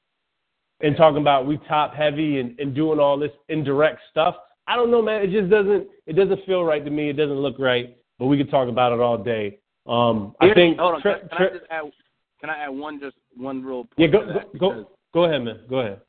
and 0.80 0.96
talking 0.96 1.20
about 1.20 1.46
we 1.46 1.56
top 1.68 1.94
heavy 1.94 2.40
and, 2.40 2.58
and 2.58 2.74
doing 2.74 2.98
all 2.98 3.18
this 3.18 3.30
indirect 3.48 4.00
stuff. 4.10 4.36
I 4.66 4.76
don't 4.76 4.90
know, 4.90 5.02
man. 5.02 5.22
It 5.22 5.30
just 5.30 5.50
doesn't. 5.50 5.86
It 6.06 6.14
doesn't 6.14 6.44
feel 6.46 6.64
right 6.64 6.84
to 6.84 6.90
me. 6.90 7.10
It 7.10 7.14
doesn't 7.14 7.36
look 7.38 7.58
right. 7.58 7.96
But 8.18 8.26
we 8.26 8.36
could 8.38 8.50
talk 8.50 8.68
about 8.68 8.92
it 8.92 9.00
all 9.00 9.18
day. 9.18 9.58
Um, 9.86 10.34
I 10.40 10.46
Here- 10.46 10.54
think. 10.54 10.78
Hold 10.78 10.94
on. 10.96 11.02
Tre- 11.02 11.20
can, 11.20 11.28
Tre- 11.36 11.46
I 11.46 11.50
just 11.50 11.64
add? 11.70 11.84
Can 12.40 12.50
I 12.50 12.58
add 12.64 12.68
one 12.68 13.00
just 13.00 13.16
one 13.36 13.62
real 13.62 13.84
point 13.84 13.92
yeah, 13.98 14.06
go 14.06 14.26
go 14.26 14.58
go, 14.58 14.90
go 15.12 15.24
ahead, 15.24 15.42
man. 15.42 15.60
Go 15.68 15.80
ahead. 15.80 16.00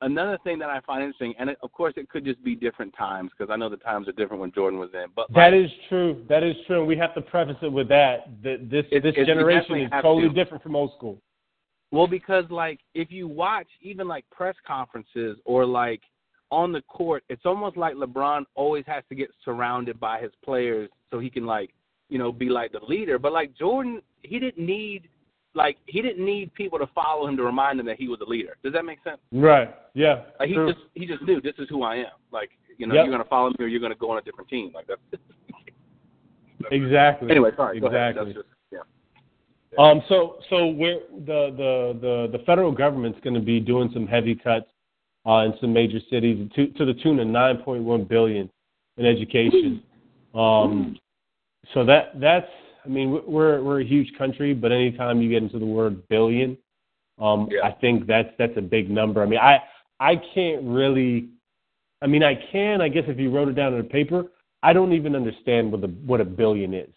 Another 0.00 0.38
thing 0.44 0.58
that 0.60 0.70
I 0.70 0.80
find 0.80 1.02
interesting, 1.02 1.34
and 1.38 1.50
it, 1.50 1.58
of 1.62 1.70
course 1.72 1.92
it 1.96 2.08
could 2.08 2.24
just 2.24 2.42
be 2.42 2.54
different 2.54 2.94
times 2.96 3.30
because 3.36 3.52
I 3.52 3.56
know 3.56 3.68
the 3.68 3.76
times 3.76 4.08
are 4.08 4.12
different 4.12 4.40
when 4.40 4.50
Jordan 4.52 4.78
was 4.78 4.88
in. 4.94 5.06
But 5.14 5.26
That 5.34 5.52
like, 5.52 5.64
is 5.66 5.70
true. 5.90 6.24
That 6.28 6.42
is 6.42 6.56
true. 6.66 6.78
And 6.78 6.88
we 6.88 6.96
have 6.96 7.14
to 7.14 7.20
preface 7.20 7.56
it 7.60 7.70
with 7.70 7.86
that. 7.88 8.28
That 8.42 8.70
this 8.70 8.86
It- 8.90 9.02
this 9.02 9.14
generation 9.14 9.76
is 9.82 9.90
totally 10.00 10.28
to. 10.28 10.34
different 10.34 10.62
from 10.62 10.74
old 10.74 10.92
school. 10.96 11.20
Well, 11.90 12.06
because 12.06 12.44
like 12.50 12.80
if 12.94 13.10
you 13.10 13.26
watch 13.28 13.66
even 13.80 14.06
like 14.06 14.28
press 14.30 14.54
conferences 14.66 15.38
or 15.44 15.64
like 15.64 16.02
on 16.50 16.72
the 16.72 16.82
court, 16.82 17.24
it's 17.28 17.46
almost 17.46 17.76
like 17.76 17.94
LeBron 17.94 18.44
always 18.54 18.84
has 18.86 19.04
to 19.08 19.14
get 19.14 19.30
surrounded 19.44 19.98
by 19.98 20.20
his 20.20 20.32
players 20.44 20.90
so 21.10 21.18
he 21.18 21.30
can 21.30 21.46
like 21.46 21.70
you 22.08 22.18
know 22.18 22.30
be 22.32 22.48
like 22.48 22.72
the 22.72 22.80
leader. 22.86 23.18
But 23.18 23.32
like 23.32 23.56
Jordan, 23.56 24.02
he 24.22 24.38
didn't 24.38 24.64
need 24.64 25.08
like 25.54 25.78
he 25.86 26.02
didn't 26.02 26.24
need 26.24 26.52
people 26.54 26.78
to 26.78 26.86
follow 26.94 27.26
him 27.26 27.36
to 27.38 27.42
remind 27.42 27.80
him 27.80 27.86
that 27.86 27.96
he 27.96 28.08
was 28.08 28.20
a 28.20 28.28
leader. 28.28 28.56
Does 28.62 28.72
that 28.74 28.84
make 28.84 28.98
sense? 29.02 29.18
Right. 29.32 29.74
Yeah. 29.94 30.24
Like 30.38 30.48
he 30.48 30.54
true. 30.54 30.72
just 30.72 30.84
he 30.94 31.06
just 31.06 31.22
knew 31.22 31.40
this 31.40 31.54
is 31.58 31.68
who 31.70 31.82
I 31.82 31.96
am. 31.96 32.06
Like 32.30 32.50
you 32.76 32.86
know 32.86 32.94
Yep. 32.94 33.04
you're 33.06 33.12
gonna 33.12 33.28
follow 33.28 33.50
me 33.50 33.56
or 33.64 33.66
you're 33.66 33.80
gonna 33.80 33.94
go 33.94 34.10
on 34.10 34.18
a 34.18 34.22
different 34.22 34.50
team. 34.50 34.72
Like 34.74 34.86
that's 34.86 35.00
exactly. 36.70 37.30
anyway. 37.30 37.50
Sorry. 37.56 37.80
Go 37.80 37.86
ahead. 37.86 38.10
Exactly. 38.10 38.34
That's 38.34 38.46
just. 38.46 38.57
Um, 39.76 40.02
so 40.08 40.38
so 40.48 40.66
where 40.68 41.00
the 41.26 41.52
the 41.56 41.98
the 42.00 42.38
the 42.38 42.44
federal 42.44 42.72
government's 42.72 43.20
going 43.22 43.34
to 43.34 43.40
be 43.40 43.60
doing 43.60 43.90
some 43.92 44.06
heavy 44.06 44.34
cuts 44.34 44.66
uh, 45.26 45.44
in 45.44 45.54
some 45.60 45.72
major 45.72 45.98
cities 46.10 46.48
to 46.54 46.68
to 46.68 46.84
the 46.84 46.94
tune 46.94 47.18
of 47.20 47.28
9.1 47.28 48.08
billion 48.08 48.48
in 48.96 49.06
education. 49.06 49.82
Um, 50.34 50.98
so 51.74 51.84
that 51.84 52.18
that's 52.20 52.48
I 52.84 52.88
mean 52.88 53.22
we're 53.26 53.62
we're 53.62 53.80
a 53.80 53.84
huge 53.84 54.12
country, 54.16 54.54
but 54.54 54.72
anytime 54.72 55.20
you 55.20 55.28
get 55.28 55.42
into 55.42 55.58
the 55.58 55.66
word 55.66 56.06
billion, 56.08 56.56
um, 57.18 57.48
Yeah. 57.50 57.66
I 57.66 57.72
think 57.72 58.06
that's 58.06 58.30
that's 58.38 58.56
a 58.56 58.62
big 58.62 58.90
number. 58.90 59.22
I 59.22 59.26
mean 59.26 59.40
I 59.40 59.58
I 60.00 60.16
can't 60.34 60.62
really. 60.62 61.28
I 62.00 62.06
mean 62.06 62.22
I 62.22 62.34
can 62.52 62.80
I 62.80 62.88
guess 62.88 63.04
if 63.06 63.18
you 63.18 63.30
wrote 63.30 63.48
it 63.48 63.54
down 63.54 63.74
on 63.74 63.80
a 63.80 63.84
paper. 63.84 64.24
I 64.62 64.72
don't 64.72 64.92
even 64.92 65.14
understand 65.14 65.70
what 65.70 65.82
the 65.82 65.88
what 65.88 66.20
a 66.20 66.24
billion 66.24 66.74
is. 66.74 66.92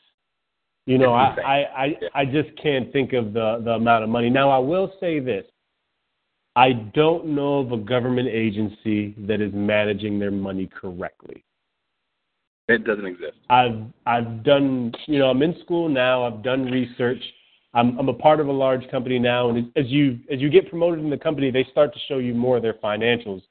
You 0.92 0.98
know, 0.98 1.14
I, 1.14 1.36
I, 1.46 1.56
I, 1.56 1.96
I 2.16 2.26
just 2.26 2.50
can't 2.62 2.92
think 2.92 3.14
of 3.14 3.32
the, 3.32 3.62
the 3.64 3.72
amount 3.72 4.04
of 4.04 4.10
money. 4.10 4.30
Now, 4.30 4.50
I 4.50 4.58
will 4.58 4.92
say 5.00 5.22
this. 5.22 5.46
I 6.58 6.74
don't 6.94 7.28
know 7.28 7.60
of 7.60 7.72
a 7.72 7.78
government 7.78 8.28
agency 8.28 9.16
that 9.20 9.40
is 9.40 9.54
managing 9.54 10.20
their 10.20 10.32
money 10.32 10.68
correctly. 10.68 11.46
It 12.68 12.84
doesn't 12.84 13.06
exist. 13.06 13.38
I've 13.50 13.84
I've 14.06 14.44
done 14.44 14.92
you 15.08 15.20
know 15.20 15.30
I'm 15.30 15.42
in 15.42 15.56
school 15.64 15.88
now. 15.88 16.26
I've 16.26 16.44
done 16.44 16.66
research. 16.66 17.22
I'm 17.74 17.98
I'm 17.98 18.10
a 18.10 18.14
part 18.14 18.42
of 18.42 18.48
a 18.48 18.52
large 18.52 18.86
company 18.92 19.18
now, 19.18 19.50
and 19.50 19.72
as 19.78 19.86
you 19.88 20.20
as 20.30 20.42
you 20.42 20.50
get 20.50 20.70
promoted 20.70 21.00
in 21.00 21.10
the 21.10 21.18
company, 21.18 21.52
they 21.52 21.66
start 21.72 21.94
to 21.94 22.00
show 22.10 22.18
you 22.18 22.34
more 22.34 22.58
of 22.58 22.64
their 22.64 22.76
financials. 22.84 23.42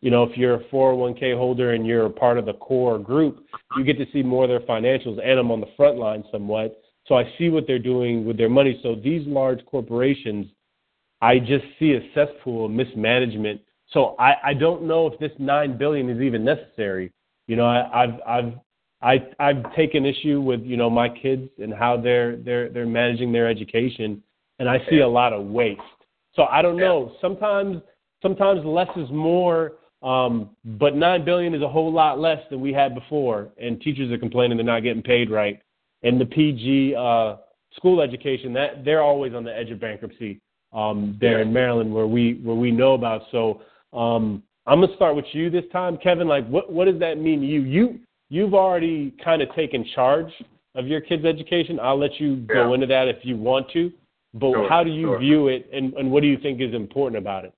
You 0.00 0.12
know, 0.12 0.22
if 0.22 0.36
you're 0.36 0.54
a 0.54 0.64
401k 0.64 1.36
holder 1.36 1.72
and 1.72 1.84
you're 1.84 2.06
a 2.06 2.10
part 2.10 2.38
of 2.38 2.46
the 2.46 2.52
core 2.52 3.00
group, 3.00 3.44
you 3.76 3.82
get 3.84 3.98
to 3.98 4.06
see 4.12 4.22
more 4.22 4.44
of 4.44 4.50
their 4.50 4.60
financials, 4.60 5.18
and 5.20 5.40
I'm 5.40 5.50
on 5.50 5.60
the 5.60 5.70
front 5.76 5.98
line 5.98 6.22
somewhat, 6.30 6.83
so 7.06 7.16
I 7.16 7.24
see 7.38 7.50
what 7.50 7.66
they're 7.66 7.78
doing 7.78 8.24
with 8.24 8.36
their 8.38 8.48
money. 8.48 8.80
So 8.82 8.94
these 8.94 9.26
large 9.26 9.64
corporations, 9.66 10.46
I 11.20 11.38
just 11.38 11.64
see 11.78 11.92
a 11.92 12.00
cesspool 12.14 12.66
of 12.66 12.70
mismanagement. 12.70 13.60
So 13.90 14.16
I 14.18 14.34
I 14.42 14.54
don't 14.54 14.84
know 14.84 15.06
if 15.06 15.18
this 15.18 15.32
nine 15.38 15.76
billion 15.76 16.08
is 16.08 16.20
even 16.20 16.44
necessary. 16.44 17.12
You 17.46 17.56
know, 17.56 17.66
I, 17.66 18.04
I've 18.04 18.20
I've 18.26 18.52
I 19.02 19.26
I've 19.38 19.74
taken 19.74 20.06
issue 20.06 20.40
with 20.40 20.62
you 20.62 20.76
know 20.76 20.88
my 20.88 21.08
kids 21.08 21.50
and 21.58 21.72
how 21.72 21.98
they're 21.98 22.36
they're 22.36 22.70
they're 22.70 22.86
managing 22.86 23.32
their 23.32 23.48
education, 23.48 24.22
and 24.58 24.68
I 24.68 24.78
see 24.88 25.00
a 25.00 25.08
lot 25.08 25.32
of 25.32 25.46
waste. 25.46 25.80
So 26.34 26.44
I 26.44 26.62
don't 26.62 26.78
know. 26.78 27.12
Sometimes 27.20 27.82
sometimes 28.22 28.64
less 28.64 28.88
is 28.96 29.10
more, 29.10 29.72
um, 30.02 30.50
but 30.64 30.96
nine 30.96 31.24
billion 31.24 31.54
is 31.54 31.62
a 31.62 31.68
whole 31.68 31.92
lot 31.92 32.18
less 32.18 32.40
than 32.50 32.60
we 32.62 32.72
had 32.72 32.94
before, 32.94 33.50
and 33.58 33.78
teachers 33.80 34.10
are 34.10 34.18
complaining 34.18 34.56
they're 34.56 34.64
not 34.64 34.80
getting 34.80 35.02
paid 35.02 35.30
right. 35.30 35.60
And 36.04 36.20
the 36.20 36.26
PG 36.26 36.94
uh, 36.96 37.36
school 37.74 38.00
education 38.00 38.52
that 38.52 38.84
they're 38.84 39.02
always 39.02 39.34
on 39.34 39.42
the 39.42 39.56
edge 39.56 39.70
of 39.70 39.80
bankruptcy 39.80 40.40
um, 40.72 41.16
there 41.20 41.40
in 41.40 41.52
Maryland, 41.52 41.92
where 41.92 42.06
we 42.06 42.40
where 42.42 42.56
we 42.56 42.70
know 42.70 42.94
about. 42.94 43.22
So 43.32 43.62
um, 43.92 44.42
I'm 44.66 44.80
gonna 44.80 44.94
start 44.96 45.16
with 45.16 45.26
you 45.32 45.50
this 45.50 45.64
time, 45.72 45.96
Kevin. 45.96 46.28
Like, 46.28 46.46
what 46.48 46.72
what 46.72 46.86
does 46.86 46.98
that 47.00 47.18
mean 47.18 47.40
to 47.40 47.46
you? 47.46 47.62
You 47.62 48.00
you've 48.28 48.54
already 48.54 49.14
kind 49.24 49.42
of 49.42 49.54
taken 49.54 49.84
charge 49.94 50.30
of 50.74 50.86
your 50.86 51.00
kids' 51.00 51.24
education. 51.24 51.78
I'll 51.80 51.98
let 51.98 52.20
you 52.20 52.36
go 52.36 52.68
Yeah. 52.68 52.74
into 52.74 52.86
that 52.86 53.08
if 53.08 53.24
you 53.24 53.36
want 53.36 53.70
to. 53.70 53.92
But 54.34 54.52
Sure, 54.52 54.68
how 54.68 54.82
do 54.82 54.90
you 54.90 55.06
sure. 55.06 55.18
view 55.20 55.48
it, 55.48 55.68
and, 55.72 55.94
and 55.94 56.10
what 56.10 56.20
do 56.22 56.26
you 56.26 56.36
think 56.36 56.60
is 56.60 56.74
important 56.74 57.16
about 57.16 57.44
it? 57.44 57.54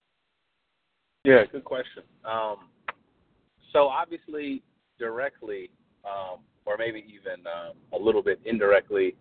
Yeah, 1.25 1.43
good 1.51 1.65
question. 1.65 2.03
Um, 2.23 2.69
so 3.73 3.89
obviously, 3.89 4.63
directly, 4.99 5.71
um, 6.05 6.41
or 6.67 6.77
maybe 6.77 7.05
even 7.09 7.47
um, 7.47 7.75
a 7.99 8.03
little 8.03 8.23
bit 8.23 8.41
indirectly, 8.45 9.15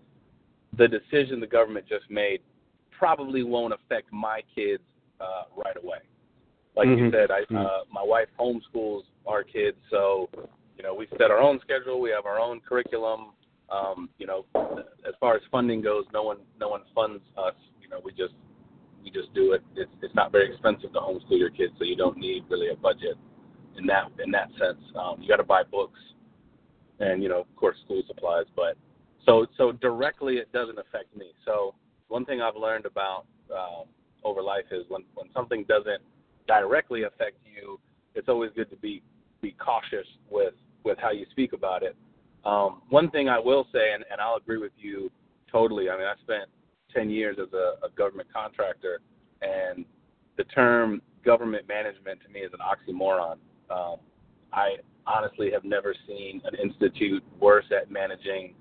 the 0.78 0.88
decision 0.88 1.40
the 1.40 1.48
government 1.48 1.86
just 1.88 2.10
made 2.10 2.42
probably 2.92 3.44
won't 3.44 3.74
affect 3.74 4.12
my 4.12 4.42
kids 4.54 4.84
uh, 5.22 5.44
right 5.56 5.78
away. 5.82 6.00
Like 6.76 6.88
you 6.88 6.98
Mhm. 6.98 7.12
said, 7.12 7.32
I, 7.32 7.46
Mhm. 7.46 7.66
uh, 7.66 7.86
my 7.90 8.04
wife 8.04 8.30
homeschools 8.38 9.04
our 9.26 9.44
kids, 9.44 9.78
so 9.90 10.30
you 10.78 10.84
know 10.84 10.94
we 10.94 11.08
set 11.18 11.32
our 11.32 11.40
own 11.40 11.60
schedule, 11.62 12.00
we 12.02 12.10
have 12.10 12.26
our 12.26 12.40
own 12.40 12.60
curriculum. 12.60 13.32
Um, 13.70 14.10
you 14.20 14.28
know, 14.28 14.46
as 15.06 15.16
far 15.20 15.36
as 15.36 15.42
funding 15.50 15.82
goes, 15.82 16.06
no 16.14 16.24
one 16.24 16.40
no 16.60 16.70
one 16.70 16.84
funds 16.94 17.24
us. 17.38 17.56
You 17.82 17.88
know, 17.88 18.00
we 18.04 18.12
just 18.12 18.34
we 19.04 19.10
just 19.10 19.34
do 19.34 19.54
it. 19.54 19.64
It's 19.76 19.92
it's 20.02 20.14
not 20.16 20.32
very 20.32 20.48
expensive 20.52 20.92
to 20.94 21.00
homeschool 21.00 21.40
your 21.40 21.50
kids, 21.50 21.74
so 21.78 21.86
you 21.86 21.96
don't 21.96 22.18
need 22.18 22.44
really 22.50 22.70
a 22.70 22.76
budget 22.76 23.18
in 23.78 23.86
that 23.88 24.12
in 24.24 24.32
that 24.32 24.50
sense. 24.60 24.82
Um, 24.96 25.22
you 25.22 25.28
got 25.28 25.38
to 25.38 25.44
buy 25.44 25.64
books, 25.64 26.00
and 27.00 27.22
you 27.22 27.30
know, 27.30 27.42
of 27.42 27.56
course, 27.56 27.78
school 27.84 28.04
supplies. 28.08 28.46
But 28.56 28.78
so 29.26 29.46
so 29.58 29.72
directly, 29.72 30.38
it 30.38 30.52
doesn't 30.52 30.78
affect 30.80 31.16
me. 31.16 31.32
So 31.46 31.76
one 32.08 32.26
thing 32.26 32.42
I've 32.42 32.56
learned 32.56 32.86
about 32.86 33.26
um, 33.52 33.86
over 34.24 34.42
life 34.42 34.66
is 34.72 34.86
when 34.90 35.04
when 35.16 35.28
something 35.34 35.66
doesn't 35.68 36.02
directly 36.48 37.04
affect 37.04 37.38
you, 37.46 37.80
it's 38.14 38.30
always 38.30 38.52
good 38.56 38.70
to 38.70 38.78
be 38.78 39.02
be 39.42 39.56
cautious 39.60 40.08
with 40.30 40.54
with 40.84 40.98
how 41.00 41.12
you 41.12 41.26
speak 41.32 41.54
about 41.54 41.84
it. 41.84 41.96
Um, 42.46 42.82
one 42.90 43.10
thing 43.10 43.28
I 43.28 43.40
will 43.40 43.68
say, 43.74 43.94
and, 43.94 44.06
and 44.12 44.22
I'll 44.22 44.36
agree 44.36 44.60
with 44.60 44.72
you 44.78 45.12
totally. 45.52 45.90
I 45.90 45.98
mean, 45.98 46.06
I 46.06 46.14
spent 46.22 46.50
10 46.94 47.10
years 47.10 47.38
as 47.42 47.52
a, 47.54 47.86
a 47.86 47.90
government 47.98 48.28
contractor, 48.32 49.02
and 49.42 49.84
the 50.38 50.44
term 50.46 51.02
government 51.26 51.68
management 51.68 52.20
to 52.22 52.30
me 52.30 52.42
is 52.42 52.52
an 52.54 52.60
oxymoron. 52.60 53.38
Um, 53.72 53.98
I 54.54 54.76
honestly 55.08 55.52
have 55.52 55.63
never 55.63 55.96
seen 56.08 56.41
an 56.46 56.56
institute 56.56 57.24
worse 57.39 57.65
at 57.72 57.91
managing 57.91 58.56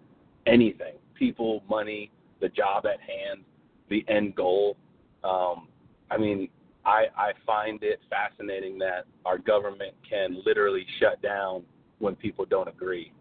anything 0.46 0.94
people, 1.14 1.62
money, 1.68 2.11
the 2.40 2.48
job 2.48 2.85
at 2.87 2.98
hand, 3.00 3.44
the 3.88 4.05
end 4.09 4.34
goal. 4.34 4.76
Um, 5.22 5.68
I 6.11 6.18
mean, 6.18 6.49
I, 6.84 7.07
I 7.16 7.32
find 7.47 7.82
it 7.82 8.01
fascinating 8.11 8.78
that 8.78 9.07
our 9.24 9.38
government 9.38 9.95
can 10.09 10.42
literally 10.45 10.84
shut 11.01 11.22
down 11.22 11.62
when 11.99 12.14
people 12.14 12.45
don't 12.45 12.68
agree. 12.68 13.12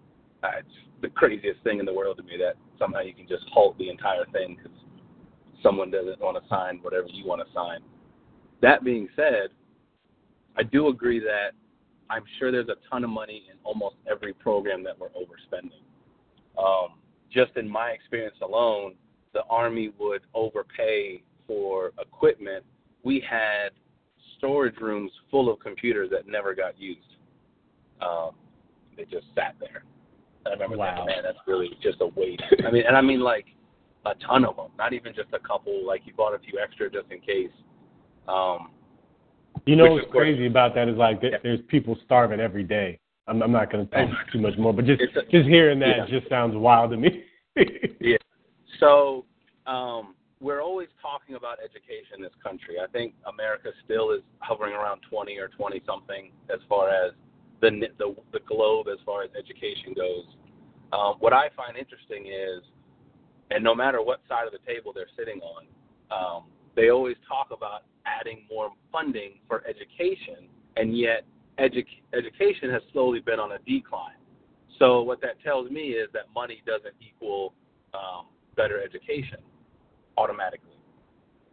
Uh, 0.43 0.59
it's 0.59 0.67
the 1.01 1.09
craziest 1.09 1.61
thing 1.63 1.80
in 1.80 1.86
the 1.86 1.93
world 1.93 2.17
to 2.17 2.24
me 2.24 2.34
that 2.38 2.55
somehow 2.78 2.99
you 2.99 3.13
can 3.13 3.28
just 3.28 3.45
halt 3.51 3.78
the 3.78 3.89
entire 3.89 4.26
thing 4.34 4.57
because 4.57 4.78
someone 5.61 5.89
doesn't 5.89 6.19
want 6.19 6.41
to 6.41 6.49
sign 6.49 6.80
whatever 6.82 7.07
you 7.07 7.26
want 7.26 7.41
to 7.45 7.53
sign. 7.53 7.80
That 8.61 8.84
being 8.84 9.07
said, 9.15 9.49
I 10.57 10.63
do 10.63 10.89
agree 10.89 11.19
that 11.19 11.51
I'm 12.10 12.24
sure 12.38 12.51
there's 12.51 12.70
a 12.70 12.76
ton 12.89 13.04
of 13.04 13.10
money 13.10 13.43
in 13.51 13.58
almost 13.64 13.95
every 14.10 14.34
program 14.34 14.84
that 14.84 14.97
we're 14.99 15.10
overspending. 15.10 15.82
Um, 16.58 16.95
just 17.32 17.56
in 17.56 17.68
my 17.68 17.89
experience 17.89 18.36
alone, 18.41 18.95
the 19.34 19.41
Army 19.49 19.91
would 19.99 20.22
overpay 20.34 21.24
for 21.47 21.91
equipment. 21.99 22.64
We 23.04 23.24
had 23.28 23.70
storage 24.38 24.78
rooms 24.80 25.12
full 25.32 25.51
of 25.51 25.60
computers 25.60 26.10
that 26.12 26.28
never 26.28 26.54
got 26.54 26.80
used. 26.80 26.99
Um, 28.01 28.32
they 28.95 29.06
just 29.06 29.26
sat 29.34 29.56
there. 29.60 29.84
And 30.45 30.49
I 30.49 30.51
remember 30.51 30.78
Wow. 30.78 30.95
thinking, 30.95 31.06
man, 31.08 31.24
that's 31.24 31.39
really 31.47 31.78
just 31.82 32.01
a 32.01 32.08
waste. 32.08 32.43
I 32.66 32.70
mean, 32.70 32.84
and 32.86 32.95
I 32.95 33.01
mean 33.01 33.22
like 33.22 33.45
a 34.06 34.14
ton 34.16 34.45
of 34.45 34.58
them, 34.58 34.72
not 34.78 34.93
even 34.93 35.14
just 35.16 35.30
a 35.34 35.39
couple. 35.39 35.86
Like 35.86 36.01
you 36.06 36.14
bought 36.14 36.36
a 36.36 36.39
few 36.39 36.60
extra 36.60 36.89
just 36.91 37.10
in 37.12 37.20
case. 37.22 37.51
Um, 38.28 38.72
You 39.66 39.76
know 39.76 39.93
what's 39.93 40.10
crazy 40.12 40.47
about 40.47 40.76
that 40.76 40.88
is 40.88 40.97
like 40.97 41.20
Yeah. 41.22 41.38
there's 41.43 41.62
people 41.68 41.97
starving 42.06 42.39
every 42.39 42.64
day. 42.64 42.99
I'm, 43.28 43.41
I'm 43.41 43.51
not 43.51 43.72
going 43.72 43.88
to 43.88 43.91
talk 43.95 44.10
too 44.32 44.39
much 44.39 44.58
more, 44.58 44.74
but 44.74 44.86
just 44.86 45.01
a- 45.01 45.24
just 45.32 45.47
hearing 45.47 45.80
that 45.80 45.97
yeah. 45.97 46.20
just 46.20 46.30
sounds 46.30 46.56
wild 46.56 46.91
to 46.91 46.97
me. 46.97 47.24
Yeah. 47.99 48.18
So 48.80 49.26
um, 49.68 50.16
we're 50.41 50.62
always 50.62 50.89
talking 51.01 51.36
about 51.36 51.60
education 51.64 52.18
in 52.18 52.22
this 52.22 52.34
country. 52.43 52.76
I 52.84 52.88
think 52.88 53.14
America 53.32 53.70
still 53.86 54.12
is 54.12 54.22
hovering 54.39 54.74
around 54.74 55.01
20 55.10 55.38
or 55.38 55.47
20 55.47 55.82
something 55.86 56.32
as 56.54 56.60
far 56.68 56.89
as 56.89 57.14
the 57.62 57.70
the, 57.97 58.16
the 58.34 58.39
globe 58.45 58.88
as 58.91 58.97
far 59.06 59.24
as 59.24 59.30
education 59.38 59.93
goes. 59.95 60.26
Um, 60.91 61.16
what 61.20 61.32
I 61.32 61.49
find 61.56 61.78
interesting 61.78 62.28
is, 62.28 62.64
and 63.51 63.64
no 63.64 63.74
matter 63.74 64.01
what 64.01 64.20
side 64.28 64.47
of 64.47 64.51
the 64.51 64.60
table 64.68 64.91
they're 64.93 65.14
sitting 65.18 65.39
on, 65.39 65.64
um, 66.12 66.43
they 66.76 66.89
always 66.89 67.16
talk 67.28 67.47
about 67.56 67.84
adding 68.06 68.45
more 68.49 68.70
funding 68.91 69.39
for 69.47 69.64
education, 69.68 70.47
and 70.78 70.97
yet 70.97 71.26
edu- 71.60 71.86
education 72.14 72.70
has 72.70 72.82
slowly 72.91 73.20
been 73.20 73.39
on 73.39 73.54
a 73.54 73.60
decline. 73.60 74.16
So 74.80 75.01
what 75.01 75.22
that 75.22 75.41
tells 75.43 75.70
me 75.70 75.89
is 75.89 76.10
that 76.14 76.24
money 76.34 76.62
doesn't 76.66 76.95
equal 76.99 77.54
um, 77.93 78.28
better 78.56 78.82
education 78.82 79.39
automatically. 80.18 80.78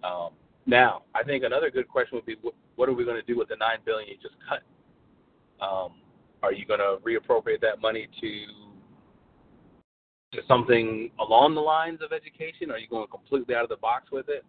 Um, 0.02 0.30
now, 0.66 1.02
I 1.14 1.22
think 1.22 1.44
another 1.44 1.70
good 1.70 1.88
question 1.88 2.16
would 2.16 2.26
be, 2.26 2.36
wh- 2.42 2.78
what 2.78 2.88
are 2.88 2.94
we 2.94 3.04
going 3.04 3.20
to 3.20 3.26
do 3.26 3.38
with 3.38 3.48
the 3.48 3.56
nine 3.56 3.78
billion 3.84 4.08
you 4.08 4.16
just 4.20 4.36
cut? 4.48 4.62
Um, 5.64 5.92
are 6.42 6.52
you 6.52 6.64
going 6.64 6.80
to 6.80 6.96
reappropriate 7.04 7.60
that 7.60 7.80
money 7.80 8.08
to 8.20 8.44
to 10.32 10.40
something 10.46 11.10
along 11.18 11.56
the 11.56 11.60
lines 11.60 11.98
of 12.02 12.12
education? 12.12 12.70
Are 12.70 12.78
you 12.78 12.86
going 12.88 13.08
completely 13.08 13.54
out 13.54 13.64
of 13.64 13.68
the 13.68 13.76
box 13.76 14.12
with 14.12 14.26
it? 14.28 14.44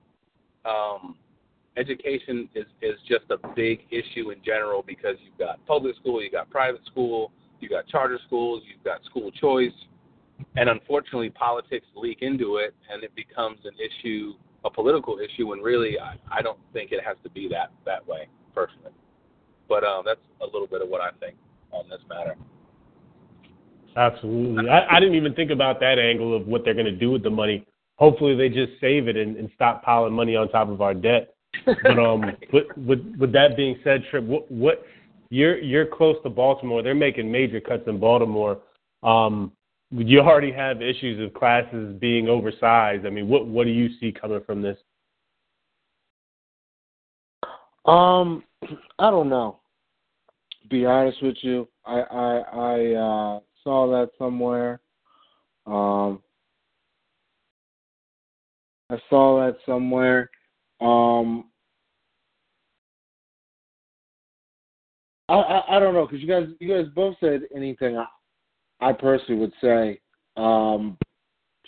Um, 0.63 1.15
education 1.77 2.49
is 2.55 2.65
is 2.81 2.95
just 3.07 3.25
a 3.29 3.47
big 3.55 3.81
issue 3.91 4.31
in 4.31 4.37
general 4.43 4.83
because 4.85 5.15
you've 5.23 5.37
got 5.37 5.65
public 5.65 5.95
school, 5.97 6.21
you've 6.21 6.33
got 6.33 6.49
private 6.49 6.81
school, 6.85 7.31
you've 7.59 7.71
got 7.71 7.87
charter 7.87 8.19
schools, 8.27 8.63
you've 8.67 8.83
got 8.83 9.03
school 9.05 9.31
choice, 9.31 9.71
and 10.55 10.69
unfortunately 10.69 11.29
politics 11.29 11.85
leak 11.95 12.19
into 12.21 12.57
it 12.57 12.73
and 12.91 13.03
it 13.03 13.13
becomes 13.15 13.59
an 13.65 13.73
issue 13.79 14.33
a 14.63 14.69
political 14.69 15.17
issue 15.17 15.47
when 15.47 15.59
really 15.59 15.99
I, 15.99 16.15
I 16.31 16.41
don't 16.41 16.59
think 16.73 16.91
it 16.91 17.03
has 17.03 17.17
to 17.23 17.29
be 17.29 17.47
that 17.49 17.71
that 17.85 18.05
way 18.07 18.27
personally 18.53 18.91
but 19.67 19.83
um, 19.83 20.03
that's 20.05 20.19
a 20.41 20.45
little 20.45 20.67
bit 20.67 20.81
of 20.81 20.89
what 20.89 21.01
I 21.01 21.11
think 21.19 21.35
on 21.71 21.89
this 21.89 22.01
matter 22.09 22.35
Absolutely. 23.95 24.69
I, 24.69 24.95
I 24.95 24.99
didn't 25.01 25.15
even 25.15 25.33
think 25.33 25.51
about 25.51 25.79
that 25.81 25.99
angle 25.99 26.33
of 26.35 26.47
what 26.47 26.63
they're 26.63 26.73
going 26.73 26.85
to 26.85 26.95
do 26.95 27.11
with 27.11 27.23
the 27.23 27.29
money. 27.29 27.65
Hopefully, 27.95 28.37
they 28.37 28.47
just 28.47 28.79
save 28.79 29.09
it 29.09 29.17
and, 29.17 29.35
and 29.35 29.49
stop 29.53 29.83
piling 29.83 30.13
money 30.13 30.33
on 30.33 30.47
top 30.49 30.69
of 30.69 30.81
our 30.81 30.93
debt. 30.93 31.35
But 31.65 31.99
um, 31.99 32.23
with, 32.51 32.65
with 32.77 33.15
with 33.19 33.31
that 33.33 33.55
being 33.55 33.77
said, 33.83 34.03
Trip, 34.09 34.23
what 34.23 34.49
what 34.51 34.85
you're 35.29 35.57
you're 35.59 35.85
close 35.85 36.17
to 36.23 36.29
Baltimore. 36.29 36.83
They're 36.83 36.95
making 36.95 37.31
major 37.31 37.59
cuts 37.59 37.83
in 37.87 37.99
Baltimore. 37.99 38.59
Um, 39.03 39.51
you 39.91 40.19
already 40.19 40.51
have 40.51 40.81
issues 40.81 41.19
of 41.25 41.33
classes 41.33 41.95
being 41.99 42.29
oversized. 42.29 43.05
I 43.05 43.09
mean, 43.09 43.27
what 43.27 43.47
what 43.47 43.65
do 43.65 43.71
you 43.71 43.89
see 43.99 44.11
coming 44.11 44.41
from 44.45 44.61
this? 44.61 44.77
Um, 47.85 48.43
I 48.99 49.09
don't 49.09 49.29
know. 49.29 49.59
Be 50.69 50.85
honest 50.85 51.21
with 51.21 51.37
you, 51.41 51.67
I 51.85 52.01
I 52.01 52.37
I 52.53 52.93
uh, 52.93 53.39
saw 53.63 53.91
that 53.91 54.09
somewhere. 54.17 54.79
Um, 55.65 56.21
I 58.89 58.97
saw 59.09 59.45
that 59.45 59.57
somewhere. 59.65 60.29
Um, 60.81 61.45
I 65.29 65.33
I, 65.33 65.77
I 65.77 65.79
don't 65.79 65.93
know 65.93 66.05
because 66.05 66.21
you 66.21 66.27
guys 66.27 66.47
you 66.59 66.67
guys 66.67 66.91
both 66.93 67.15
said 67.19 67.41
anything. 67.55 67.97
I, 67.97 68.05
I 68.81 68.93
personally 68.93 69.39
would 69.39 69.53
say. 69.61 69.99
Um, 70.37 70.97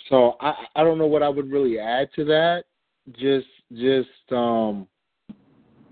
so 0.09 0.35
I 0.41 0.53
I 0.75 0.83
don't 0.83 0.97
know 0.97 1.07
what 1.07 1.23
I 1.23 1.29
would 1.29 1.51
really 1.51 1.79
add 1.79 2.09
to 2.15 2.25
that. 2.25 2.63
Just 3.17 3.47
just 3.71 4.09
um 4.31 4.87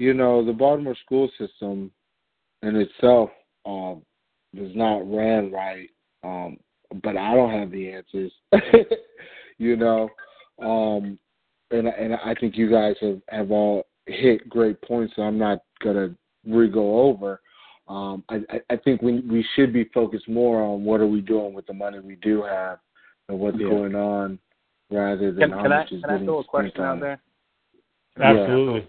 you 0.02 0.16
know, 0.16 0.44
the 0.44 0.52
Baltimore 0.52 0.96
school 1.06 1.30
system 1.38 1.92
in 2.64 2.76
itself 2.76 3.30
um, 3.68 4.02
is 4.52 4.76
not 4.76 5.08
ran 5.08 5.52
right, 5.52 5.90
um, 6.24 6.58
but 7.04 7.16
I 7.16 7.36
don't 7.36 7.52
have 7.52 7.70
the 7.70 7.92
answers. 7.92 8.32
you 9.60 9.76
know, 9.76 10.10
um, 10.60 11.20
and 11.72 11.88
and 11.88 12.16
I 12.16 12.36
think 12.40 12.58
you 12.58 12.70
guys 12.70 12.96
have 13.02 13.22
have 13.30 13.52
all 13.52 13.88
hit 14.06 14.48
great 14.50 14.82
points. 14.82 15.14
So 15.16 15.24
I'm 15.24 15.38
not 15.38 15.60
gonna 15.84 16.16
re-go 16.46 17.02
over. 17.02 17.42
Um, 17.88 18.24
I, 18.30 18.42
I 18.50 18.62
I 18.72 18.76
think 18.78 19.02
we 19.02 19.22
we 19.22 19.46
should 19.56 19.74
be 19.74 19.86
focused 19.94 20.28
more 20.28 20.62
on 20.62 20.84
what 20.84 21.02
are 21.02 21.08
we 21.08 21.22
doing 21.22 21.54
with 21.54 21.68
the 21.68 21.74
money 21.74 22.00
we 22.00 22.16
do 22.18 22.44
have 22.44 22.80
and 23.30 23.40
what's 23.40 23.58
Yeah. 23.60 23.70
going 23.70 23.96
on, 23.96 24.40
rather 24.90 25.32
than 25.32 25.50
can, 25.50 25.52
how 25.52 25.64
can 25.64 25.72
I 25.72 25.78
much 25.80 25.92
is 25.92 26.02
can 26.02 26.10
I 26.10 26.26
throw 26.26 26.40
a 26.40 26.44
spent 26.44 26.50
question 26.50 26.82
on 26.82 26.88
out 26.88 26.98
it. 26.98 27.00
there 27.02 27.22
Absolutely. 28.20 28.88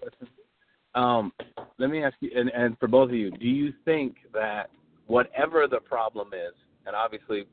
Um, 0.95 1.33
let 1.79 1.89
me 1.89 2.03
ask 2.03 2.15
you, 2.19 2.29
and, 2.35 2.49
and 2.49 2.77
for 2.77 2.87
both 2.87 3.09
of 3.09 3.15
you, 3.15 3.31
do 3.31 3.47
you 3.47 3.73
think 3.83 4.17
that 4.33 4.69
whatever 5.07 5.67
the 5.67 5.79
problem 5.79 6.29
is, 6.33 6.53
and 6.85 6.95
obviously 6.95 7.45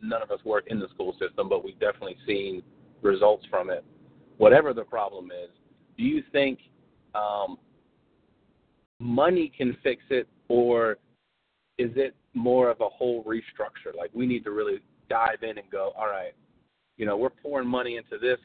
none 0.00 0.22
of 0.22 0.30
us 0.30 0.38
work 0.44 0.64
in 0.68 0.78
the 0.78 0.88
school 0.94 1.12
system, 1.18 1.48
but 1.48 1.64
we've 1.64 1.78
definitely 1.80 2.16
seen 2.26 2.62
results 3.02 3.44
from 3.50 3.70
it. 3.70 3.84
Whatever 4.38 4.72
the 4.72 4.84
problem 4.84 5.26
is, 5.26 5.50
do 5.96 6.04
you 6.04 6.22
think 6.32 6.60
um, 7.14 7.58
money 8.98 9.52
can 9.56 9.76
fix 9.82 10.02
it, 10.10 10.28
or 10.48 10.92
is 11.76 11.90
it 11.96 12.14
more 12.34 12.70
of 12.70 12.80
a 12.80 12.88
whole 12.88 13.22
restructure? 13.24 13.94
Like 13.96 14.10
we 14.14 14.26
need 14.26 14.44
to 14.44 14.50
really 14.50 14.78
dive 15.10 15.42
in 15.42 15.58
and 15.58 15.70
go, 15.70 15.92
all 15.96 16.06
right, 16.06 16.32
you 16.96 17.06
know, 17.06 17.16
we're 17.16 17.30
pouring 17.30 17.68
money 17.68 17.96
into 17.96 18.18
this 18.18 18.38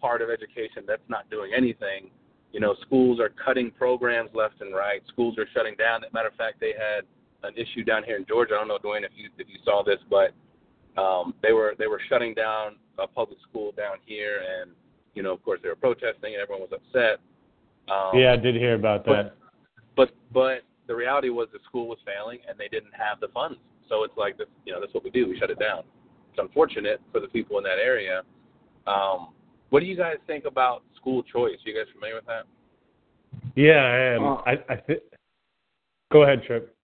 part 0.00 0.22
of 0.22 0.30
education 0.30 0.84
that's 0.86 1.02
not 1.08 1.28
doing 1.30 1.52
anything 1.56 2.10
you 2.52 2.60
know, 2.60 2.76
schools 2.82 3.18
are 3.18 3.30
cutting 3.30 3.70
programs 3.70 4.30
left 4.34 4.60
and 4.60 4.74
right. 4.74 5.02
Schools 5.08 5.36
are 5.38 5.46
shutting 5.54 5.74
down. 5.76 6.04
As 6.04 6.10
a 6.10 6.14
matter 6.14 6.28
of 6.28 6.34
fact, 6.34 6.60
they 6.60 6.72
had 6.78 7.04
an 7.42 7.54
issue 7.56 7.82
down 7.82 8.04
here 8.04 8.16
in 8.16 8.26
Georgia. 8.26 8.54
I 8.54 8.58
don't 8.58 8.68
know, 8.68 8.78
Duane, 8.80 9.04
if 9.04 9.10
you 9.16 9.30
if 9.38 9.48
you 9.48 9.56
saw 9.64 9.82
this, 9.82 9.98
but 10.08 10.32
um, 11.00 11.34
they 11.42 11.52
were 11.52 11.74
they 11.78 11.86
were 11.86 12.00
shutting 12.08 12.34
down 12.34 12.76
a 12.98 13.06
public 13.06 13.38
school 13.48 13.72
down 13.72 13.96
here, 14.04 14.42
and 14.60 14.72
you 15.14 15.22
know, 15.22 15.32
of 15.32 15.42
course, 15.44 15.60
they 15.62 15.68
were 15.68 15.76
protesting, 15.76 16.34
and 16.34 16.42
everyone 16.42 16.68
was 16.68 16.72
upset. 16.72 17.20
Um, 17.92 18.18
Yeah, 18.18 18.32
I 18.32 18.36
did 18.36 18.54
hear 18.54 18.74
about 18.74 19.04
that. 19.06 19.34
but 19.96 20.10
but 20.32 20.62
the 20.86 20.94
reality 20.94 21.28
was 21.28 21.48
the 21.52 21.58
school 21.64 21.88
was 21.88 21.98
failing, 22.04 22.38
and 22.48 22.58
they 22.58 22.68
didn't 22.68 22.94
have 22.94 23.20
the 23.20 23.28
funds. 23.28 23.58
So 23.88 24.04
it's 24.04 24.16
like, 24.16 24.38
this, 24.38 24.46
you 24.64 24.72
know, 24.72 24.80
that's 24.80 24.94
what 24.94 25.04
we 25.04 25.10
do. 25.10 25.28
We 25.28 25.38
shut 25.38 25.50
it 25.50 25.58
down. 25.58 25.82
It's 26.30 26.38
unfortunate 26.38 27.00
for 27.12 27.20
the 27.20 27.28
people 27.28 27.58
in 27.58 27.64
that 27.64 27.78
area. 27.78 28.22
Um, 28.86 29.28
what 29.70 29.80
do 29.80 29.86
you 29.86 29.96
guys 29.96 30.16
think 30.26 30.44
about 30.44 30.82
school 30.96 31.22
choice? 31.22 31.56
You 31.64 31.74
guys 31.74 31.84
familiar 31.92 32.16
with 32.16 32.26
that? 32.26 32.44
Yeah, 33.54 33.72
I 33.72 33.98
am. 34.14 34.24
Uh, 34.24 34.34
I, 34.46 34.52
I 34.68 34.76
th- 34.86 35.02
Go 36.10 36.22
ahead, 36.22 36.42
Trip. 36.44 36.74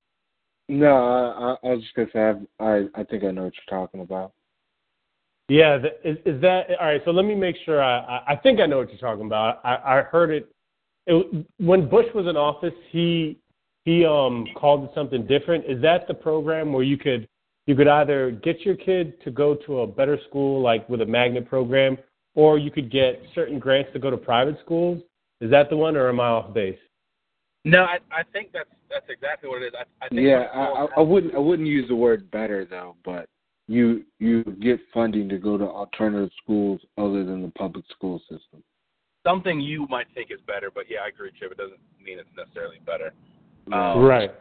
No, 0.69 0.87
I, 0.87 1.69
I, 1.69 1.71
I 1.71 1.75
was 1.75 1.83
just 1.83 1.95
gonna 1.95 2.09
say 2.13 2.21
I, 2.61 2.65
I 2.65 2.85
I 2.95 3.05
think 3.05 3.25
I 3.25 3.31
know 3.31 3.45
what 3.45 3.55
you're 3.55 3.79
talking 3.79 4.01
about. 4.01 4.33
Yeah, 5.49 5.79
the, 5.79 5.89
is, 6.09 6.19
is 6.27 6.41
that 6.43 6.67
all 6.79 6.87
right? 6.87 7.01
So 7.05 7.11
let 7.11 7.25
me 7.25 7.35
make 7.35 7.57
sure. 7.65 7.83
I, 7.83 7.99
I 8.01 8.33
I 8.33 8.37
think 8.37 8.61
I 8.61 8.67
know 8.67 8.79
what 8.79 8.91
you're 8.91 8.99
talking 8.99 9.27
about. 9.27 9.61
I, 9.65 9.77
I 9.99 10.03
heard 10.03 10.31
it, 10.31 10.53
it 11.07 11.47
when 11.59 11.89
Bush 11.89 12.07
was 12.15 12.27
in 12.27 12.37
office. 12.37 12.75
He 12.91 13.39
he 13.85 14.05
um 14.05 14.47
called 14.57 14.85
it 14.85 14.91
something 14.95 15.27
different. 15.27 15.65
Is 15.65 15.81
that 15.81 16.07
the 16.07 16.15
program 16.15 16.73
where 16.73 16.83
you 16.83 16.99
could 16.99 17.27
you 17.67 17.75
could 17.75 17.89
either 17.89 18.31
get 18.31 18.61
your 18.61 18.77
kid 18.77 19.23
to 19.25 19.31
go 19.31 19.55
to 19.55 19.81
a 19.81 19.87
better 19.87 20.19
school, 20.29 20.61
like 20.61 20.87
with 20.89 21.01
a 21.01 21.07
magnet 21.07 21.49
program, 21.49 21.97
or 22.35 22.59
you 22.59 22.71
could 22.71 22.91
get 22.91 23.23
certain 23.35 23.59
grants 23.59 23.91
to 23.95 23.99
go 23.99 24.11
to 24.11 24.19
private 24.19 24.59
schools? 24.63 25.03
Is 25.41 25.51
that 25.51 25.71
the 25.71 25.77
one, 25.77 25.97
or 25.97 26.11
am 26.11 26.21
I 26.21 26.27
off 26.27 26.53
base? 26.53 26.79
No, 27.65 27.85
I 27.85 27.99
I 28.11 28.23
think 28.35 28.53
that's 28.53 28.69
that's 28.91 29.07
exactly 29.09 29.49
what 29.49 29.63
it 29.63 29.69
is. 29.69 29.73
I, 29.75 30.05
I 30.05 30.09
think 30.09 30.21
Yeah, 30.21 30.47
I, 30.55 30.61
I 30.61 30.87
I 30.99 31.01
wouldn't 31.01 31.35
I 31.35 31.39
wouldn't 31.39 31.69
use 31.69 31.89
the 31.89 31.97
word 31.97 32.31
better 32.31 32.67
though, 32.67 32.97
but 33.03 33.29
you 33.69 34.05
you 34.19 34.43
get 34.61 34.81
funding 34.93 35.29
to 35.29 35.39
go 35.39 35.57
to 35.57 35.65
alternative 35.65 36.31
schools 36.43 36.81
other 36.97 37.25
than 37.25 37.43
the 37.43 37.51
public 37.51 37.85
school 37.91 38.19
system. 38.21 38.65
something 39.25 39.61
you 39.61 39.87
might 39.89 40.07
think 40.15 40.31
is 40.31 40.41
better, 40.47 40.71
but 40.75 40.85
yeah, 40.89 41.01
I 41.05 41.09
agree, 41.09 41.31
Chip. 41.39 41.53
It 41.53 41.59
doesn't 41.59 41.79
mean 42.03 42.19
it's 42.19 42.29
necessarily 42.37 42.79
better. 42.87 43.13
Um, 43.73 44.03
right. 44.03 44.33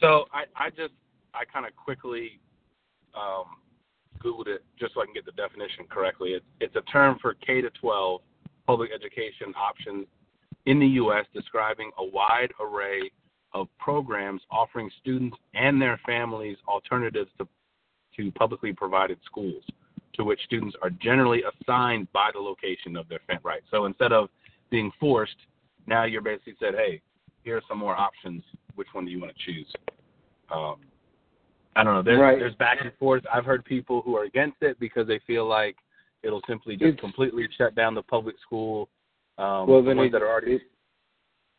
So 0.00 0.24
I, 0.32 0.44
I 0.56 0.70
just 0.70 0.94
I 1.34 1.44
kind 1.44 1.66
of 1.66 1.76
quickly 1.76 2.40
um, 3.14 3.44
googled 4.24 4.48
it 4.48 4.64
just 4.80 4.94
so 4.94 5.02
I 5.02 5.04
can 5.04 5.14
get 5.14 5.26
the 5.26 5.32
definition 5.32 5.84
correctly. 5.90 6.30
It's 6.30 6.46
it's 6.60 6.74
a 6.74 6.82
term 6.90 7.18
for 7.20 7.34
K 7.34 7.60
to 7.60 7.70
12 7.70 8.22
public 8.66 8.90
education 8.94 9.52
options 9.56 10.06
in 10.64 10.78
the 10.80 10.86
U.S. 10.86 11.26
describing 11.34 11.90
a 11.98 12.04
wide 12.04 12.52
array 12.60 13.10
of 13.52 13.68
programs 13.78 14.40
offering 14.50 14.90
students 15.00 15.36
and 15.52 15.82
their 15.82 16.00
families 16.06 16.56
alternatives 16.66 17.28
to 17.36 17.46
to 18.16 18.30
publicly 18.32 18.72
provided 18.72 19.18
schools. 19.24 19.64
to 20.14 20.24
which 20.24 20.40
students 20.44 20.76
are 20.82 20.90
generally 20.90 21.42
assigned 21.42 22.06
by 22.12 22.28
the 22.34 22.38
location 22.38 22.98
of 22.98 23.08
their 23.08 23.20
fan 23.26 23.38
right. 23.42 23.62
So 23.70 23.86
instead 23.86 24.12
of 24.12 24.28
being 24.68 24.92
forced, 25.00 25.36
now 25.86 26.04
you're 26.04 26.20
basically 26.20 26.54
said, 26.60 26.74
hey, 26.74 27.00
here 27.44 27.56
are 27.56 27.62
some 27.66 27.78
more 27.78 27.96
options. 27.96 28.42
Which 28.74 28.88
one 28.92 29.06
do 29.06 29.10
you 29.10 29.18
want 29.18 29.32
to 29.34 29.42
choose? 29.42 29.72
Um, 30.54 30.76
I 31.74 31.82
don't 31.82 31.94
know. 31.94 32.02
There's 32.02 32.20
Right. 32.20 32.38
there's 32.38 32.54
back 32.56 32.78
and 32.82 32.92
forth. 32.98 33.24
I've 33.32 33.46
heard 33.46 33.64
people 33.64 34.02
who 34.02 34.14
are 34.18 34.24
against 34.24 34.58
it 34.60 34.78
because 34.78 35.06
they 35.06 35.18
feel 35.20 35.46
like 35.46 35.76
it'll 36.22 36.42
simply 36.46 36.76
just 36.76 36.88
It's- 36.88 37.00
completely 37.00 37.48
shut 37.56 37.74
down 37.74 37.94
the 37.94 38.02
public 38.02 38.38
school. 38.40 38.90
Um, 39.38 39.66
well, 39.66 39.82
the 39.82 39.94
ones 39.94 40.08
it, 40.08 40.12
that 40.12 40.20
are 40.20 40.28
already. 40.28 40.56
it 40.56 40.62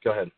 Go 0.03 0.11
ahead. 0.11 0.29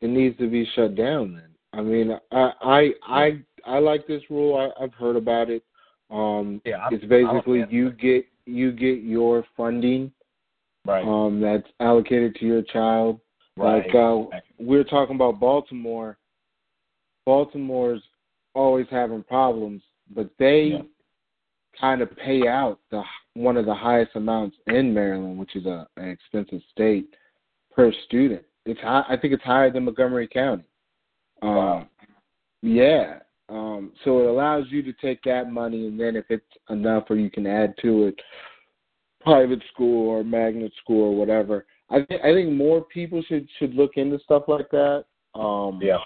it 0.00 0.08
needs 0.08 0.38
to 0.38 0.48
be 0.48 0.64
shut 0.74 0.94
down. 0.94 1.34
Then 1.34 1.51
I 1.72 1.80
mean, 1.80 2.18
I 2.30 2.52
I 2.62 2.90
I, 3.06 3.42
I 3.66 3.78
like 3.78 4.06
this 4.06 4.22
rule. 4.30 4.56
I, 4.56 4.82
I've 4.82 4.94
heard 4.94 5.16
about 5.16 5.50
it. 5.50 5.62
Um, 6.10 6.60
Yeah, 6.64 6.78
I'm, 6.78 6.94
it's 6.94 7.04
basically 7.06 7.62
I'm 7.62 7.64
a 7.64 7.66
fan. 7.66 7.74
you 7.74 7.90
get 7.92 8.26
you 8.44 8.72
get 8.72 9.02
your 9.02 9.44
funding 9.56 10.12
right. 10.84 11.04
um, 11.04 11.40
that's 11.40 11.66
allocated 11.80 12.34
to 12.36 12.44
your 12.46 12.62
child. 12.62 13.20
right. 13.56 13.86
Like 13.86 13.94
uh, 13.94 14.38
we're 14.58 14.84
talking 14.84 15.14
about 15.14 15.40
Baltimore. 15.40 16.18
Baltimore's 17.24 18.02
always 18.54 18.86
having 18.90 19.22
problems, 19.22 19.82
but 20.14 20.28
they 20.38 20.62
Yeah. 20.64 20.82
kind 21.80 22.02
of 22.02 22.14
pay 22.16 22.46
out 22.48 22.80
the 22.90 23.02
one 23.34 23.56
of 23.56 23.64
the 23.64 23.74
highest 23.74 24.14
amounts 24.16 24.56
in 24.66 24.92
Maryland, 24.92 25.38
which 25.38 25.56
is 25.56 25.64
a 25.66 25.86
an 25.96 26.10
expensive 26.10 26.60
state 26.70 27.08
per 27.74 27.92
student. 28.06 28.44
It's 28.66 28.80
high, 28.80 29.04
I 29.08 29.16
think 29.16 29.32
it's 29.32 29.42
higher 29.42 29.70
than 29.70 29.84
Montgomery 29.84 30.28
County. 30.28 30.64
Um, 31.42 31.48
Wow. 31.56 31.86
Yeah. 32.62 33.18
Um, 33.48 33.92
so 34.04 34.20
it 34.20 34.26
allows 34.26 34.66
you 34.70 34.82
to 34.84 34.92
take 34.94 35.20
that 35.24 35.50
money, 35.50 35.86
and 35.86 35.98
then 36.00 36.16
if 36.16 36.24
it's 36.30 36.44
enough, 36.70 37.04
or 37.10 37.16
you 37.16 37.28
can 37.30 37.46
add 37.46 37.74
to 37.82 38.04
it, 38.06 38.14
private 39.20 39.62
school 39.72 40.08
or 40.08 40.24
magnet 40.24 40.72
school 40.82 41.12
or 41.12 41.16
whatever. 41.16 41.66
I 41.90 42.02
think 42.04 42.22
I 42.24 42.32
think 42.32 42.52
more 42.52 42.80
people 42.82 43.22
should 43.22 43.46
should 43.58 43.74
look 43.74 43.92
into 43.96 44.18
stuff 44.20 44.44
like 44.48 44.70
that. 44.70 45.04
Um, 45.34 45.80
yeah. 45.82 45.98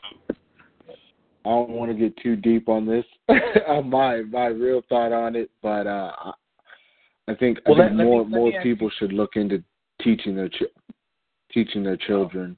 I 1.44 1.48
don't 1.50 1.70
want 1.70 1.92
to 1.92 1.96
get 1.96 2.16
too 2.16 2.34
deep 2.34 2.68
on 2.68 2.86
this, 2.86 3.04
my 3.28 4.22
my 4.22 4.46
real 4.46 4.82
thought 4.88 5.12
on 5.12 5.36
it, 5.36 5.50
but 5.62 5.86
uh, 5.86 6.12
I- 7.28 7.34
think 7.34 7.58
Well, 7.66 7.76
I 7.76 7.78
think 7.78 7.78
let- 7.78 7.78
let 7.78 7.92
me- 7.96 8.04
more 8.04 8.20
let 8.22 8.30
more 8.30 8.48
me 8.50 8.56
ask 8.56 8.62
people 8.64 8.90
should 8.98 9.12
look 9.12 9.36
into 9.36 9.62
teaching 10.02 10.34
their 10.34 10.48
ch- 10.48 10.72
teaching 11.52 11.84
their 11.84 11.96
children, 11.96 12.56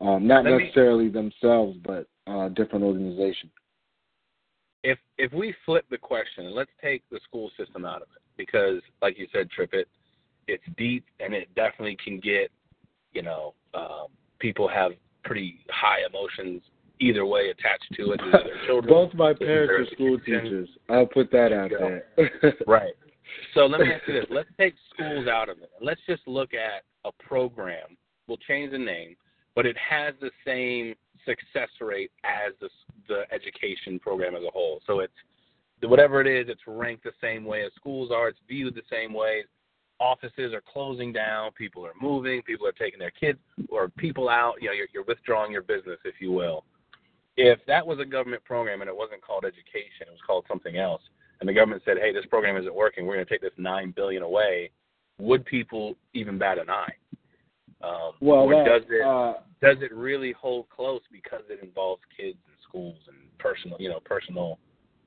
um, 0.00 0.26
not 0.26 0.44
Let 0.44 0.54
me- 0.56 0.62
necessarily 0.64 1.08
themselves, 1.10 1.76
but 1.84 2.06
uh, 2.26 2.48
different 2.50 2.84
organization. 2.84 3.50
if 4.82 4.98
if 5.18 5.32
we 5.32 5.54
flip 5.64 5.84
the 5.90 5.98
question 5.98 6.46
and 6.46 6.54
let's 6.54 6.70
take 6.80 7.02
the 7.10 7.20
school 7.24 7.50
system 7.56 7.84
out 7.84 8.02
of 8.02 8.08
it. 8.14 8.22
Because 8.36 8.80
like 9.00 9.18
you 9.18 9.26
said 9.32 9.50
trip 9.50 9.70
it 9.72 9.88
it's 10.48 10.62
deep 10.76 11.04
and 11.20 11.34
it 11.34 11.48
definitely 11.54 11.96
can 12.02 12.18
get 12.18 12.50
you 13.12 13.22
know 13.22 13.54
um 13.74 14.06
people 14.38 14.68
have 14.68 14.92
pretty 15.24 15.60
high 15.70 16.00
emotions 16.08 16.62
either 17.00 17.24
way 17.24 17.50
attached 17.50 17.86
to 17.94 18.12
it 18.12 18.20
children 18.66 18.92
Both 18.94 19.14
my 19.14 19.34
parents 19.34 19.90
are 19.90 19.94
school 19.94 20.18
teachers. 20.18 20.68
I'll 20.88 21.06
put 21.06 21.30
that 21.32 21.52
out 21.52 21.70
There 21.70 22.04
there. 22.16 22.54
right. 22.66 22.94
So 23.54 23.66
let 23.66 23.80
me 23.80 23.92
ask 23.92 24.06
you 24.06 24.14
this. 24.14 24.26
Let's 24.30 24.48
take 24.58 24.74
schools 24.94 25.26
out 25.26 25.48
of 25.48 25.58
it. 25.58 25.70
Let's 25.80 26.00
just 26.08 26.26
look 26.26 26.50
at 26.54 26.84
a 27.04 27.12
program. 27.24 27.96
We'll 28.26 28.38
change 28.38 28.72
the 28.72 28.78
name 28.78 29.16
but 29.54 29.66
it 29.66 29.76
has 29.76 30.14
the 30.20 30.30
same 30.46 30.94
success 31.24 31.68
rate 31.80 32.10
as 32.24 32.52
the 32.60 32.68
the 33.08 33.22
education 33.32 33.98
program 33.98 34.34
as 34.34 34.42
a 34.42 34.50
whole 34.50 34.80
so 34.86 35.00
it's 35.00 35.12
whatever 35.88 36.20
it 36.20 36.26
is, 36.26 36.48
it's 36.48 36.62
ranked 36.66 37.04
the 37.04 37.12
same 37.20 37.44
way 37.44 37.64
as 37.64 37.72
schools 37.74 38.10
are. 38.12 38.28
It's 38.28 38.38
viewed 38.48 38.74
the 38.74 38.82
same 38.90 39.12
way. 39.12 39.44
Offices 40.00 40.52
are 40.52 40.62
closing 40.72 41.12
down. 41.12 41.52
People 41.52 41.86
are 41.86 41.92
moving. 42.00 42.42
People 42.42 42.66
are 42.66 42.72
taking 42.72 42.98
their 42.98 43.10
kids 43.10 43.38
or 43.68 43.88
people 43.88 44.28
out. 44.28 44.54
You 44.60 44.68
know, 44.68 44.74
you're, 44.74 44.88
you're 44.92 45.04
withdrawing 45.04 45.52
your 45.52 45.62
business, 45.62 45.98
if 46.04 46.14
you 46.20 46.32
will. 46.32 46.64
If 47.36 47.60
that 47.66 47.86
was 47.86 47.98
a 47.98 48.04
government 48.04 48.44
program 48.44 48.80
and 48.82 48.88
it 48.88 48.96
wasn't 48.96 49.22
called 49.22 49.44
education, 49.44 50.06
it 50.06 50.10
was 50.10 50.20
called 50.26 50.44
something 50.48 50.76
else, 50.76 51.00
and 51.40 51.48
the 51.48 51.54
government 51.54 51.82
said, 51.84 51.96
"Hey, 51.98 52.12
this 52.12 52.26
program 52.26 52.58
isn't 52.58 52.74
working. 52.74 53.06
We're 53.06 53.14
going 53.14 53.26
to 53.26 53.30
take 53.30 53.40
this 53.40 53.52
nine 53.56 53.92
billion 53.96 54.22
away," 54.22 54.70
would 55.18 55.46
people 55.46 55.94
even 56.12 56.36
bat 56.36 56.58
an 56.58 56.68
eye? 56.68 56.92
Um, 57.82 58.12
well, 58.20 58.40
or 58.40 58.54
that, 58.54 58.64
does 58.64 58.82
it 58.90 59.02
uh, 59.04 59.34
does 59.60 59.78
it 59.82 59.92
really 59.94 60.32
hold 60.32 60.68
close 60.68 61.00
because 61.10 61.42
it 61.48 61.62
involves 61.62 62.02
kids 62.16 62.38
and 62.46 62.56
schools 62.68 62.96
and 63.08 63.16
personal, 63.38 63.76
you 63.80 63.88
know, 63.88 64.00
personal. 64.04 64.58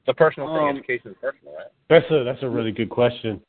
The 0.08 0.14
personal 0.14 0.50
thing, 0.50 0.68
Um, 0.70 0.78
education 0.78 1.12
is 1.12 1.18
personal, 1.22 1.56
right? 1.56 1.68
That's 1.90 2.06
a 2.12 2.24
that's 2.24 2.44
a 2.44 2.50
really 2.50 2.72
good 2.72 2.90
question. 2.90 3.42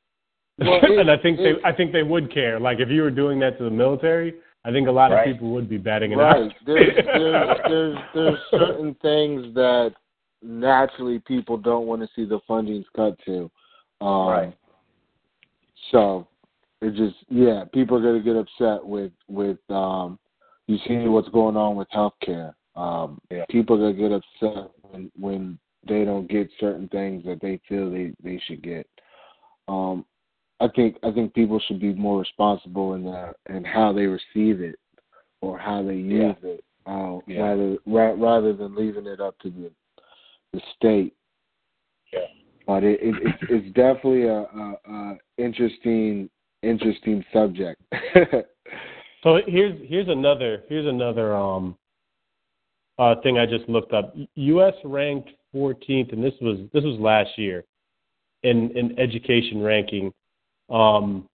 Well, 0.58 0.78
it- 0.82 0.98
and 0.98 1.10
I 1.10 1.16
think 1.16 1.38
it- 1.40 1.58
they 1.62 1.68
I 1.68 1.72
think 1.74 1.92
they 1.92 2.02
would 2.02 2.32
care. 2.32 2.58
Like 2.60 2.78
if 2.80 2.88
you 2.88 3.02
were 3.02 3.10
doing 3.10 3.38
that 3.40 3.58
to 3.58 3.64
the 3.64 3.70
military, 3.70 4.34
I 4.64 4.70
think 4.72 4.88
a 4.88 4.92
lot 4.92 5.10
Right. 5.10 5.28
of 5.28 5.32
people 5.34 5.50
would 5.50 5.68
be 5.68 5.76
batting 5.76 6.12
it 6.12 6.16
right. 6.16 6.36
out. 6.44 6.52
There's 6.64 6.96
there's 7.04 7.58
there's 7.68 7.98
there's 8.14 8.38
certain 8.50 8.94
things 9.02 9.52
that 9.54 9.92
naturally 10.42 11.18
people 11.18 11.56
don't 11.56 11.86
want 11.86 12.00
to 12.02 12.08
see 12.14 12.24
the 12.24 12.40
fundings 12.48 12.84
cut 12.94 13.18
to. 13.24 13.50
Um, 14.00 14.28
Right. 14.28 14.56
So 15.92 16.26
it 16.82 16.94
just 16.94 17.16
yeah, 17.28 17.64
people 17.72 17.96
are 17.96 18.02
gonna 18.02 18.20
get 18.22 18.36
upset 18.36 18.84
with 18.84 19.12
with 19.28 19.58
um 19.70 20.18
you 20.66 20.78
see 20.86 21.06
what's 21.06 21.28
going 21.28 21.56
on 21.56 21.76
with 21.76 21.88
healthcare. 21.90 22.54
Um 22.74 23.20
Yeah. 23.30 23.44
people 23.48 23.76
are 23.76 23.92
gonna 23.92 24.08
get 24.08 24.12
upset 24.12 24.70
when 24.82 25.10
when 25.18 25.58
they 25.88 26.04
don't 26.04 26.28
get 26.28 26.50
certain 26.58 26.88
things 26.88 27.24
that 27.24 27.40
they 27.40 27.60
feel 27.68 27.90
they, 27.90 28.12
they 28.22 28.40
should 28.46 28.62
get. 28.62 28.86
Um 29.68 30.04
I 30.60 30.68
think 30.68 30.98
I 31.02 31.10
think 31.12 31.34
people 31.34 31.60
should 31.60 31.80
be 31.80 31.94
more 31.94 32.18
responsible 32.20 32.94
in 32.94 33.04
their 33.04 33.34
in 33.48 33.64
how 33.64 33.92
they 33.92 34.06
receive 34.06 34.60
it 34.60 34.78
or 35.40 35.58
how 35.58 35.82
they 35.82 35.96
use 35.96 36.36
it, 36.42 36.64
uh, 36.86 37.18
Yeah. 37.26 37.42
rather 37.42 37.78
ra- 37.86 38.14
rather 38.16 38.52
than 38.54 38.74
leaving 38.74 39.06
it 39.06 39.20
up 39.20 39.38
to 39.40 39.50
the 39.50 39.70
the 40.52 40.60
state. 40.74 41.14
Yeah. 42.12 42.20
But 42.66 42.84
it, 42.84 43.00
it 43.02 43.14
it's 43.22 43.42
it's 43.50 43.74
definitely 43.74 44.22
a, 44.24 44.40
a, 44.40 44.78
a 44.88 45.18
interesting 45.36 46.30
interesting 46.68 47.24
subject. 47.32 47.80
So 49.26 49.40
here's 49.44 49.76
here's 49.88 50.08
another 50.08 50.62
here's 50.68 50.86
another 50.86 51.34
um 51.34 51.76
uh 52.96 53.16
thing 53.24 53.38
I 53.38 53.44
just 53.44 53.68
looked 53.68 53.92
up. 53.92 54.14
U.S. 54.36 54.74
ranked 54.84 55.30
14th, 55.52 56.12
and 56.12 56.22
this 56.22 56.34
was 56.40 56.58
this 56.72 56.84
was 56.84 56.96
last 57.00 57.30
year 57.36 57.64
in 58.44 58.70
in 58.76 58.96
education 59.00 59.62
ranking, 59.62 60.12
um, 60.70 61.26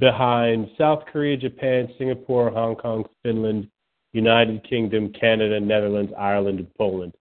behind 0.00 0.70
South 0.76 1.04
Korea, 1.12 1.36
Japan, 1.36 1.88
Singapore, 1.98 2.50
Hong 2.50 2.74
Kong, 2.74 3.04
Finland, 3.22 3.68
United 4.12 4.68
Kingdom, 4.68 5.12
Canada, 5.12 5.60
Netherlands, 5.60 6.12
Ireland, 6.18 6.58
and 6.58 6.74
Poland. 6.74 7.14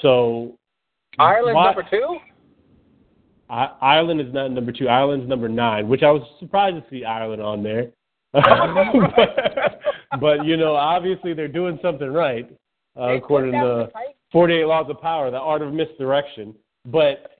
So 0.00 0.56
Ireland 1.18 1.56
number 1.56 1.84
two. 1.90 2.18
I, 3.50 3.70
Ireland 3.80 4.20
is 4.20 4.32
not 4.32 4.50
number 4.50 4.72
two. 4.72 4.88
Ireland's 4.88 5.28
number 5.28 5.48
nine, 5.48 5.88
which 5.88 6.02
I 6.02 6.10
was 6.10 6.22
surprised 6.38 6.76
to 6.76 6.84
see 6.90 7.04
Ireland 7.04 7.42
on 7.42 7.62
there. 7.62 7.90
but, 8.32 8.42
but, 10.20 10.44
you 10.44 10.56
know, 10.56 10.74
obviously 10.74 11.32
they're 11.34 11.48
doing 11.48 11.78
something 11.80 12.12
right, 12.12 12.50
uh, 12.98 13.14
according 13.14 13.52
to 13.52 13.90
48 14.32 14.64
Laws 14.64 14.90
of 14.90 15.00
Power, 15.00 15.30
the 15.30 15.38
art 15.38 15.62
of 15.62 15.72
misdirection. 15.72 16.54
But 16.86 17.32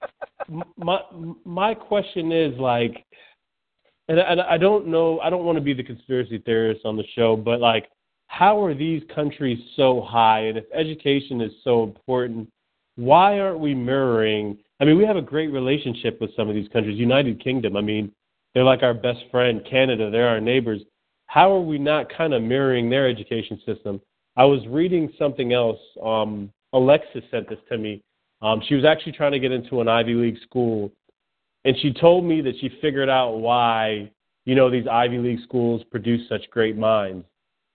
my 0.77 1.01
my 1.45 1.73
question 1.73 2.31
is 2.31 2.57
like, 2.59 3.05
and, 4.07 4.19
and 4.19 4.41
I 4.41 4.57
don't 4.57 4.87
know, 4.87 5.19
I 5.19 5.29
don't 5.29 5.45
want 5.45 5.57
to 5.57 5.63
be 5.63 5.73
the 5.73 5.83
conspiracy 5.83 6.39
theorist 6.39 6.81
on 6.85 6.97
the 6.97 7.03
show, 7.15 7.35
but 7.35 7.59
like, 7.59 7.89
how 8.27 8.63
are 8.63 8.73
these 8.73 9.03
countries 9.13 9.59
so 9.75 10.01
high? 10.01 10.41
And 10.41 10.57
if 10.57 10.65
education 10.73 11.41
is 11.41 11.51
so 11.63 11.83
important, 11.83 12.49
why 12.95 13.39
aren't 13.39 13.59
we 13.59 13.73
mirroring? 13.73 14.57
I 14.79 14.85
mean, 14.85 14.97
we 14.97 15.05
have 15.05 15.17
a 15.17 15.21
great 15.21 15.51
relationship 15.51 16.21
with 16.21 16.35
some 16.35 16.47
of 16.47 16.55
these 16.55 16.69
countries. 16.69 16.97
United 16.97 17.43
Kingdom, 17.43 17.75
I 17.75 17.81
mean, 17.81 18.11
they're 18.53 18.63
like 18.63 18.81
our 18.81 18.93
best 18.93 19.19
friend. 19.29 19.61
Canada, 19.69 20.09
they're 20.09 20.27
our 20.27 20.39
neighbors. 20.39 20.81
How 21.25 21.51
are 21.53 21.61
we 21.61 21.77
not 21.77 22.07
kind 22.15 22.33
of 22.33 22.41
mirroring 22.41 22.89
their 22.89 23.07
education 23.07 23.61
system? 23.65 24.01
I 24.35 24.45
was 24.45 24.65
reading 24.67 25.11
something 25.19 25.53
else. 25.53 25.79
Um, 26.03 26.51
Alexis 26.73 27.23
sent 27.29 27.49
this 27.49 27.59
to 27.69 27.77
me. 27.77 28.01
Um, 28.41 28.61
she 28.67 28.75
was 28.75 28.85
actually 28.85 29.11
trying 29.11 29.33
to 29.33 29.39
get 29.39 29.51
into 29.51 29.81
an 29.81 29.87
Ivy 29.87 30.13
League 30.13 30.37
school, 30.43 30.91
and 31.65 31.75
she 31.81 31.91
told 31.93 32.23
me 32.23 32.41
that 32.41 32.53
she 32.61 32.69
figured 32.81 33.09
out 33.09 33.39
why 33.39 34.09
you 34.45 34.55
know 34.55 34.71
these 34.71 34.87
Ivy 34.89 35.17
League 35.17 35.41
schools 35.43 35.83
produce 35.91 36.27
such 36.29 36.49
great 36.49 36.77
minds. 36.77 37.25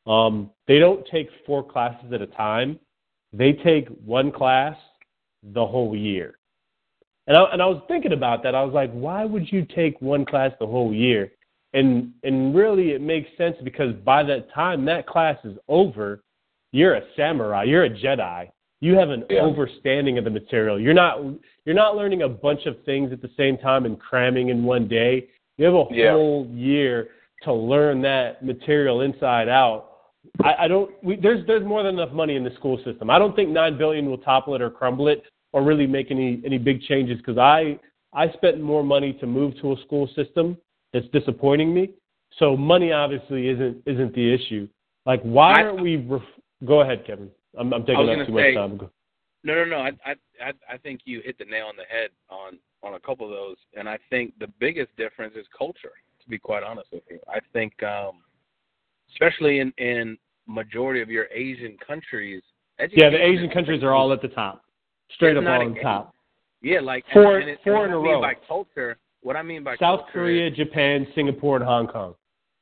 Um, 0.06 0.50
they 0.66 0.78
don't 0.78 1.06
take 1.12 1.28
four 1.44 1.62
classes 1.62 2.12
at 2.14 2.22
a 2.22 2.26
time; 2.26 2.80
they 3.32 3.52
take 3.52 3.88
one 4.04 4.32
class 4.32 4.76
the 5.42 5.66
whole 5.66 5.94
year. 5.94 6.38
And 7.26 7.36
I, 7.36 7.44
and 7.52 7.62
I 7.62 7.66
was 7.66 7.82
thinking 7.88 8.12
about 8.12 8.42
that. 8.42 8.54
I 8.54 8.62
was 8.62 8.74
like, 8.74 8.92
why 8.92 9.24
would 9.24 9.50
you 9.50 9.64
take 9.64 10.00
one 10.00 10.24
class 10.24 10.52
the 10.60 10.66
whole 10.66 10.92
year? 10.92 11.32
And 11.72 12.12
and 12.22 12.54
really, 12.54 12.90
it 12.90 13.00
makes 13.00 13.28
sense 13.36 13.56
because 13.64 13.94
by 14.04 14.22
that 14.24 14.52
time 14.52 14.84
that 14.84 15.06
class 15.06 15.36
is 15.44 15.56
over, 15.68 16.22
you're 16.72 16.94
a 16.94 17.02
samurai, 17.16 17.64
you're 17.64 17.84
a 17.84 17.90
Jedi. 17.90 18.50
you 18.80 18.94
have 18.98 19.08
an 19.08 19.24
Yeah. 19.30 19.40
overstanding 19.40 20.18
of 20.18 20.24
the 20.24 20.30
material. 20.30 20.78
You're 20.78 20.92
not 20.92 21.20
you're 21.64 21.74
not 21.74 21.96
learning 21.96 22.22
a 22.22 22.28
bunch 22.28 22.66
of 22.66 22.76
things 22.84 23.12
at 23.12 23.22
the 23.22 23.30
same 23.36 23.56
time 23.56 23.86
and 23.86 23.98
cramming 23.98 24.50
in 24.50 24.62
one 24.62 24.86
day. 24.88 25.26
You 25.56 25.64
have 25.64 25.74
a 25.74 25.86
Yeah. 25.90 26.12
whole 26.12 26.46
year 26.52 27.08
to 27.44 27.52
learn 27.52 28.02
that 28.02 28.44
material 28.44 29.00
inside 29.00 29.48
out. 29.48 29.90
I, 30.42 30.54
I 30.64 30.68
don't. 30.68 30.90
We, 31.02 31.16
there's 31.16 31.46
there's 31.46 31.64
more 31.64 31.82
than 31.82 31.94
enough 31.94 32.12
money 32.12 32.36
in 32.36 32.44
the 32.44 32.50
school 32.54 32.76
system. 32.84 33.08
I 33.08 33.18
don't 33.18 33.34
think 33.34 33.48
nine 33.50 33.78
billion 33.78 34.10
will 34.10 34.18
topple 34.18 34.54
it 34.54 34.60
or 34.62 34.70
crumble 34.70 35.08
it 35.08 35.22
or 35.54 35.62
really 35.62 35.86
make 35.86 36.10
any 36.10 36.42
any 36.44 36.58
big 36.58 36.82
changes 36.82 37.16
because 37.18 37.38
I 37.38 37.78
I 38.12 38.30
spent 38.32 38.60
more 38.60 38.82
money 38.82 39.12
to 39.20 39.26
move 39.26 39.54
to 39.62 39.72
a 39.72 39.76
school 39.86 40.08
system 40.16 40.58
that's 40.92 41.06
disappointing 41.12 41.72
me. 41.72 41.90
So 42.38 42.56
money 42.56 42.90
obviously 42.92 43.48
isn't 43.48 43.82
isn't 43.86 44.14
the 44.14 44.34
issue. 44.34 44.68
Like 45.06 45.22
why 45.22 45.62
aren't 45.62 45.80
we? 45.80 45.96
Ref- 45.96 46.22
go 46.66 46.80
ahead, 46.80 47.06
Kevin. 47.06 47.30
I'm, 47.56 47.72
I'm 47.72 47.86
taking 47.86 48.08
up 48.10 48.26
too 48.26 48.36
say- 48.36 48.54
much 48.54 48.80
time. 48.80 48.90
No, 49.46 49.54
no, 49.56 49.64
no. 49.66 49.76
I, 49.76 49.90
I, 50.06 50.14
I, 50.42 50.52
I 50.72 50.78
think 50.78 51.02
you 51.04 51.20
hit 51.22 51.36
the 51.38 51.44
nail 51.44 51.66
on 51.66 51.76
the 51.76 51.84
head 51.84 52.08
on 52.30 52.58
on 52.82 52.94
a 52.94 53.00
couple 53.00 53.26
of 53.26 53.32
those, 53.32 53.56
and 53.76 53.88
I 53.88 53.98
think 54.10 54.32
the 54.40 54.48
biggest 54.58 54.94
difference 54.96 55.34
is 55.36 55.46
culture. 55.56 55.92
To 56.22 56.28
be 56.30 56.38
quite 56.38 56.62
honest 56.62 56.88
with 56.90 57.02
you, 57.10 57.20
I 57.28 57.38
think, 57.52 57.80
um, 57.82 58.22
especially 59.12 59.60
in 59.60 59.72
in 59.78 60.18
majority 60.48 61.00
of 61.00 61.10
your 61.10 61.26
Asian 61.26 61.76
countries, 61.86 62.42
Yeah, 62.78 63.10
the 63.10 63.22
Asian 63.22 63.50
countries 63.50 63.82
are 63.84 63.92
all 63.92 64.12
at 64.12 64.22
the 64.22 64.28
top, 64.28 64.63
straight 65.14 65.36
It's 65.36 65.44
up 65.46 65.50
a 65.50 65.64
on 65.64 65.74
top. 65.76 66.14
Yeah, 66.62 66.80
like 66.80 67.04
Four- 67.12 67.38
and, 67.38 67.50
and 67.50 67.58
four 67.62 67.86
in 67.86 67.92
a 67.92 67.98
row. 67.98 68.20
by 68.20 68.34
culture. 68.48 68.96
What 69.22 69.36
I 69.36 69.42
mean 69.42 69.64
by 69.64 69.76
South 69.76 70.02
Korea, 70.12 70.48
is, 70.48 70.56
Japan, 70.56 71.06
Singapore, 71.14 71.56
and 71.56 71.64
Hong 71.64 71.86
Kong. 71.86 72.14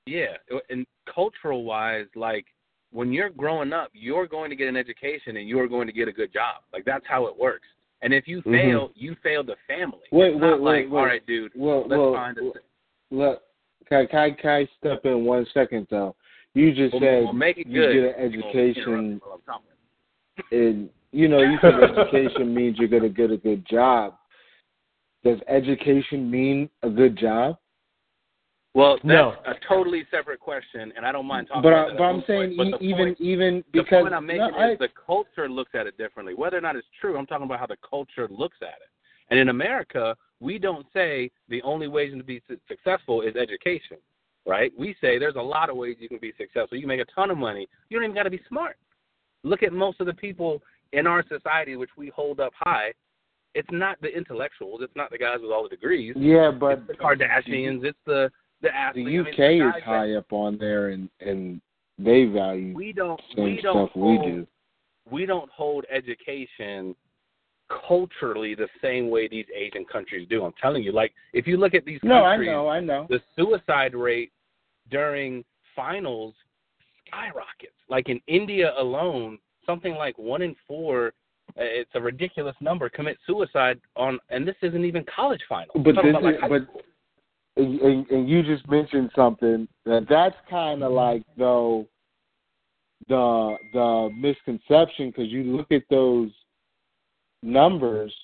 yeah, 0.07 0.37
and 0.71 0.87
cultural 1.13 1.65
wise, 1.65 2.07
like 2.15 2.47
when 2.93 3.13
you're 3.13 3.31
growing 3.31 3.73
up, 3.73 3.91
you're 3.93 4.27
going 4.27 4.51
to 4.51 4.57
get 4.57 4.69
an 4.69 4.77
education 4.77 5.37
and 5.39 5.49
you're 5.49 5.67
going 5.67 5.87
to 5.87 5.93
get 5.93 6.09
a 6.09 6.13
good 6.13 6.33
job. 6.33 6.63
Like 6.73 6.85
that's 6.85 7.05
how 7.09 7.27
it 7.27 7.37
works. 7.39 7.67
And 8.03 8.13
if 8.13 8.27
you 8.29 8.43
Mhm. 8.43 8.53
fail, 8.53 8.91
you 8.95 9.15
failed 9.23 9.47
the 9.47 9.57
family. 9.69 10.01
Wait, 10.11 10.33
it's 10.33 10.41
not 10.41 10.61
wait, 10.61 10.61
like, 10.61 10.75
wait, 10.85 10.91
wait. 10.91 10.99
all 11.01 11.07
right, 11.07 11.27
dude, 11.27 11.53
Well, 11.55 11.81
let's 11.87 11.99
well, 11.99 12.13
find 12.15 12.39
a 12.39 12.53
look, 13.11 13.43
can, 13.89 14.07
can, 14.09 14.35
can 14.35 14.51
I 14.51 14.69
step 14.79 15.05
in 15.05 15.25
one 15.25 15.47
second 15.55 15.87
though? 15.91 16.15
You 16.55 16.73
just 16.75 16.93
We'll, 16.93 17.01
said 17.03 17.25
we'll 17.25 17.33
make 17.33 17.59
it 17.59 17.67
you 17.67 17.81
good. 17.81 17.93
get 17.93 18.19
an 18.25 18.33
You're 18.33 18.43
gonna 18.43 18.53
interrupt 18.53 18.77
education, 18.79 19.11
me 19.15 19.21
while 19.23 19.35
I'm 19.35 19.41
talking. 19.43 20.59
and 20.59 20.91
you 21.13 21.29
know 21.29 21.41
you 21.41 21.59
said 21.61 21.75
education 21.83 22.55
means 22.55 22.79
you're 22.79 22.89
going 22.89 23.03
to 23.03 23.09
get 23.09 23.31
a 23.31 23.37
good 23.37 23.67
job. 23.69 24.15
Does 25.25 25.39
education 25.49 26.31
mean 26.31 26.69
a 26.83 26.91
good 26.91 27.17
job? 27.17 27.57
Well, 28.75 28.95
that's 28.97 29.05
No. 29.05 29.35
a 29.45 29.55
totally 29.69 30.05
separate 30.11 30.41
question, 30.41 30.93
and 30.97 31.05
I 31.05 31.13
don't 31.13 31.27
mind 31.27 31.49
talking 31.49 31.63
But, 31.63 31.69
about 31.69 31.87
I, 31.87 31.91
that. 31.91 31.99
but 31.99 32.05
I'm 32.05 32.25
saying 32.27 32.57
point. 32.57 32.73
But 32.73 32.83
e- 32.83 32.89
even 32.89 33.07
point, 33.07 33.21
even 33.21 33.65
the 33.73 33.83
because 33.83 34.03
point 34.03 34.15
I'm 34.15 34.27
making 34.27 34.51
no, 34.51 34.57
I, 34.57 34.71
is 34.73 34.79
the 34.79 34.89
culture 35.07 35.49
looks 35.49 35.73
at 35.75 35.87
it 35.87 35.97
differently. 35.99 36.35
Whether 36.35 36.57
or 36.57 36.63
not 36.63 36.75
it's 36.77 36.89
true, 37.01 37.17
I'm 37.19 37.27
talking 37.27 37.45
about 37.45 37.61
how 37.61 37.67
the 37.67 37.77
culture 37.89 38.29
looks 38.31 38.57
at 38.63 38.69
it. 38.69 38.89
And 39.31 39.39
in 39.39 39.51
America, 39.51 40.17
we 40.41 40.59
don't 40.59 40.87
say 40.95 41.31
the 41.49 41.61
only 41.63 41.87
way 41.87 42.09
to 42.11 42.23
be 42.23 42.43
successful 42.67 43.21
is 43.23 43.37
education, 43.37 43.99
right? 44.47 44.73
We 44.79 44.97
say 45.01 45.19
there's 45.19 45.37
a 45.37 45.41
lot 45.43 45.69
of 45.69 45.77
ways 45.77 45.97
you 46.01 46.09
can 46.09 46.19
be 46.19 46.33
successful. 46.39 46.77
You 46.77 46.83
can 46.83 46.89
make 46.89 47.01
a 47.01 47.13
ton 47.15 47.31
of 47.31 47.37
money. 47.39 47.69
You 47.91 47.99
don't 47.99 48.05
even 48.05 48.15
got 48.17 48.25
to 48.25 48.31
be 48.31 48.41
smart. 48.49 48.77
Look 49.45 49.63
at 49.63 49.73
most 49.73 50.01
of 50.01 50.07
the 50.07 50.15
people 50.15 50.63
in 50.93 51.07
our 51.07 51.25
society, 51.29 51.77
which 51.77 51.91
we 51.97 52.11
hold 52.15 52.41
up 52.41 52.53
high. 52.59 52.93
It's 53.55 53.69
not 53.71 54.01
the 54.01 54.09
intellectuals. 54.09 54.81
It's 54.83 54.97
not 54.97 55.11
the 55.11 55.19
guys 55.19 55.39
with 55.43 55.51
all 55.51 55.63
the 55.65 55.69
degrees. 55.69 56.15
yeah, 56.17 56.51
but 56.51 56.79
it's 56.79 56.87
the 56.89 56.95
Kardashians. 56.95 57.85
It's 57.85 57.99
the 58.07 58.31
the 58.63 58.69
the 58.69 58.75
athletes. 58.75 59.09
I 59.09 59.11
mean, 59.11 59.21
UK 59.21 59.37
the 59.37 59.55
is 59.57 59.61
guys 59.61 59.73
that- 59.75 59.83
high 59.83 60.13
up 60.15 60.33
on 60.33 60.57
there, 60.59 60.89
and 60.89 61.09
and 61.21 61.61
they 61.99 62.25
value 62.25 62.75
we 62.75 62.93
don't 62.93 63.21
same 63.37 63.45
we 63.45 63.61
don't 63.61 63.91
stuff 63.91 63.97
we 63.97 64.19
do. 64.19 64.47
we 65.11 65.27
don't 65.27 65.51
hold 65.51 65.85
education 65.91 66.95
culturally 67.87 68.55
the 68.55 68.69
same 68.81 69.11
way 69.11 69.29
these 69.29 69.47
Asian 69.55 69.85
countries 69.85 70.27
do. 70.29 70.45
I'm 70.45 70.53
telling 70.61 70.83
you, 70.83 70.93
like 70.93 71.13
if 71.33 71.47
you 71.47 71.57
look 71.59 71.75
at 71.75 71.85
these 71.85 72.01
No, 72.03 72.25
I 72.25 72.37
know, 72.39 72.69
I 72.69 72.81
know. 72.81 73.07
the 73.11 73.21
suicide 73.37 73.95
rate 73.95 74.33
during 74.91 75.45
finals 75.77 76.35
skyrockets. 77.07 77.77
Like 77.89 78.09
in 78.09 78.21
India 78.27 78.73
alone, 78.79 79.39
something 79.67 79.95
like 79.95 80.17
one 80.19 80.43
in 80.43 80.55
four. 80.67 81.09
uh, 81.59 81.63
It's 81.63 81.91
a 81.95 82.01
ridiculous 82.01 82.57
number. 82.61 82.89
Commit 82.89 83.19
suicide 83.27 83.81
on, 83.97 84.19
and 84.31 84.47
this 84.47 84.57
isn't 84.63 84.85
even 84.85 85.05
college 85.15 85.41
finals. 85.49 85.71
But 85.85 85.99
I'm 85.99 86.07
this 86.07 86.11
about, 86.11 86.23
like, 86.23 86.35
is- 86.37 86.67
but- 86.75 86.85
and, 87.57 87.81
and, 87.81 88.11
and 88.11 88.29
you 88.31 88.43
just 88.43 88.67
mentioned 88.69 89.11
something 89.15 89.69
that 89.85 90.07
that's 90.09 90.37
kind 90.49 90.83
of 90.83 90.91
like 90.93 91.23
though 91.37 91.87
the 93.09 93.57
the 93.75 94.11
misconception 94.17 95.11
because 95.11 95.31
you 95.31 95.43
look 95.57 95.71
at 95.71 95.83
those 95.91 96.31
numbers, 97.43 98.15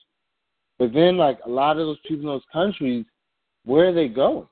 but 0.78 0.94
then 0.94 1.18
like 1.18 1.38
a 1.44 1.48
lot 1.50 1.72
of 1.78 1.86
those 1.86 1.98
people 2.06 2.20
in 2.20 2.26
those 2.26 2.42
countries, 2.50 3.04
where 3.66 3.88
are 3.88 3.92
they 3.92 4.08
going? 4.08 4.46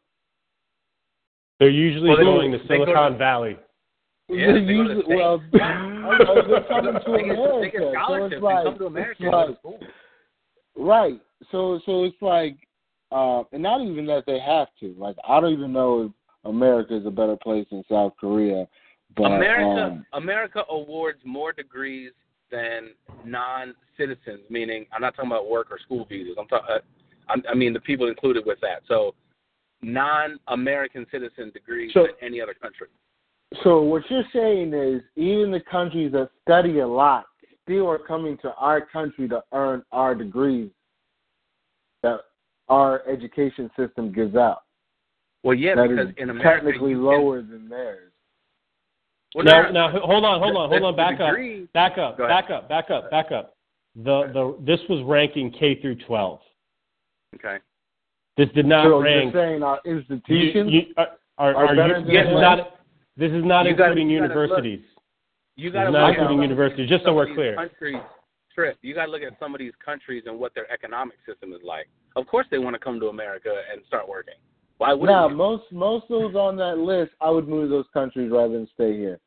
They're 1.58 1.70
usually 1.70 2.08
Well, 2.10 2.18
they- 2.18 2.24
going 2.24 2.52
to 2.52 2.58
they 2.58 2.76
go 2.76 2.84
to- 2.84 2.90
Silicon 2.92 3.16
Valley. 3.16 3.56
Yeah, 4.28 4.52
They're 4.52 4.60
go 4.66 4.88
to 4.88 4.94
the 4.94 5.16
well, 5.16 5.42
they're 5.52 6.64
coming 6.68 6.94
to 6.94 7.00
They 7.06 7.22
they 7.22 7.70
get 7.70 7.80
America, 7.80 7.80
so 7.80 7.92
scholarships. 7.94 8.32
it's 8.32 8.40
They 8.40 8.46
like, 8.46 8.64
come 8.64 8.78
to 8.78 8.86
America 8.86 9.10
it's 9.12 9.20
and 9.20 9.30
go 9.30 9.30
to 9.30 9.46
like 9.46 9.58
school. 9.58 9.78
Right. 10.76 11.20
So 11.52 11.80
so 11.86 12.04
it's 12.04 12.16
like 12.20 12.56
uh 13.12 13.44
and 13.52 13.62
not 13.62 13.80
even 13.82 14.04
that 14.06 14.24
they 14.26 14.40
have 14.40 14.68
to. 14.80 14.94
Like 14.98 15.16
I 15.28 15.40
don't 15.40 15.52
even 15.52 15.72
know 15.72 16.06
if 16.06 16.12
America 16.44 16.96
is 16.96 17.06
a 17.06 17.10
better 17.10 17.36
place 17.36 17.66
than 17.70 17.84
South 17.88 18.14
Korea. 18.20 18.66
But 19.16 19.26
America 19.32 19.82
um 19.84 20.06
America 20.12 20.64
awards 20.70 21.20
more 21.24 21.52
degrees 21.52 22.10
than 22.50 22.90
non-citizens, 23.24 24.40
meaning 24.50 24.86
I'm 24.92 25.02
not 25.02 25.14
talking 25.16 25.30
about 25.30 25.48
work 25.48 25.68
or 25.70 25.78
school 25.78 26.04
visas. 26.08 26.36
I'm 26.38 26.46
talking. 26.48 26.66
Uh, 27.28 27.36
I 27.50 27.54
mean 27.54 27.72
the 27.72 27.80
people 27.80 28.08
included 28.08 28.44
with 28.44 28.58
that. 28.60 28.82
So 28.88 29.14
non-American 29.82 31.06
citizen 31.12 31.50
degrees 31.52 31.92
So- 31.94 32.02
than 32.06 32.12
any 32.22 32.40
other 32.40 32.54
country. 32.54 32.88
So 33.62 33.82
what 33.82 34.02
you're 34.10 34.24
saying 34.32 34.74
is 34.74 35.02
even 35.16 35.50
the 35.50 35.60
countries 35.60 36.12
that 36.12 36.30
study 36.42 36.80
a 36.80 36.86
lot 36.86 37.26
still 37.62 37.88
are 37.88 37.98
coming 37.98 38.36
to 38.38 38.52
our 38.54 38.80
country 38.80 39.28
to 39.28 39.42
earn 39.52 39.82
our 39.92 40.14
degrees 40.14 40.70
that 42.02 42.20
our 42.68 43.06
education 43.08 43.70
system 43.78 44.12
gives 44.12 44.34
out. 44.36 44.62
Well, 45.42 45.54
yeah, 45.54 45.76
That 45.76 45.88
because 45.88 46.08
is 46.08 46.14
in 46.18 46.30
America 46.30 46.56
technically 46.66 46.90
you 46.90 46.96
can- 46.96 47.04
lower 47.04 47.42
than 47.42 47.68
theirs. 47.68 48.12
Well, 49.34 49.44
now, 49.44 49.62
no, 49.62 49.70
now, 49.70 49.90
hold 50.00 50.24
on, 50.24 50.40
hold 50.40 50.56
on, 50.56 50.70
hold 50.70 50.82
on. 50.82 50.96
Back 50.96 51.20
up, 51.20 51.36
back 51.74 51.98
up, 51.98 52.16
back 52.16 52.50
up, 52.50 52.68
back 52.68 52.90
up, 52.90 53.10
back 53.10 53.32
up. 53.32 53.54
The 53.96 54.30
the 54.32 54.56
this 54.64 54.80
was 54.88 55.02
ranking 55.04 55.50
K 55.50 55.80
through 55.80 55.96
12. 56.06 56.40
Okay. 57.34 57.58
This 58.36 58.48
did 58.54 58.66
not 58.66 58.84
so 58.84 59.00
rank. 59.02 59.32
you're 59.34 59.42
saying 59.42 59.62
our 59.62 59.80
institutions 59.84 60.72
you, 60.72 60.82
are, 60.96 61.08
are, 61.38 61.54
are 61.54 61.66
are 61.66 61.76
better 61.76 61.98
you, 61.98 62.04
than 62.04 62.14
this 62.14 62.26
is 62.26 62.32
the 62.32 62.40
not. 62.40 62.75
This 63.16 63.32
is 63.32 63.44
not 63.44 63.66
You 63.66 63.74
gotta- 63.74 63.92
including 63.92 64.10
you 64.10 64.20
gotta 64.20 64.34
look. 64.34 64.48
universities. 64.48 64.84
You 65.56 65.70
This 65.70 65.72
got 65.74 65.82
to 65.84 65.88
is 65.88 65.92
not 65.92 66.00
look 66.00 66.08
at 66.08 66.08
including 66.20 66.28
some 66.28 66.38
of 66.38 66.42
universities. 66.50 66.76
these- 66.84 66.88
Just 66.90 67.02
so 67.04 67.08
some 67.08 67.16
we're 67.16 67.26
these 67.26 67.34
clear. 67.34 67.54
Countries, 67.56 68.02
Trip, 68.54 68.78
you 68.82 68.94
got 68.94 69.06
to 69.06 69.10
look 69.10 69.22
at 69.22 69.38
some 69.38 69.54
of 69.54 69.58
these 69.58 69.74
countries 69.84 70.24
and 70.26 70.38
what 70.38 70.54
their 70.54 70.70
economic 70.72 71.16
system 71.26 71.52
is 71.52 71.62
like. 71.62 71.88
Of 72.16 72.26
course, 72.26 72.46
they 72.50 72.58
want 72.58 72.74
to 72.74 72.80
come 72.80 72.98
to 73.00 73.08
America 73.08 73.62
and 73.72 73.82
start 73.86 74.08
working. 74.08 74.34
Why 74.78 74.92
wouldn't 74.92 75.10
Now, 75.16 75.28
you? 75.28 75.34
most 75.34 75.70
most 75.72 76.04
of 76.04 76.08
those 76.20 76.34
on 76.34 76.56
that 76.56 76.78
list, 76.78 77.12
I 77.20 77.30
would 77.30 77.48
move 77.48 77.70
those 77.70 77.86
countries 77.94 78.30
rather 78.30 78.52
than 78.54 78.66
stay 78.68 78.94
here. 78.96 79.18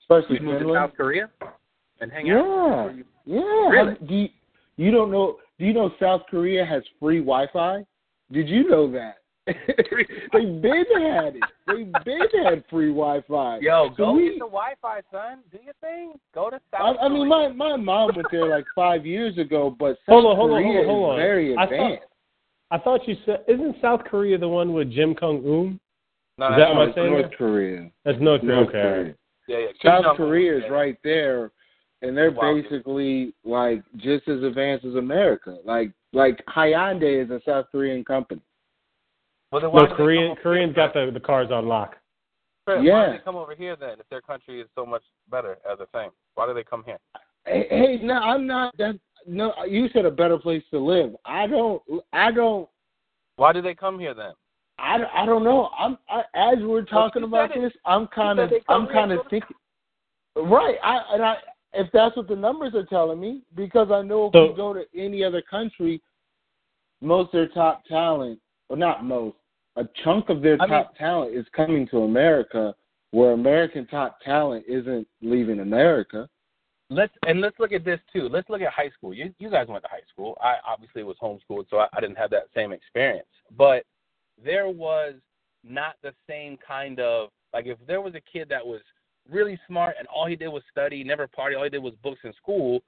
Especially 0.00 0.34
You'd 0.34 0.42
move 0.44 0.62
to 0.62 0.72
South 0.74 0.94
Korea 0.96 1.28
and 2.00 2.12
hang 2.12 2.30
out. 2.30 2.36
Yeah, 2.36 2.84
Or 2.84 2.90
you- 2.92 3.04
yeah. 3.24 3.68
Really? 3.70 3.94
Do 4.06 4.14
you, 4.14 4.28
you 4.76 4.90
don't 4.92 5.10
know? 5.10 5.38
Do 5.58 5.64
you 5.66 5.72
know 5.72 5.92
South 5.98 6.22
Korea 6.30 6.64
has 6.64 6.86
free 7.00 7.18
Wi-Fi? 7.18 7.84
Did 8.30 8.48
you 8.48 8.68
know 8.68 8.86
that? 8.92 9.18
they 9.46 10.44
been 10.44 10.84
had 11.02 11.36
it. 11.36 11.42
They've 11.66 11.92
been 12.04 12.44
had 12.44 12.64
free 12.68 12.88
Wi-Fi. 12.88 13.58
Yo, 13.60 13.88
So 13.90 13.94
go 13.96 14.12
we- 14.12 14.30
get 14.30 14.34
the 14.40 14.46
Wi-Fi, 14.46 15.00
son. 15.12 15.38
Do 15.52 15.58
your 15.64 15.74
thing. 15.80 16.14
Go 16.34 16.50
to 16.50 16.60
South 16.72 16.96
I 17.00 17.08
mean, 17.08 17.28
my 17.28 17.48
my 17.48 17.76
mom 17.76 18.10
went 18.16 18.28
there 18.30 18.48
like 18.48 18.64
five 18.74 19.06
years 19.06 19.38
ago, 19.38 19.74
but 19.78 19.96
South 20.06 20.24
Hold 20.24 20.26
on, 20.26 20.36
hold 20.36 20.50
on, 20.52 20.62
Korea 20.62 20.84
hold 20.84 20.86
on, 20.86 20.86
hold 20.86 21.04
is 21.04 21.10
on. 21.12 21.16
very 21.18 21.52
I 21.56 21.64
thought- 21.66 21.72
advanced. 21.72 22.02
I 22.72 22.78
thought 22.78 23.06
you 23.06 23.16
said, 23.24 23.44
isn't 23.46 23.76
South 23.80 24.00
Korea 24.10 24.36
the 24.38 24.48
one 24.48 24.72
with 24.72 24.90
Jim 24.90 25.14
Jong 25.20 25.36
Un? 25.46 25.78
No, 26.38 26.46
Is 26.48 26.50
that's 26.50 26.58
that 26.58 26.70
am 26.72 26.78
I 26.78 26.84
North 26.86 26.94
saying 26.96 27.12
North? 27.12 27.32
Korea. 27.38 27.90
That's 28.04 28.18
North 28.20 28.40
Korea. 28.40 28.54
North 28.56 28.68
Okay. 28.68 28.82
Korea. 28.82 29.14
yeah, 29.46 29.58
yeah. 29.58 29.66
South 29.84 30.02
Jong-un. 30.02 30.16
Korea 30.16 30.56
is 30.56 30.62
Yeah. 30.66 30.72
right 30.72 30.96
there, 31.04 31.52
and 32.02 32.16
they're 32.16 32.32
Wow. 32.32 32.54
basically 32.54 33.32
like 33.44 33.82
just 33.98 34.26
as 34.28 34.42
advanced 34.42 34.84
as 34.84 34.96
America. 34.96 35.58
Like 35.64 35.92
like 36.12 36.44
Hyundai 36.46 37.22
is 37.24 37.30
a 37.30 37.40
South 37.44 37.66
Korean 37.70 38.04
company. 38.04 38.40
Well, 39.56 39.62
then 39.62 39.72
why 39.72 39.88
No, 39.88 39.96
Korean 39.96 40.36
Koreans 40.36 40.74
here, 40.74 40.86
got 40.86 40.92
the 40.92 41.10
the 41.10 41.20
cars 41.20 41.50
on 41.50 41.66
lock. 41.66 41.96
Chris, 42.66 42.76
Why 42.80 42.84
Yeah. 42.84 43.06
do 43.06 43.12
they 43.12 43.24
come 43.24 43.36
over 43.36 43.54
here 43.54 43.74
then 43.74 43.98
if 43.98 44.06
their 44.10 44.20
country 44.20 44.60
is 44.60 44.68
so 44.74 44.84
much 44.84 45.02
better 45.30 45.56
as 45.66 45.80
a 45.80 45.86
thing? 45.86 46.10
Why 46.34 46.46
do 46.46 46.52
they 46.52 46.62
come 46.62 46.84
here? 46.84 46.98
Hey, 47.46 47.66
hey, 47.70 47.96
no, 48.02 48.16
I'm 48.16 48.46
not. 48.46 48.76
That 48.76 49.00
no, 49.26 49.54
you 49.64 49.88
said 49.94 50.04
a 50.04 50.10
better 50.10 50.36
place 50.36 50.62
to 50.72 50.78
live. 50.78 51.16
I 51.24 51.46
don't. 51.46 51.82
I 52.12 52.32
don't. 52.32 52.68
Why 53.36 53.54
do 53.54 53.62
they 53.62 53.74
come 53.74 53.98
here 53.98 54.12
then? 54.12 54.34
I, 54.78 54.98
I 55.14 55.24
don't 55.24 55.42
know. 55.42 55.70
I'm 55.78 55.96
I, 56.10 56.24
as 56.34 56.58
we're 56.60 56.82
talking 56.82 57.22
you 57.22 57.28
about 57.28 57.54
this. 57.54 57.72
I'm 57.86 58.08
kind 58.08 58.38
of. 58.38 58.50
said 58.50 58.56
they 58.58 58.64
come 58.66 58.82
I'm 58.82 58.88
kind 58.92 59.10
of 59.12 59.20
thinking. 59.30 59.56
Right. 60.36 60.76
I 60.84 61.00
and 61.14 61.24
I 61.24 61.36
if 61.72 61.90
that's 61.94 62.14
what 62.14 62.28
the 62.28 62.36
numbers 62.36 62.74
are 62.74 62.84
telling 62.84 63.18
me, 63.18 63.40
because 63.54 63.90
I 63.90 64.02
know 64.02 64.26
if 64.26 64.32
So- 64.34 64.50
you 64.50 64.54
go 64.54 64.74
to 64.74 64.84
any 64.94 65.24
other 65.24 65.40
country, 65.40 66.02
most 67.00 67.28
of 67.28 67.32
their 67.32 67.48
top 67.48 67.86
talent, 67.86 68.38
or 68.68 68.76
not 68.76 69.02
most, 69.04 69.36
a 69.76 69.84
chunk 70.04 70.28
of 70.28 70.42
their 70.42 70.54
I 70.60 70.66
top 70.66 70.88
mean- 70.88 70.98
talent 70.98 71.34
is 71.34 71.46
coming 71.54 71.86
to 71.88 71.98
America, 72.04 72.74
where 73.10 73.32
American 73.32 73.86
top 73.86 74.18
talent 74.20 74.64
isn't 74.68 75.06
leaving 75.22 75.60
America. 75.60 76.28
let's 76.90 77.12
and 77.26 77.40
let's 77.40 77.58
look 77.58 77.72
at 77.72 77.84
this 77.84 78.00
too. 78.12 78.28
Let's 78.28 78.48
look 78.48 78.62
at 78.62 78.72
high 78.72 78.90
school. 78.90 79.12
You 79.14 79.34
you 79.38 79.50
guys 79.50 79.68
went 79.68 79.82
to 79.84 79.90
high 79.90 80.06
school. 80.12 80.36
I 80.40 80.54
obviously 80.66 81.02
was 81.02 81.16
homeschooled, 81.22 81.66
so 81.70 81.78
I, 81.78 81.88
I 81.92 82.00
didn't 82.00 82.16
have 82.16 82.30
that 82.30 82.48
same 82.54 82.72
experience. 82.72 83.28
But 83.56 83.84
there 84.42 84.68
was 84.68 85.14
not 85.64 85.94
the 86.02 86.12
same 86.28 86.56
kind 86.66 87.00
of 87.00 87.28
like 87.52 87.66
if 87.66 87.78
there 87.86 88.00
was 88.00 88.14
a 88.14 88.20
kid 88.20 88.48
that 88.50 88.64
was 88.64 88.80
really 89.28 89.58
smart 89.66 89.96
and 89.98 90.06
all 90.08 90.26
he 90.26 90.36
did 90.36 90.48
was 90.48 90.62
study, 90.70 91.02
never 91.02 91.26
party, 91.26 91.56
all 91.56 91.64
he 91.64 91.70
did 91.70 91.82
was 91.82 91.94
books 92.02 92.20
in 92.22 92.32
school, 92.34 92.80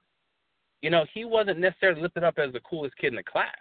you 0.81 0.89
know, 0.89 1.05
he 1.13 1.25
wasn't 1.25 1.59
necessarily 1.59 2.01
lifted 2.01 2.23
up 2.23 2.37
as 2.39 2.53
the 2.53 2.59
coolest 2.61 2.95
kid 2.97 3.07
in 3.07 3.15
the 3.15 3.23
class. 3.23 3.57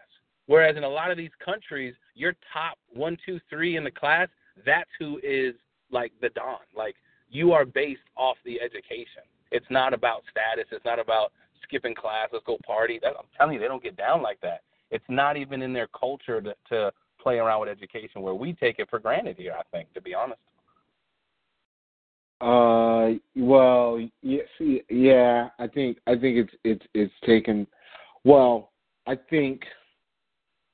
Whereas 0.49 0.77
in 0.77 0.85
a 0.85 0.89
lot 0.89 1.11
of 1.11 1.19
these 1.19 1.31
countries, 1.45 1.95
your 2.15 2.35
top 2.53 2.79
one, 2.93 3.17
two, 3.25 3.39
three 3.51 3.77
in 3.77 3.85
the 3.85 3.91
class, 3.91 4.29
that's 4.65 4.91
who 4.99 5.21
is 5.23 5.55
like 5.93 6.11
the 6.21 6.31
don. 6.31 6.59
Like 6.75 6.97
you 7.31 7.53
are 7.53 7.65
based 7.65 8.01
off 8.17 8.39
the 8.45 8.61
education. 8.61 9.23
It's 9.53 9.67
not 9.71 9.93
about 9.93 10.23
status. 10.31 10.67
It's 10.73 10.85
not 10.85 10.99
about 10.99 11.33
skipping 11.63 11.95
class. 11.95 12.31
Let's 12.33 12.47
go 12.47 12.59
party. 12.67 12.99
That, 13.03 13.13
I'm 13.19 13.27
telling 13.37 13.55
you, 13.55 13.61
they 13.61 13.69
don't 13.69 13.83
get 13.83 13.97
down 13.97 14.23
like 14.23 14.41
that. 14.41 14.63
It's 14.91 15.05
not 15.09 15.37
even 15.37 15.61
in 15.61 15.75
their 15.75 15.89
culture 15.89 16.41
to, 16.41 16.55
to 16.71 16.93
play 17.21 17.39
around 17.39 17.61
with 17.61 17.69
education, 17.69 18.23
where 18.23 18.35
we 18.35 18.55
take 18.55 18.79
it 18.79 18.89
for 18.89 18.99
granted 18.99 19.37
here. 19.37 19.55
I 19.59 19.63
think, 19.71 19.93
to 19.93 20.01
be 20.01 20.15
honest. 20.15 20.41
Uh, 22.41 23.19
well, 23.37 24.01
yeah, 24.23 24.43
see, 24.57 24.83
yeah, 24.89 25.49
I 25.59 25.67
think 25.67 25.99
I 26.07 26.13
think 26.13 26.39
it's 26.39 26.55
it's 26.65 26.87
it's 26.95 27.13
taken. 27.27 27.67
Well, 28.25 28.71
I 29.07 29.19
think, 29.29 29.63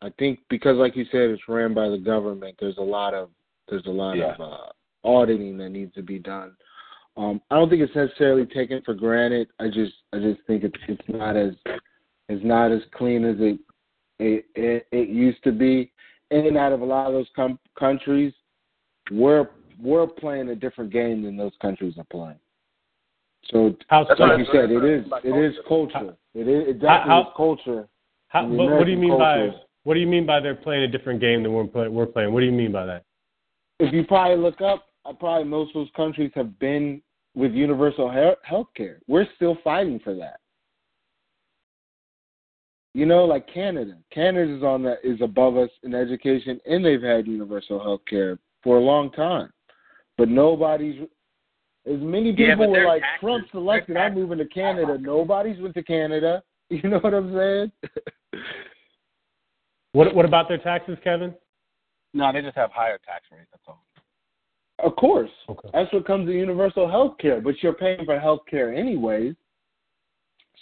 I 0.05 0.11
think 0.19 0.41
because, 0.51 0.77
like 0.77 0.97
you 0.97 1.05
said, 1.11 1.31
it's 1.31 1.49
ran 1.49 1.73
by 1.73 1.89
the 1.89 1.97
government. 1.99 2.57
There's 2.61 2.77
a 2.77 2.83
lot 2.83 3.15
of 3.15 3.31
there's 3.69 3.87
a 3.87 3.91
lot 3.91 4.19
Yeah. 4.19 4.35
of 4.35 4.41
uh, 4.41 4.67
auditing 5.03 5.57
that 5.59 5.71
needs 5.71 5.95
to 5.95 6.03
be 6.03 6.19
done. 6.19 6.53
Um, 7.17 7.41
I 7.51 7.55
don't 7.55 7.71
think 7.71 7.81
it's 7.81 7.95
necessarily 7.95 8.45
taken 8.45 8.83
for 8.83 8.93
granted. 8.93 9.49
I 9.59 9.69
just 9.69 9.95
I 10.13 10.19
just 10.19 10.41
think 10.47 10.63
it's 10.63 10.77
it's 10.89 11.09
not 11.09 11.37
as 11.37 11.53
it's 12.29 12.45
not 12.45 12.71
as 12.71 12.83
clean 12.95 13.25
as 13.25 13.37
it 13.39 13.59
it 14.19 14.45
it, 14.55 14.87
it 14.93 15.09
used 15.09 15.43
to 15.45 15.53
be. 15.53 15.91
In 16.31 16.47
and 16.47 16.57
out 16.57 16.73
of 16.73 16.81
a 16.81 16.85
lot 16.85 17.07
of 17.07 17.13
those 17.15 17.29
com- 17.35 17.59
countries, 17.79 18.33
we're 19.11 19.49
we're 19.81 20.07
playing 20.07 20.51
a 20.51 20.55
different 20.55 20.93
game 20.93 21.23
than 21.23 21.37
those 21.37 21.53
countries 21.63 21.95
are 21.99 22.05
playing. 22.11 22.39
So, 23.51 23.77
How 23.89 24.07
so? 24.17 24.23
like 24.25 24.39
you 24.39 24.47
said, 24.53 24.71
it 24.71 24.85
is 24.85 25.05
it 25.23 25.37
is 25.37 25.55
culture. 25.69 25.93
culture. 25.93 26.17
It 26.35 26.49
is 26.49 26.69
it 26.69 26.73
definitely 26.81 27.11
How- 27.11 27.21
is 27.23 27.27
culture. 27.37 27.89
How, 28.29 28.47
what, 28.47 28.71
what 28.73 28.85
do 28.85 28.91
you 28.91 28.99
American 28.99 29.01
mean 29.01 29.19
by 29.19 29.37
culture. 29.39 29.59
What 29.85 29.95
do 29.95 30.01
you 30.01 30.07
mean 30.07 30.27
by 30.27 30.41
they're 30.41 30.55
playing 30.55 30.83
a 30.83 30.89
different 30.89 31.21
game 31.21 31.43
than 31.43 31.53
we're, 31.53 31.65
play, 31.67 31.89
we're 31.89 32.07
playing? 32.07 32.33
What 32.33 32.41
do 32.41 32.47
you 32.47 32.53
mean 32.53 32.73
by 32.73 32.87
that? 32.87 33.05
If 33.81 33.93
you 33.93 34.05
probably 34.05 34.37
look 34.37 34.61
up, 34.61 34.87
uh, 35.05 35.13
probably 35.13 35.45
most 35.45 35.69
of 35.71 35.75
those 35.75 35.91
countries 35.95 36.31
have 36.35 36.59
been 36.59 37.03
with 37.35 37.53
universal 37.53 38.11
he- 38.11 38.49
health 38.49 38.69
care. 38.77 39.01
We're 39.07 39.27
still 39.37 39.59
fighting 39.63 40.01
for 40.03 40.15
that. 40.15 40.41
You 42.95 43.07
know, 43.07 43.25
like 43.25 43.53
Canada. 43.53 43.97
Canada 44.13 44.57
is 44.57 44.63
on 44.63 44.83
that 44.85 44.99
is 45.03 45.21
above 45.21 45.57
us 45.57 45.71
in 45.83 45.95
education, 45.95 46.61
and 46.65 46.85
they've 46.85 47.03
had 47.03 47.27
universal 47.27 47.83
health 47.83 48.03
care 48.09 48.39
for 48.63 48.79
a 48.79 48.81
long 48.81 49.11
time. 49.11 49.51
But 50.17 50.29
nobody's 50.29 51.03
as 51.87 52.01
many 52.01 52.33
people 52.33 52.57
but 52.59 52.69
were 52.71 52.87
like 52.87 53.03
taxes- 53.03 53.21
Trump 53.21 53.47
selected. 53.51 53.97
I'm 53.97 54.15
moving 54.15 54.39
to 54.39 54.47
Canada. 54.47 54.97
Nobody's 54.99 55.61
went 55.61 55.75
to 55.75 55.83
Canada. 55.83 56.43
You 56.71 56.89
know 56.89 56.99
what 56.99 57.13
I'm 57.13 57.33
saying? 57.35 57.73
What 59.95 60.13
what 60.15 60.25
about 60.25 60.49
their 60.49 60.59
taxes, 60.59 60.99
Kevin? 61.05 61.33
No, 62.13 62.33
they 62.33 62.43
just 62.43 62.57
have 62.57 62.71
higher 62.73 62.99
tax 63.07 63.27
rates. 63.33 63.49
That's 63.53 63.63
all. 63.69 63.81
Of 64.81 64.97
course. 64.97 65.31
Okay. 65.49 65.69
That's 65.73 65.93
what 65.93 66.05
comes 66.05 66.27
to 66.27 66.33
universal 66.33 66.91
health 66.91 67.17
care, 67.19 67.41
but 67.41 67.55
you're 67.63 67.75
paying 67.75 68.05
for 68.05 68.19
health 68.19 68.41
care 68.51 68.75
anyways. 68.75 69.35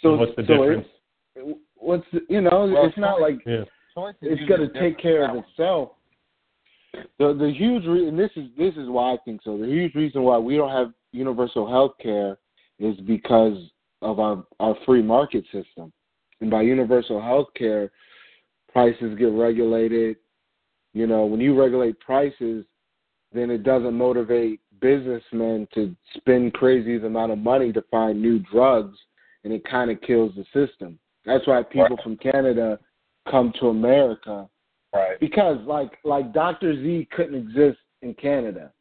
So 0.01 0.15
what's 0.15 0.35
the 0.35 0.43
so 0.43 0.53
difference? 0.53 0.87
It's, 1.35 1.59
what's 1.75 2.05
you 2.29 2.41
know, 2.41 2.71
Well, 2.71 2.85
it's 2.85 2.97
not 2.97 3.19
like 3.19 3.39
Yeah. 3.45 3.63
Choice 3.95 4.15
it's 4.21 4.39
usually 4.41 4.47
got 4.47 4.57
to 4.57 4.67
different. 4.67 4.95
take 4.95 5.01
care 5.01 5.29
of 5.29 5.43
itself. 5.43 5.91
The 7.17 7.33
the 7.33 7.51
huge 7.51 7.85
re- 7.85 8.07
and 8.07 8.17
this 8.17 8.31
is 8.35 8.49
this 8.55 8.75
is 8.75 8.87
why 8.87 9.13
I 9.13 9.17
think 9.25 9.41
so. 9.43 9.57
The 9.57 9.65
huge 9.65 9.95
reason 9.95 10.21
why 10.21 10.37
we 10.37 10.57
don't 10.57 10.71
have 10.71 10.93
universal 11.11 11.67
health 11.67 11.93
care 12.01 12.37
is 12.77 12.95
because 13.07 13.57
of 14.03 14.19
our 14.19 14.45
our 14.59 14.75
free 14.85 15.01
market 15.01 15.43
system. 15.45 15.91
And 16.39 16.51
by 16.51 16.61
universal 16.61 17.19
health 17.19 17.47
care, 17.55 17.91
prices 18.73 19.17
get 19.17 19.31
regulated. 19.31 20.17
You 20.93 21.07
know, 21.07 21.25
when 21.25 21.39
you 21.39 21.59
regulate 21.59 21.99
prices, 21.99 22.65
then 23.31 23.49
it 23.49 23.63
doesn't 23.63 23.93
motivate 23.93 24.59
businessmen 24.81 25.67
to 25.73 25.95
spend 26.17 26.53
crazy 26.53 26.97
amount 26.97 27.31
of 27.31 27.37
money 27.37 27.71
to 27.71 27.81
find 27.89 28.21
new 28.21 28.39
drugs, 28.51 28.97
and 29.43 29.53
it 29.53 29.63
kind 29.63 29.89
of 29.89 30.01
kills 30.01 30.33
the 30.35 30.43
system. 30.53 30.99
That's 31.25 31.47
why 31.47 31.63
people 31.63 31.97
from 32.03 32.17
Canada 32.17 32.77
come 33.29 33.53
to 33.59 33.67
America 33.69 34.49
Right. 34.93 35.19
because 35.19 35.57
like 35.65 35.97
like 36.03 36.33
Dr. 36.33 36.75
Z 36.75 37.07
couldn't 37.15 37.33
exist 37.33 37.79
in 38.03 38.13
Canada. 38.13 38.71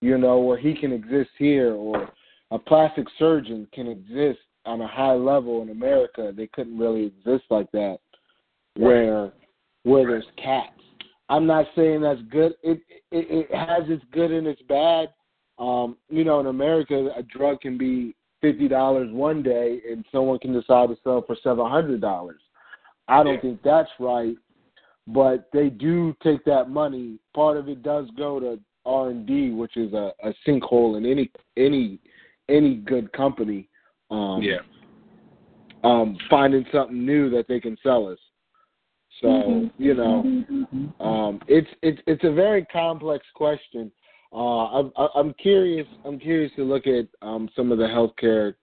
You 0.00 0.18
know, 0.18 0.40
where 0.40 0.58
he 0.58 0.74
can 0.74 0.92
exist 0.92 1.30
here 1.38 1.72
or 1.74 2.10
a 2.50 2.58
plastic 2.58 3.06
surgeon 3.16 3.68
can 3.72 3.86
exist 3.86 4.40
on 4.64 4.80
a 4.80 4.88
high 4.88 5.12
level 5.12 5.62
in 5.62 5.70
America. 5.70 6.32
They 6.36 6.48
couldn't 6.48 6.78
really 6.78 7.06
exist 7.06 7.44
like 7.48 7.70
that 7.72 7.98
where 8.78 9.32
where 9.84 10.06
there's 10.06 10.26
cats. 10.42 10.72
I'm 11.28 11.46
not 11.46 11.66
saying 11.76 12.02
that's 12.02 12.22
good. 12.30 12.54
It 12.62 12.80
it, 13.10 13.48
it 13.50 13.54
has 13.54 13.88
its 13.88 14.04
good 14.12 14.30
and 14.30 14.46
its 14.46 14.62
bad. 14.62 15.08
Um, 15.58 15.96
you 16.08 16.24
know, 16.24 16.40
in 16.40 16.46
America 16.46 17.10
a 17.16 17.22
drug 17.22 17.60
can 17.60 17.76
be 17.76 18.14
fifty 18.40 18.68
dollars 18.68 19.08
one 19.12 19.42
day 19.42 19.80
and 19.90 20.04
someone 20.12 20.38
can 20.38 20.52
decide 20.52 20.88
to 20.88 20.96
sell 21.02 21.22
for 21.26 21.36
seven 21.42 21.68
hundred 21.68 22.00
dollars. 22.00 22.40
I 23.08 23.22
don't 23.22 23.40
think 23.40 23.62
that's 23.62 23.90
right 23.98 24.36
but 25.08 25.48
they 25.52 25.70
do 25.70 26.14
take 26.22 26.44
that 26.44 26.68
money. 26.68 27.18
Part 27.34 27.56
of 27.56 27.68
it 27.68 27.82
does 27.82 28.06
go 28.16 28.38
to 28.38 28.60
R 28.84 29.10
and 29.10 29.26
D, 29.26 29.50
which 29.50 29.76
is 29.76 29.92
a, 29.92 30.12
a 30.22 30.32
sinkhole 30.46 30.96
in 30.96 31.06
any 31.06 31.30
any 31.56 31.98
any 32.48 32.76
good 32.76 33.12
company. 33.12 33.68
Um, 34.10 34.40
Yeah. 34.42 34.58
Um, 35.84 36.18
finding 36.28 36.64
something 36.72 37.06
new 37.06 37.30
that 37.30 37.46
they 37.46 37.60
can 37.60 37.76
sell 37.82 38.08
us. 38.08 38.18
So 39.20 39.70
you 39.78 39.94
know, 39.94 40.20
um, 41.00 41.40
it's 41.48 41.68
it's 41.82 42.00
it's 42.06 42.24
a 42.24 42.32
very 42.32 42.64
complex 42.66 43.24
question. 43.34 43.90
Uh, 44.32 44.66
I'm 44.66 44.92
I'm 45.14 45.34
curious. 45.34 45.86
I'm 46.04 46.18
curious 46.18 46.52
to 46.56 46.62
look 46.62 46.86
at 46.86 47.08
um, 47.22 47.48
some 47.56 47.72
of 47.72 47.78
the 47.78 47.84
healthcare 47.84 48.54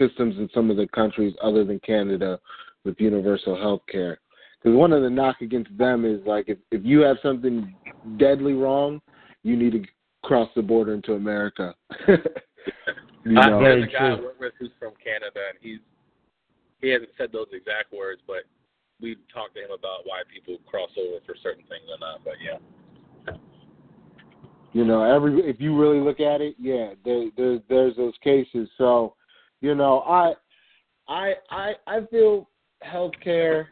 systems 0.00 0.36
in 0.38 0.48
some 0.54 0.70
of 0.70 0.76
the 0.76 0.86
countries 0.88 1.34
other 1.42 1.64
than 1.64 1.80
Canada 1.80 2.38
with 2.84 3.00
universal 3.00 3.56
health 3.56 3.82
care. 3.90 4.18
Because 4.62 4.76
one 4.76 4.92
of 4.92 5.02
the 5.02 5.10
knock 5.10 5.36
against 5.40 5.76
them 5.76 6.04
is 6.04 6.20
like 6.26 6.46
if 6.48 6.58
if 6.70 6.82
you 6.84 7.00
have 7.00 7.16
something 7.22 7.74
deadly 8.18 8.52
wrong, 8.52 9.00
you 9.42 9.56
need 9.56 9.72
to 9.72 9.82
cross 10.22 10.48
the 10.54 10.62
border 10.62 10.94
into 10.94 11.14
America. 11.14 11.74
you 12.08 13.38
I, 13.38 13.48
know, 13.48 13.60
there's 13.60 13.84
a 13.84 13.92
guy 13.92 14.08
I 14.10 14.20
work 14.20 14.38
with 14.38 14.52
who's 14.58 14.70
from 14.78 14.92
Canada, 15.02 15.40
and 15.48 15.58
he's 15.60 15.80
he 16.80 16.90
hasn't 16.90 17.10
said 17.16 17.30
those 17.32 17.48
exact 17.52 17.92
words, 17.92 18.20
but 18.26 18.44
we 19.00 19.16
talked 19.32 19.54
to 19.54 19.60
him 19.60 19.70
about 19.70 20.00
why 20.04 20.22
people 20.32 20.58
cross 20.66 20.90
over 20.98 21.18
for 21.26 21.34
certain 21.42 21.64
things 21.68 21.84
or 21.90 21.98
not. 21.98 22.20
But 22.24 22.34
yeah, 22.44 23.34
you 24.72 24.84
know, 24.84 25.02
every 25.02 25.40
if 25.40 25.60
you 25.60 25.78
really 25.78 26.00
look 26.00 26.20
at 26.20 26.40
it, 26.40 26.54
yeah, 26.58 26.94
there 27.04 27.30
there 27.36 27.58
there's 27.68 27.96
those 27.96 28.14
cases. 28.22 28.68
So, 28.78 29.14
you 29.60 29.74
know, 29.74 30.00
I 30.00 30.34
I 31.08 31.34
I 31.50 31.72
I 31.86 32.06
feel 32.10 32.48
healthcare 32.84 33.66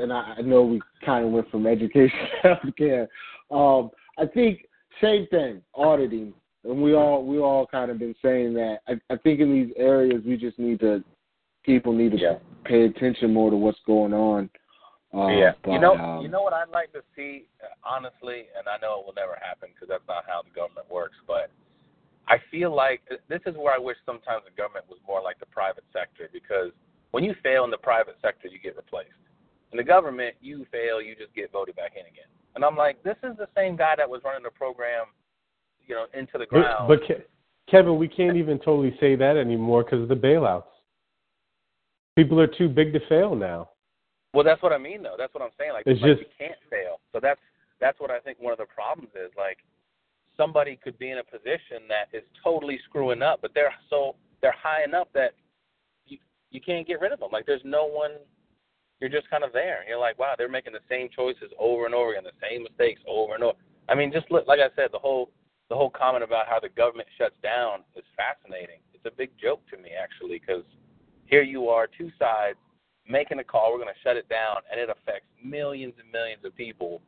and 0.00 0.12
I, 0.12 0.34
I 0.38 0.40
know 0.40 0.62
we 0.62 0.80
kind 1.04 1.26
of 1.26 1.32
went 1.32 1.50
from 1.50 1.66
education 1.66 2.18
to 2.42 2.56
healthcare. 2.56 3.06
Um, 3.50 3.90
I 4.18 4.26
think 4.26 4.66
same 5.00 5.26
thing, 5.28 5.62
auditing, 5.74 6.32
and 6.64 6.82
we 6.82 6.94
all 6.94 7.24
we 7.24 7.38
all 7.38 7.66
kind 7.66 7.90
of 7.90 7.98
been 7.98 8.14
saying 8.22 8.54
that. 8.54 8.78
I, 8.88 9.00
I 9.12 9.16
think 9.16 9.40
in 9.40 9.52
these 9.52 9.72
areas 9.76 10.22
we 10.26 10.36
just 10.36 10.58
need 10.58 10.80
to 10.80 11.04
people 11.62 11.92
need 11.92 12.12
to 12.12 12.18
Yeah. 12.18 12.38
pay 12.64 12.84
attention 12.84 13.32
more 13.32 13.50
to 13.50 13.56
what's 13.56 13.80
going 13.80 14.12
on. 14.12 14.50
Uh, 15.12 15.26
yeah. 15.28 15.52
But, 15.62 15.72
you 15.72 15.80
know, 15.80 15.96
um, 15.96 16.22
you 16.22 16.28
know 16.28 16.42
what 16.42 16.52
I'd 16.52 16.68
like 16.68 16.92
to 16.92 17.02
see, 17.16 17.46
uh, 17.62 17.66
honestly, 17.84 18.46
and 18.56 18.68
I 18.68 18.76
know 18.78 19.00
it 19.00 19.06
will 19.06 19.14
never 19.14 19.34
happen 19.34 19.70
because 19.74 19.88
that's 19.88 20.06
not 20.06 20.24
how 20.26 20.42
the 20.42 20.50
government 20.50 20.88
works. 20.88 21.16
But 21.26 21.50
I 22.28 22.38
feel 22.50 22.72
like 22.74 23.02
this 23.28 23.40
is 23.44 23.56
where 23.56 23.74
I 23.74 23.78
wish 23.78 23.96
sometimes 24.06 24.44
the 24.44 24.52
government 24.52 24.88
was 24.88 25.00
more 25.06 25.20
like 25.20 25.40
the 25.40 25.46
private 25.46 25.84
sector 25.92 26.28
because 26.32 26.70
when 27.10 27.24
you 27.24 27.34
fail 27.42 27.64
in 27.64 27.70
the 27.70 27.78
private 27.78 28.16
sector, 28.22 28.46
you 28.46 28.60
get 28.60 28.76
replaced. 28.76 29.10
In 29.72 29.78
the 29.78 29.84
government, 29.84 30.36
you 30.40 30.64
fail, 30.70 31.02
you 31.02 31.16
just 31.16 31.34
get 31.34 31.50
voted 31.50 31.74
back 31.74 31.92
in 31.96 32.06
again. 32.06 32.26
And 32.54 32.64
I'm 32.64 32.76
like, 32.76 33.02
this 33.02 33.16
is 33.24 33.36
the 33.36 33.48
same 33.56 33.76
guy 33.76 33.94
that 33.96 34.08
was 34.08 34.22
running 34.24 34.42
the 34.44 34.50
program, 34.50 35.06
you 35.86 35.94
know, 35.96 36.06
into 36.14 36.34
the 36.34 36.46
But, 36.50 36.62
ground. 36.62 36.88
but 36.88 37.00
Ke- 37.02 37.26
Kevin, 37.68 37.96
we 37.98 38.06
can't 38.08 38.36
even 38.36 38.58
totally 38.58 38.96
say 39.00 39.16
that 39.16 39.36
anymore 39.36 39.82
because 39.82 40.02
of 40.02 40.08
the 40.08 40.16
bailouts. 40.16 40.64
People 42.20 42.38
are 42.38 42.46
too 42.46 42.68
big 42.68 42.92
to 42.92 43.00
fail 43.08 43.34
now. 43.34 43.70
Well, 44.34 44.44
that's 44.44 44.62
what 44.62 44.74
I 44.74 44.78
mean, 44.78 45.02
though. 45.02 45.14
That's 45.16 45.32
what 45.32 45.42
I'm 45.42 45.48
saying. 45.58 45.72
Like, 45.72 45.84
It's 45.86 46.02
like 46.02 46.18
just- 46.18 46.20
you 46.20 46.34
can't 46.36 46.60
fail. 46.68 47.00
So 47.12 47.18
that's 47.20 47.40
that's 47.78 47.98
what 47.98 48.10
I 48.10 48.20
think 48.20 48.38
one 48.38 48.52
of 48.52 48.58
the 48.58 48.66
problems 48.66 49.08
is. 49.14 49.34
Like, 49.38 49.64
somebody 50.36 50.76
could 50.76 50.98
be 50.98 51.10
in 51.12 51.16
a 51.16 51.24
position 51.24 51.88
that 51.88 52.08
is 52.12 52.22
totally 52.44 52.78
screwing 52.84 53.22
up, 53.22 53.40
but 53.40 53.54
they're 53.54 53.72
so 53.88 54.16
they're 54.42 54.52
high 54.52 54.84
enough 54.84 55.08
that 55.14 55.32
you 56.04 56.18
you 56.50 56.60
can't 56.60 56.86
get 56.86 57.00
rid 57.00 57.10
of 57.10 57.20
them. 57.20 57.30
Like, 57.32 57.46
there's 57.46 57.64
no 57.64 57.86
one. 57.86 58.12
You're 59.00 59.08
just 59.08 59.30
kind 59.30 59.42
of 59.42 59.54
there. 59.54 59.82
You're 59.88 59.96
like, 59.98 60.18
wow, 60.18 60.34
they're 60.36 60.46
making 60.46 60.74
the 60.74 60.84
same 60.90 61.08
choices 61.08 61.50
over 61.58 61.86
and 61.86 61.94
over 61.94 62.10
again, 62.10 62.24
the 62.24 62.46
same 62.46 62.64
mistakes 62.64 63.00
over 63.08 63.34
and 63.34 63.42
over. 63.42 63.56
I 63.88 63.94
mean, 63.94 64.12
just 64.12 64.30
look, 64.30 64.46
like 64.46 64.60
I 64.60 64.68
said, 64.76 64.90
the 64.92 64.98
whole 64.98 65.30
the 65.70 65.74
whole 65.74 65.88
comment 65.88 66.22
about 66.22 66.48
how 66.48 66.60
the 66.60 66.68
government 66.68 67.08
shuts 67.16 67.36
down 67.42 67.82
is 67.96 68.04
fascinating. 68.14 68.80
It's 68.92 69.06
a 69.06 69.16
big 69.16 69.30
joke 69.40 69.62
to 69.70 69.78
me 69.78 69.92
actually, 69.98 70.38
because 70.38 70.64
here 71.30 71.42
you 71.42 71.68
are, 71.68 71.86
two 71.86 72.10
sides 72.18 72.58
making 73.08 73.38
a 73.38 73.44
call, 73.44 73.72
we're 73.72 73.78
going 73.78 73.88
to 73.88 74.00
shut 74.02 74.16
it 74.16 74.28
down, 74.28 74.56
and 74.70 74.80
it 74.80 74.88
affects 74.90 75.26
millions 75.42 75.94
and 76.00 76.10
millions 76.12 76.44
of 76.44 76.54
people, 76.54 77.00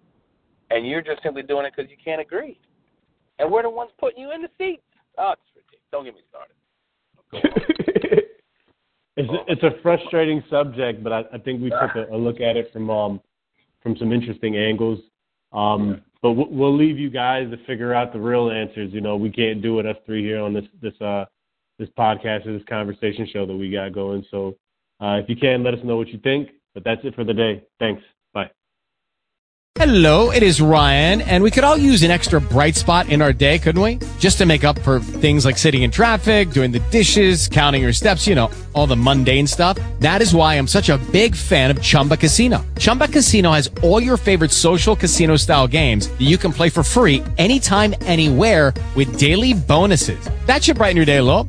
and 0.70 0.86
you're 0.86 1.02
just 1.02 1.22
simply 1.22 1.42
doing 1.42 1.66
it 1.66 1.72
because 1.76 1.90
you 1.90 1.96
can't 2.02 2.20
agree. 2.20 2.58
And 3.38 3.50
we're 3.50 3.62
the 3.62 3.70
ones 3.70 3.90
putting 3.98 4.20
you 4.20 4.32
in 4.32 4.42
the 4.42 4.48
seats. 4.58 4.82
Oh, 5.18 5.32
it's 5.32 5.42
ridiculous. 5.54 5.84
Don't 5.92 6.04
get 6.04 6.14
me 6.14 6.22
started. 6.30 6.54
It's 9.16 9.28
it's 9.46 9.62
a 9.62 9.80
frustrating 9.82 10.42
subject, 10.48 11.04
but 11.04 11.12
I, 11.12 11.24
I 11.34 11.38
think 11.38 11.60
we 11.60 11.68
took 11.68 11.94
a, 11.96 12.14
a 12.14 12.16
look 12.16 12.40
at 12.40 12.56
it 12.56 12.72
from 12.72 12.88
um 12.88 13.20
from 13.82 13.94
some 13.98 14.10
interesting 14.10 14.56
angles. 14.56 15.00
Um, 15.52 16.00
but 16.22 16.32
we'll, 16.32 16.48
we'll 16.48 16.76
leave 16.76 16.98
you 16.98 17.10
guys 17.10 17.50
to 17.50 17.58
figure 17.66 17.92
out 17.92 18.14
the 18.14 18.20
real 18.20 18.50
answers. 18.50 18.90
You 18.90 19.02
know, 19.02 19.16
we 19.16 19.28
can't 19.28 19.60
do 19.60 19.78
it 19.80 19.86
us 19.86 19.96
three 20.06 20.22
here 20.22 20.40
on 20.40 20.54
this 20.54 20.64
this 20.80 20.98
uh 21.02 21.26
this 21.82 21.90
podcast 21.98 22.46
or 22.46 22.52
this 22.52 22.66
conversation 22.68 23.26
show 23.32 23.44
that 23.46 23.56
we 23.56 23.70
got 23.70 23.92
going. 23.92 24.24
So 24.30 24.56
uh, 25.02 25.18
if 25.22 25.28
you 25.28 25.36
can, 25.36 25.62
let 25.62 25.74
us 25.74 25.80
know 25.84 25.96
what 25.96 26.08
you 26.08 26.18
think. 26.18 26.50
But 26.74 26.84
that's 26.84 27.00
it 27.04 27.14
for 27.14 27.24
the 27.24 27.34
day. 27.34 27.64
Thanks. 27.78 28.02
Bye. 28.32 28.50
Hello, 29.74 30.30
it 30.30 30.42
is 30.42 30.60
Ryan, 30.60 31.22
and 31.22 31.42
we 31.42 31.50
could 31.50 31.64
all 31.64 31.76
use 31.76 32.02
an 32.02 32.10
extra 32.10 32.40
bright 32.40 32.76
spot 32.76 33.08
in 33.08 33.20
our 33.20 33.32
day, 33.32 33.58
couldn't 33.58 33.82
we? 33.82 33.98
Just 34.18 34.38
to 34.38 34.46
make 34.46 34.64
up 34.64 34.78
for 34.80 35.00
things 35.00 35.44
like 35.44 35.58
sitting 35.58 35.82
in 35.82 35.90
traffic, 35.90 36.50
doing 36.50 36.70
the 36.72 36.78
dishes, 36.90 37.48
counting 37.48 37.82
your 37.82 37.92
steps, 37.92 38.26
you 38.26 38.34
know, 38.34 38.50
all 38.74 38.86
the 38.86 38.96
mundane 38.96 39.46
stuff. 39.46 39.78
That 39.98 40.22
is 40.22 40.34
why 40.34 40.54
I'm 40.54 40.66
such 40.68 40.88
a 40.88 40.98
big 41.10 41.34
fan 41.34 41.70
of 41.70 41.82
Chumba 41.82 42.16
Casino. 42.16 42.64
Chumba 42.78 43.08
Casino 43.08 43.52
has 43.52 43.70
all 43.82 44.02
your 44.02 44.16
favorite 44.16 44.50
social 44.52 44.94
casino 44.94 45.36
style 45.36 45.66
games 45.66 46.08
that 46.08 46.20
you 46.20 46.38
can 46.38 46.52
play 46.52 46.70
for 46.70 46.82
free 46.82 47.22
anytime, 47.38 47.94
anywhere 48.02 48.72
with 48.94 49.18
daily 49.18 49.52
bonuses. 49.52 50.28
That 50.46 50.62
should 50.62 50.76
brighten 50.76 50.96
your 50.96 51.06
day 51.06 51.16
a 51.16 51.24
little. 51.24 51.48